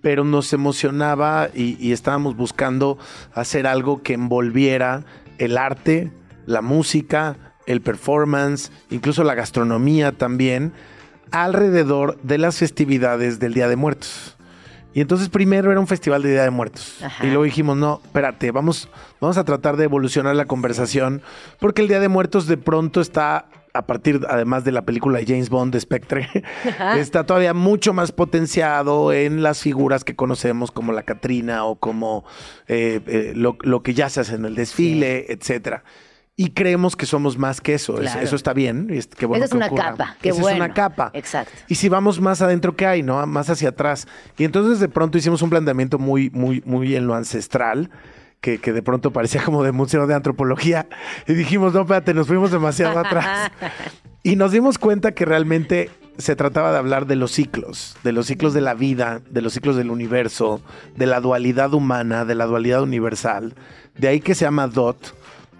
[0.00, 2.98] pero nos emocionaba y, y, estábamos buscando
[3.32, 5.04] hacer algo que envolviera
[5.38, 6.12] el arte,
[6.46, 10.72] la música, el performance, incluso la gastronomía también,
[11.30, 14.36] alrededor de las festividades del Día de Muertos.
[14.94, 17.02] Y entonces primero era un festival de Día de Muertos.
[17.02, 17.24] Ajá.
[17.24, 18.88] Y luego dijimos, no, espérate, vamos,
[19.20, 21.22] vamos a tratar de evolucionar la conversación,
[21.60, 25.26] porque el Día de Muertos de pronto está a partir, además de la película de
[25.26, 26.28] James Bond de Spectre,
[26.68, 26.98] Ajá.
[26.98, 32.24] está todavía mucho más potenciado en las figuras que conocemos como la Catrina o como
[32.66, 35.84] eh, eh, lo, lo, que ya se hace en el desfile, etcétera.
[36.36, 37.96] y creemos que somos más que eso.
[37.96, 38.20] Claro.
[38.20, 38.88] eso está bien.
[38.90, 39.84] es- qué bueno Esa es que una ocurra.
[39.90, 40.56] capa, qué Esa bueno.
[40.64, 41.10] es una capa.
[41.14, 41.52] Exacto.
[41.66, 43.02] Y si vamos más adentro, ¿qué hay?
[43.02, 43.26] ¿No?
[43.26, 44.06] Más hacia atrás.
[44.36, 47.90] Y entonces de pronto hicimos un planteamiento muy, muy, muy en lo ancestral.
[48.40, 50.86] Que, que de pronto parecía como de museo de antropología.
[51.26, 53.50] Y dijimos, no, espérate, nos fuimos demasiado atrás.
[54.22, 58.26] Y nos dimos cuenta que realmente se trataba de hablar de los ciclos, de los
[58.26, 60.60] ciclos de la vida, de los ciclos del universo,
[60.96, 63.54] de la dualidad humana, de la dualidad universal.
[63.96, 65.14] De ahí que se llama DOT.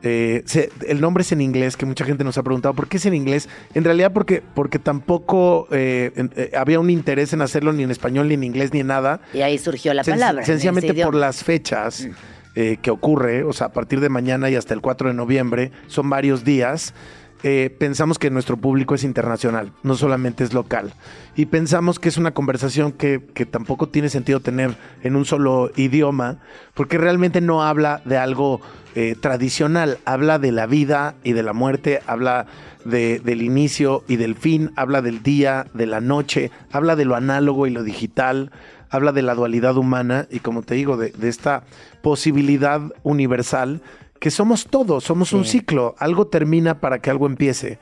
[0.05, 2.99] Eh, se- el nombre es en inglés, que mucha gente nos ha preguntado, ¿por qué
[2.99, 3.49] es en inglés?
[3.75, 7.91] En realidad porque, porque tampoco eh, en- eh, había un interés en hacerlo ni en
[7.91, 9.21] español, ni en inglés, ni en nada.
[9.35, 10.43] Y ahí surgió la Sen- palabra.
[10.43, 12.07] en Sencillamente por las fechas
[12.55, 15.70] eh, que ocurre, o sea, a partir de mañana y hasta el 4 de noviembre,
[15.87, 16.95] son varios días.
[17.43, 20.93] Eh, pensamos que nuestro público es internacional, no solamente es local.
[21.36, 25.70] Y pensamos que es una conversación que, que tampoco tiene sentido tener en un solo
[25.77, 26.39] idioma,
[26.74, 28.60] porque realmente no habla de algo
[28.94, 32.47] eh, tradicional, habla de la vida y de la muerte, habla
[32.85, 37.15] de- del inicio y del fin, habla del día, de la noche, habla de lo
[37.15, 38.51] análogo y lo digital,
[38.90, 41.62] habla de la dualidad humana y como te digo, de, de esta
[42.02, 43.82] posibilidad universal
[44.20, 47.78] que somos todos, somos un ciclo, algo termina para que algo empiece.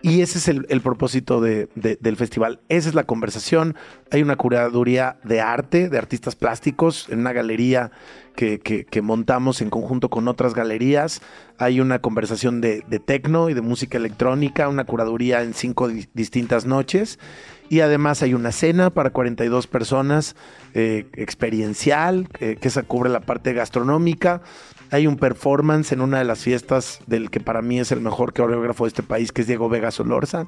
[0.00, 2.60] Y ese es el, el propósito de- de- del festival.
[2.68, 3.74] Esa es la conversación.
[4.12, 7.90] Hay una curaduría de arte, de artistas plásticos, en una galería
[8.38, 11.20] que, montamos en conjunto con otras galerías.
[11.58, 16.06] Hay una conversación de, de tecno y de música electrónica, una curaduría en cinco di-
[16.14, 17.18] distintas noches.
[17.68, 20.36] Y además hay una cena para 42 personas,
[20.74, 24.40] eh, experiencial, que esa cubre la parte gastronómica.
[24.90, 28.32] Hay un performance en una de las fiestas del que para mí es el mejor
[28.32, 30.46] coreógrafo de este país, que es Diego Vega Solorza.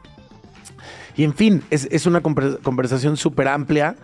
[1.17, 3.97] Y en fin, es, es una conver- conversación súper amplia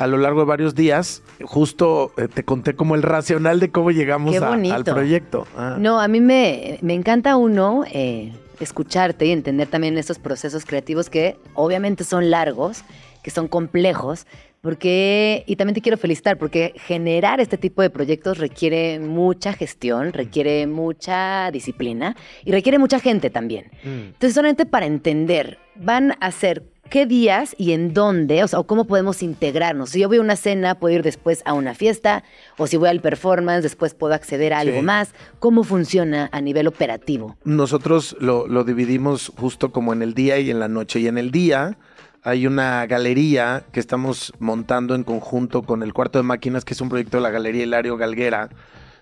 [0.00, 1.22] a lo largo de varios días.
[1.44, 5.46] Justo eh, te conté como el racional de cómo llegamos a- al proyecto.
[5.56, 5.76] Ah.
[5.78, 11.10] No, a mí me, me encanta uno eh, escucharte y entender también estos procesos creativos
[11.10, 12.82] que obviamente son largos,
[13.22, 14.26] que son complejos,
[14.62, 20.12] porque, y también te quiero felicitar, porque generar este tipo de proyectos requiere mucha gestión,
[20.12, 22.14] requiere mucha disciplina
[22.44, 23.70] y requiere mucha gente también.
[23.84, 28.84] Entonces, solamente para entender, van a ser qué días y en dónde, o sea, cómo
[28.86, 29.90] podemos integrarnos.
[29.90, 32.24] Si yo voy a una cena, puedo ir después a una fiesta,
[32.58, 34.82] o si voy al performance, después puedo acceder a algo Sí.
[34.82, 35.14] más.
[35.38, 37.36] ¿Cómo funciona a nivel operativo?
[37.44, 41.00] Nosotros lo, lo dividimos justo como en el día y en la noche.
[41.00, 41.78] Y en el día
[42.22, 46.80] hay una galería que estamos montando en conjunto con el Cuarto de Máquinas, que es
[46.80, 48.50] un proyecto de la Galería Hilario Galguera.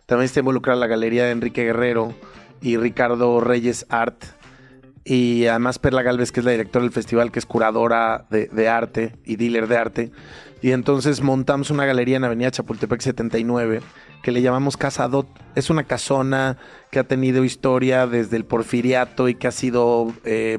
[0.07, 2.15] También está involucrada la Galería de Enrique Guerrero
[2.61, 4.23] y Ricardo Reyes Art.
[5.11, 8.69] Y además Perla Galvez, que es la directora del festival, que es curadora de, de
[8.69, 10.13] arte y dealer de arte.
[10.61, 13.81] Y entonces montamos una galería en Avenida Chapultepec 79
[14.23, 15.27] que le llamamos Casa Dot.
[15.55, 16.59] Es una casona
[16.91, 20.59] que ha tenido historia desde el porfiriato y que ha sido eh,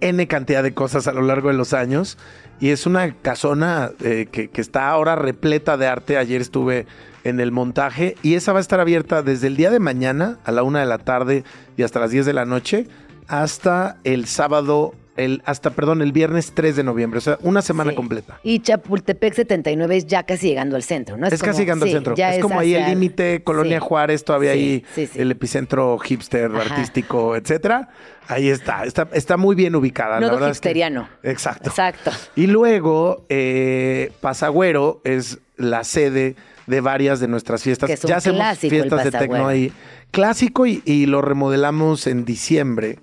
[0.00, 2.18] N cantidad de cosas a lo largo de los años.
[2.58, 6.18] Y es una casona eh, que, que está ahora repleta de arte.
[6.18, 6.86] Ayer estuve
[7.22, 10.50] en el montaje y esa va a estar abierta desde el día de mañana a
[10.50, 11.44] la una de la tarde
[11.76, 12.88] y hasta las 10 de la noche
[13.28, 17.18] hasta el sábado, el, hasta, perdón, el viernes 3 de noviembre.
[17.18, 17.96] O sea, una semana Sí.
[17.96, 18.38] completa.
[18.42, 21.26] Y Chapultepec 79 es ya casi llegando al centro, ¿no?
[21.26, 22.14] Es, como- casi llegando sí, al centro.
[22.16, 23.86] ya Es, como ahí el límite, Colonia sí.
[23.86, 24.84] Juárez, todavía ahí
[25.14, 26.74] el epicentro hipster, Ajá.
[26.74, 27.88] artístico, etcétera.
[28.28, 28.84] Ahí está.
[28.84, 30.20] Está, está muy bien ubicada.
[30.20, 31.08] la Nodo es que- hipsteriano.
[31.22, 31.70] Exacto.
[31.70, 32.10] Exacto.
[32.36, 36.36] Y luego, eh, Pasagüero es la sede
[36.66, 37.88] de varias de nuestras fiestas.
[37.88, 39.72] Que es un ya hacemos fiestas de tecno ahí.
[40.12, 42.98] Clásico y, y lo remodelamos en diciembre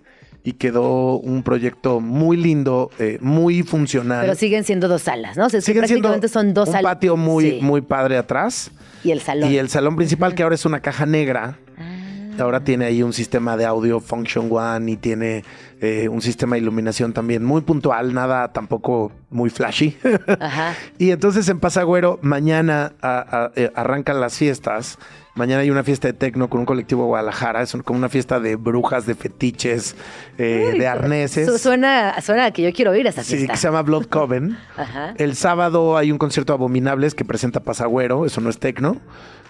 [0.45, 4.21] y quedó un proyecto muy lindo, eh, muy funcional.
[4.21, 5.47] Pero siguen siendo dos salas, ¿no?
[5.47, 6.93] O sea, Siguen siendo prácticamente son dos un salas.
[6.93, 7.59] patio muy, Sí.
[7.61, 8.71] muy padre atrás.
[9.03, 9.51] Y el salón.
[9.51, 11.57] Y el salón principal, que ahora es una caja negra.
[11.77, 11.91] Ah.
[12.39, 15.43] Ahora tiene ahí un sistema de audio Function One y tiene
[15.81, 19.97] eh, un sistema de iluminación también muy puntual, nada tampoco muy flashy.
[20.39, 20.73] Ajá.
[20.99, 24.97] y entonces en Pasagüero, mañana a- a- eh, arrancan las fiestas.
[25.35, 27.61] Mañana hay una fiesta de tecno con un colectivo de Guadalajara.
[27.61, 29.95] Es como una fiesta de brujas, de fetiches,
[30.37, 31.45] eh, de arneses.
[31.47, 33.53] Su- Suena, suena a que yo quiero ir a esa Sí, fiesta.
[33.53, 34.57] que se llama Blood Coven.
[34.77, 35.13] Ajá.
[35.17, 38.95] El sábado hay un concierto de Abominables que presenta Pasagüero, eso no es tecno,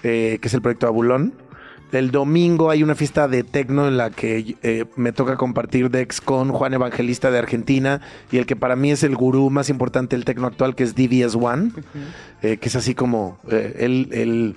[0.02, 1.34] eh, que es el proyecto Abulón.
[1.92, 6.20] El domingo hay una fiesta de tecno en la que eh, me toca compartir Dex
[6.20, 8.02] con Juan Evangelista de Argentina
[8.32, 10.96] y el que para mí es el gurú más importante del tecno actual, que es
[10.96, 11.72] DBS One,
[12.42, 14.56] eh, que es así como eh, el, el-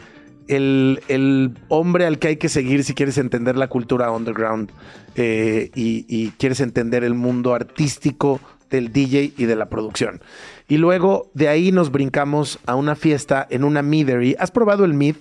[0.49, 4.71] el- el hombre al que hay que seguir si quieres entender la cultura underground
[5.17, 10.21] eh, y, y quieres entender el mundo artístico del DJ y de la producción.
[10.69, 14.37] Y luego de ahí nos brincamos a una fiesta en una meadery.
[14.39, 15.17] ¿Has probado el mead?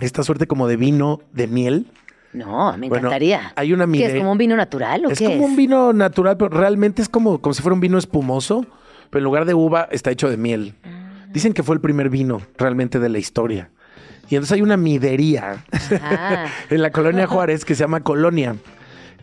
[0.00, 1.86] Esta suerte como de vino de miel.
[2.32, 3.52] No, me Bueno, encantaría.
[3.56, 5.50] hay una ¿Qué mide- es como un vino natural o Es qué como es?
[5.50, 8.66] un vino natural, pero realmente es como, como si fuera un vino espumoso,
[9.10, 10.74] pero en lugar de uva está hecho de miel.
[11.32, 13.70] Dicen que fue el primer vino realmente de la historia.
[14.28, 16.46] Y entonces hay una midería Ajá.
[16.70, 18.56] en la colonia Juárez que se llama Colonia.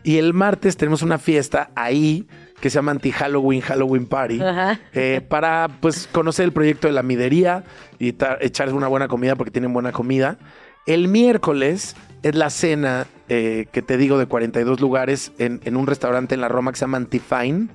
[0.02, 2.26] Y el martes tenemos una fiesta ahí
[2.60, 4.78] que se llama Anti-Halloween, Halloween Party, Ajá.
[4.92, 7.64] eh, para pues conocer el proyecto de la midería
[7.98, 10.38] y echarles una buena comida porque tienen buena comida.
[10.86, 15.86] El miércoles es la cena eh, que te digo de 42 lugares en, en un
[15.86, 17.68] restaurante en la Roma que se llama Antifine,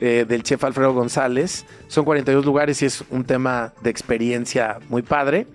[0.00, 1.64] eh, del chef Alfredo González.
[1.88, 5.46] Son 42 lugares y es un tema de experiencia muy padre.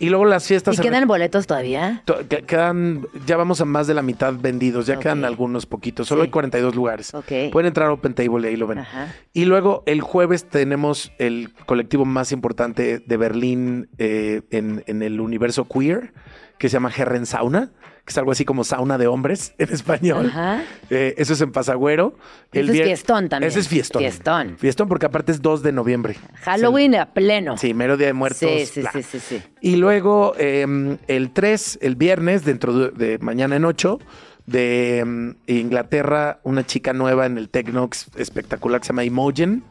[0.00, 0.76] Y luego las fiestas...
[0.78, 2.02] ¿Y quedan boletos todavía?
[2.06, 6.08] To- que- Quedan, ya vamos a más de la mitad vendidos, ya quedan algunos poquitos,
[6.08, 6.26] solo Sí.
[6.26, 7.14] hay 42 lugares.
[7.14, 7.52] Ok.
[7.52, 8.78] Pueden entrar a Open Table y ahí lo ven.
[8.80, 9.14] Ajá.
[9.32, 15.20] Y luego el jueves tenemos el colectivo más importante de Berlín eh, en, en el
[15.20, 16.12] universo queer,
[16.58, 17.70] que se llama Herren Sauna,
[18.04, 20.26] que es algo así como sauna de hombres en español.
[20.26, 20.62] Ajá.
[20.90, 22.14] Eh, eso es en Pasagüero.
[22.52, 23.48] Ese es vier- fiestón también.
[23.50, 24.00] Ese es fiestón.
[24.00, 24.56] Fiestón.
[24.58, 26.16] Fiestón porque aparte es 2 de noviembre.
[26.42, 27.56] Halloween a pleno.
[27.56, 28.38] Sí, mero día de muertos.
[28.40, 29.42] Sí, sí, sí, sí, sí.
[29.60, 33.98] Y luego eh, el 3, el viernes, dentro de, de mañana en 8,
[34.46, 39.62] de mm, Inglaterra, una chica nueva en el Tecnox espectacular que se llama Imogen,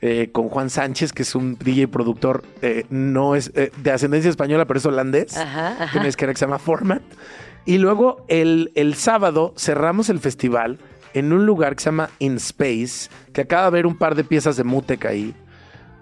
[0.00, 4.30] eh, con Juan Sánchez, que es un DJ productor, eh, no es eh, de ascendencia
[4.30, 5.36] española, pero es holandés.
[5.36, 5.84] Ajá, ajá.
[5.86, 7.02] Tiene una disquera que se llama Format.
[7.64, 10.78] Y luego el, el sábado cerramos el festival
[11.14, 14.24] en un lugar que se llama In Space, que acaba de ver un par de
[14.24, 15.34] piezas de Mutec ahí.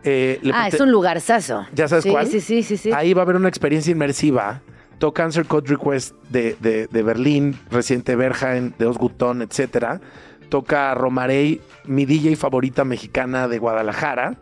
[0.04, 1.66] Eh, Ah, es un lugarzazo.
[1.74, 2.26] ¿Ya sabes sí, cuál?
[2.26, 2.90] Sí, sí, sí, sí.
[2.92, 4.62] Ahí va a haber una experiencia inmersiva.
[4.98, 10.00] Toca Answer Code Request de, de, de Berlín, Residente Berghain, de Osgutón, etcétera.
[10.48, 14.36] Toca Romarey, mi DJ favorita mexicana de Guadalajara,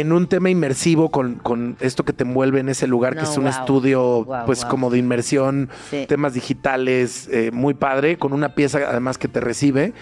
[0.00, 3.36] en un tema inmersivo con, con esto que te envuelve en ese lugar, que es
[3.36, 3.52] un wow.
[3.52, 4.70] estudio, Wow, pues wow.
[4.70, 6.06] como de inmersión, Sí.
[6.08, 9.92] temas digitales, eh, muy padre, con una pieza además que te recibe.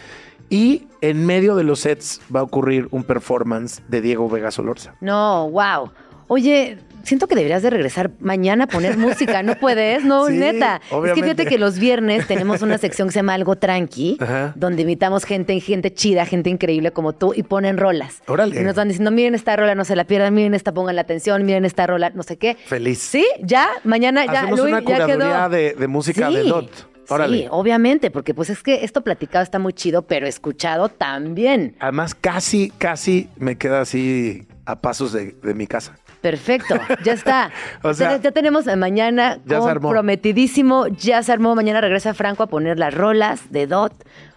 [0.50, 4.94] Y en medio de los sets va a ocurrir un performance de Diego Vega Solorza.
[5.00, 5.90] No, wow.
[6.28, 9.42] Oye, siento que deberías de regresar mañana a poner música.
[9.42, 10.04] ¿No puedes?
[10.04, 10.76] No, Sí, neta.
[10.82, 11.22] Es que obviamente.
[11.22, 14.52] fíjate que los viernes tenemos una sección que se llama Algo Tranqui, Ajá.
[14.56, 18.22] donde invitamos gente, gente chida, gente increíble como tú, y ponen rolas.
[18.26, 18.60] Órale.
[18.60, 21.02] Y nos van diciendo, miren esta rola, no se la pierdan, miren esta, pongan la
[21.02, 22.56] atención, miren esta rola, no sé qué.
[22.66, 22.98] Feliz.
[22.98, 25.18] Sí, ya, mañana ya, Hacemos Luis, una ya quedó.
[25.18, 26.70] curaduría de, de música de Sí, DOT.
[27.10, 27.36] Órale.
[27.38, 31.76] Sí, obviamente, porque pues es que esto platicado está muy chido, pero escuchado también.
[31.78, 35.96] Además, casi, casi me queda así a pasos de, de mi casa.
[36.24, 36.74] Perfecto,
[37.04, 37.50] ya está.
[37.82, 41.54] O sea, Entonces, ya tenemos mañana ya comprometidísimo, ya se armó.
[41.54, 43.92] Mañana regresa Franco a poner las rolas de Dot,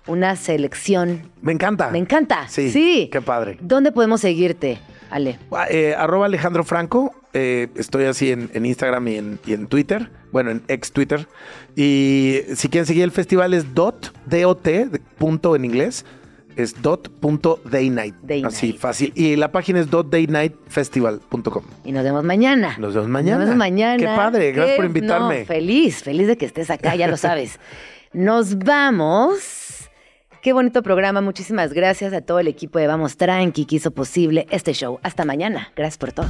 [0.06, 1.32] una selección.
[1.42, 1.90] Me encanta.
[1.90, 2.50] Me encanta.
[2.50, 2.72] Sí.
[2.72, 3.10] Sí.
[3.10, 3.58] Qué padre.
[3.62, 5.40] ¿Dónde podemos seguirte, Ale?
[5.50, 7.16] Ah, eh, arroba Alejandro Franco.
[7.34, 10.10] eh, estoy así en, en Instagram y en, y en Twitter.
[10.34, 11.26] Bueno, en ex Twitter.
[11.78, 16.04] Y si quieren seguir el festival es dot, D-O-T, punto en inglés.
[16.58, 18.16] Es dot.daynight.
[18.24, 19.14] Day Así, fácil.
[19.16, 21.64] Y la página es dotdaynightfestival.com.
[21.86, 22.76] Y nos vemos mañana.
[22.80, 23.38] Nos vemos mañana.
[23.38, 23.98] Nos vemos mañana.
[23.98, 25.40] Qué padre, gracias por invitarme.
[25.42, 27.60] no, feliz, feliz de que estés acá, ya lo sabes.
[28.14, 29.90] Nos vamos.
[30.42, 31.22] Qué bonito programa.
[31.22, 35.00] Muchísimas gracias a todo el equipo de Vamos Tranqui que hizo posible este show.
[35.04, 35.72] Hasta mañana.
[35.76, 36.28] Gracias por todo.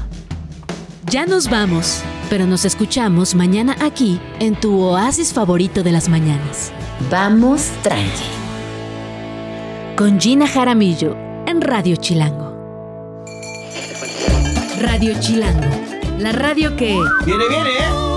[1.06, 6.74] Ya nos vamos, pero nos escuchamos mañana aquí en tu oasis favorito de las mañanas.
[7.10, 8.47] Vamos Tranqui.
[9.98, 11.18] Con Gina Jaramillo
[11.48, 12.54] en Radio Chilango.
[14.80, 15.68] Radio Chilango,
[16.20, 17.00] la radio que...
[17.26, 18.17] Viene, viene, ¿eh?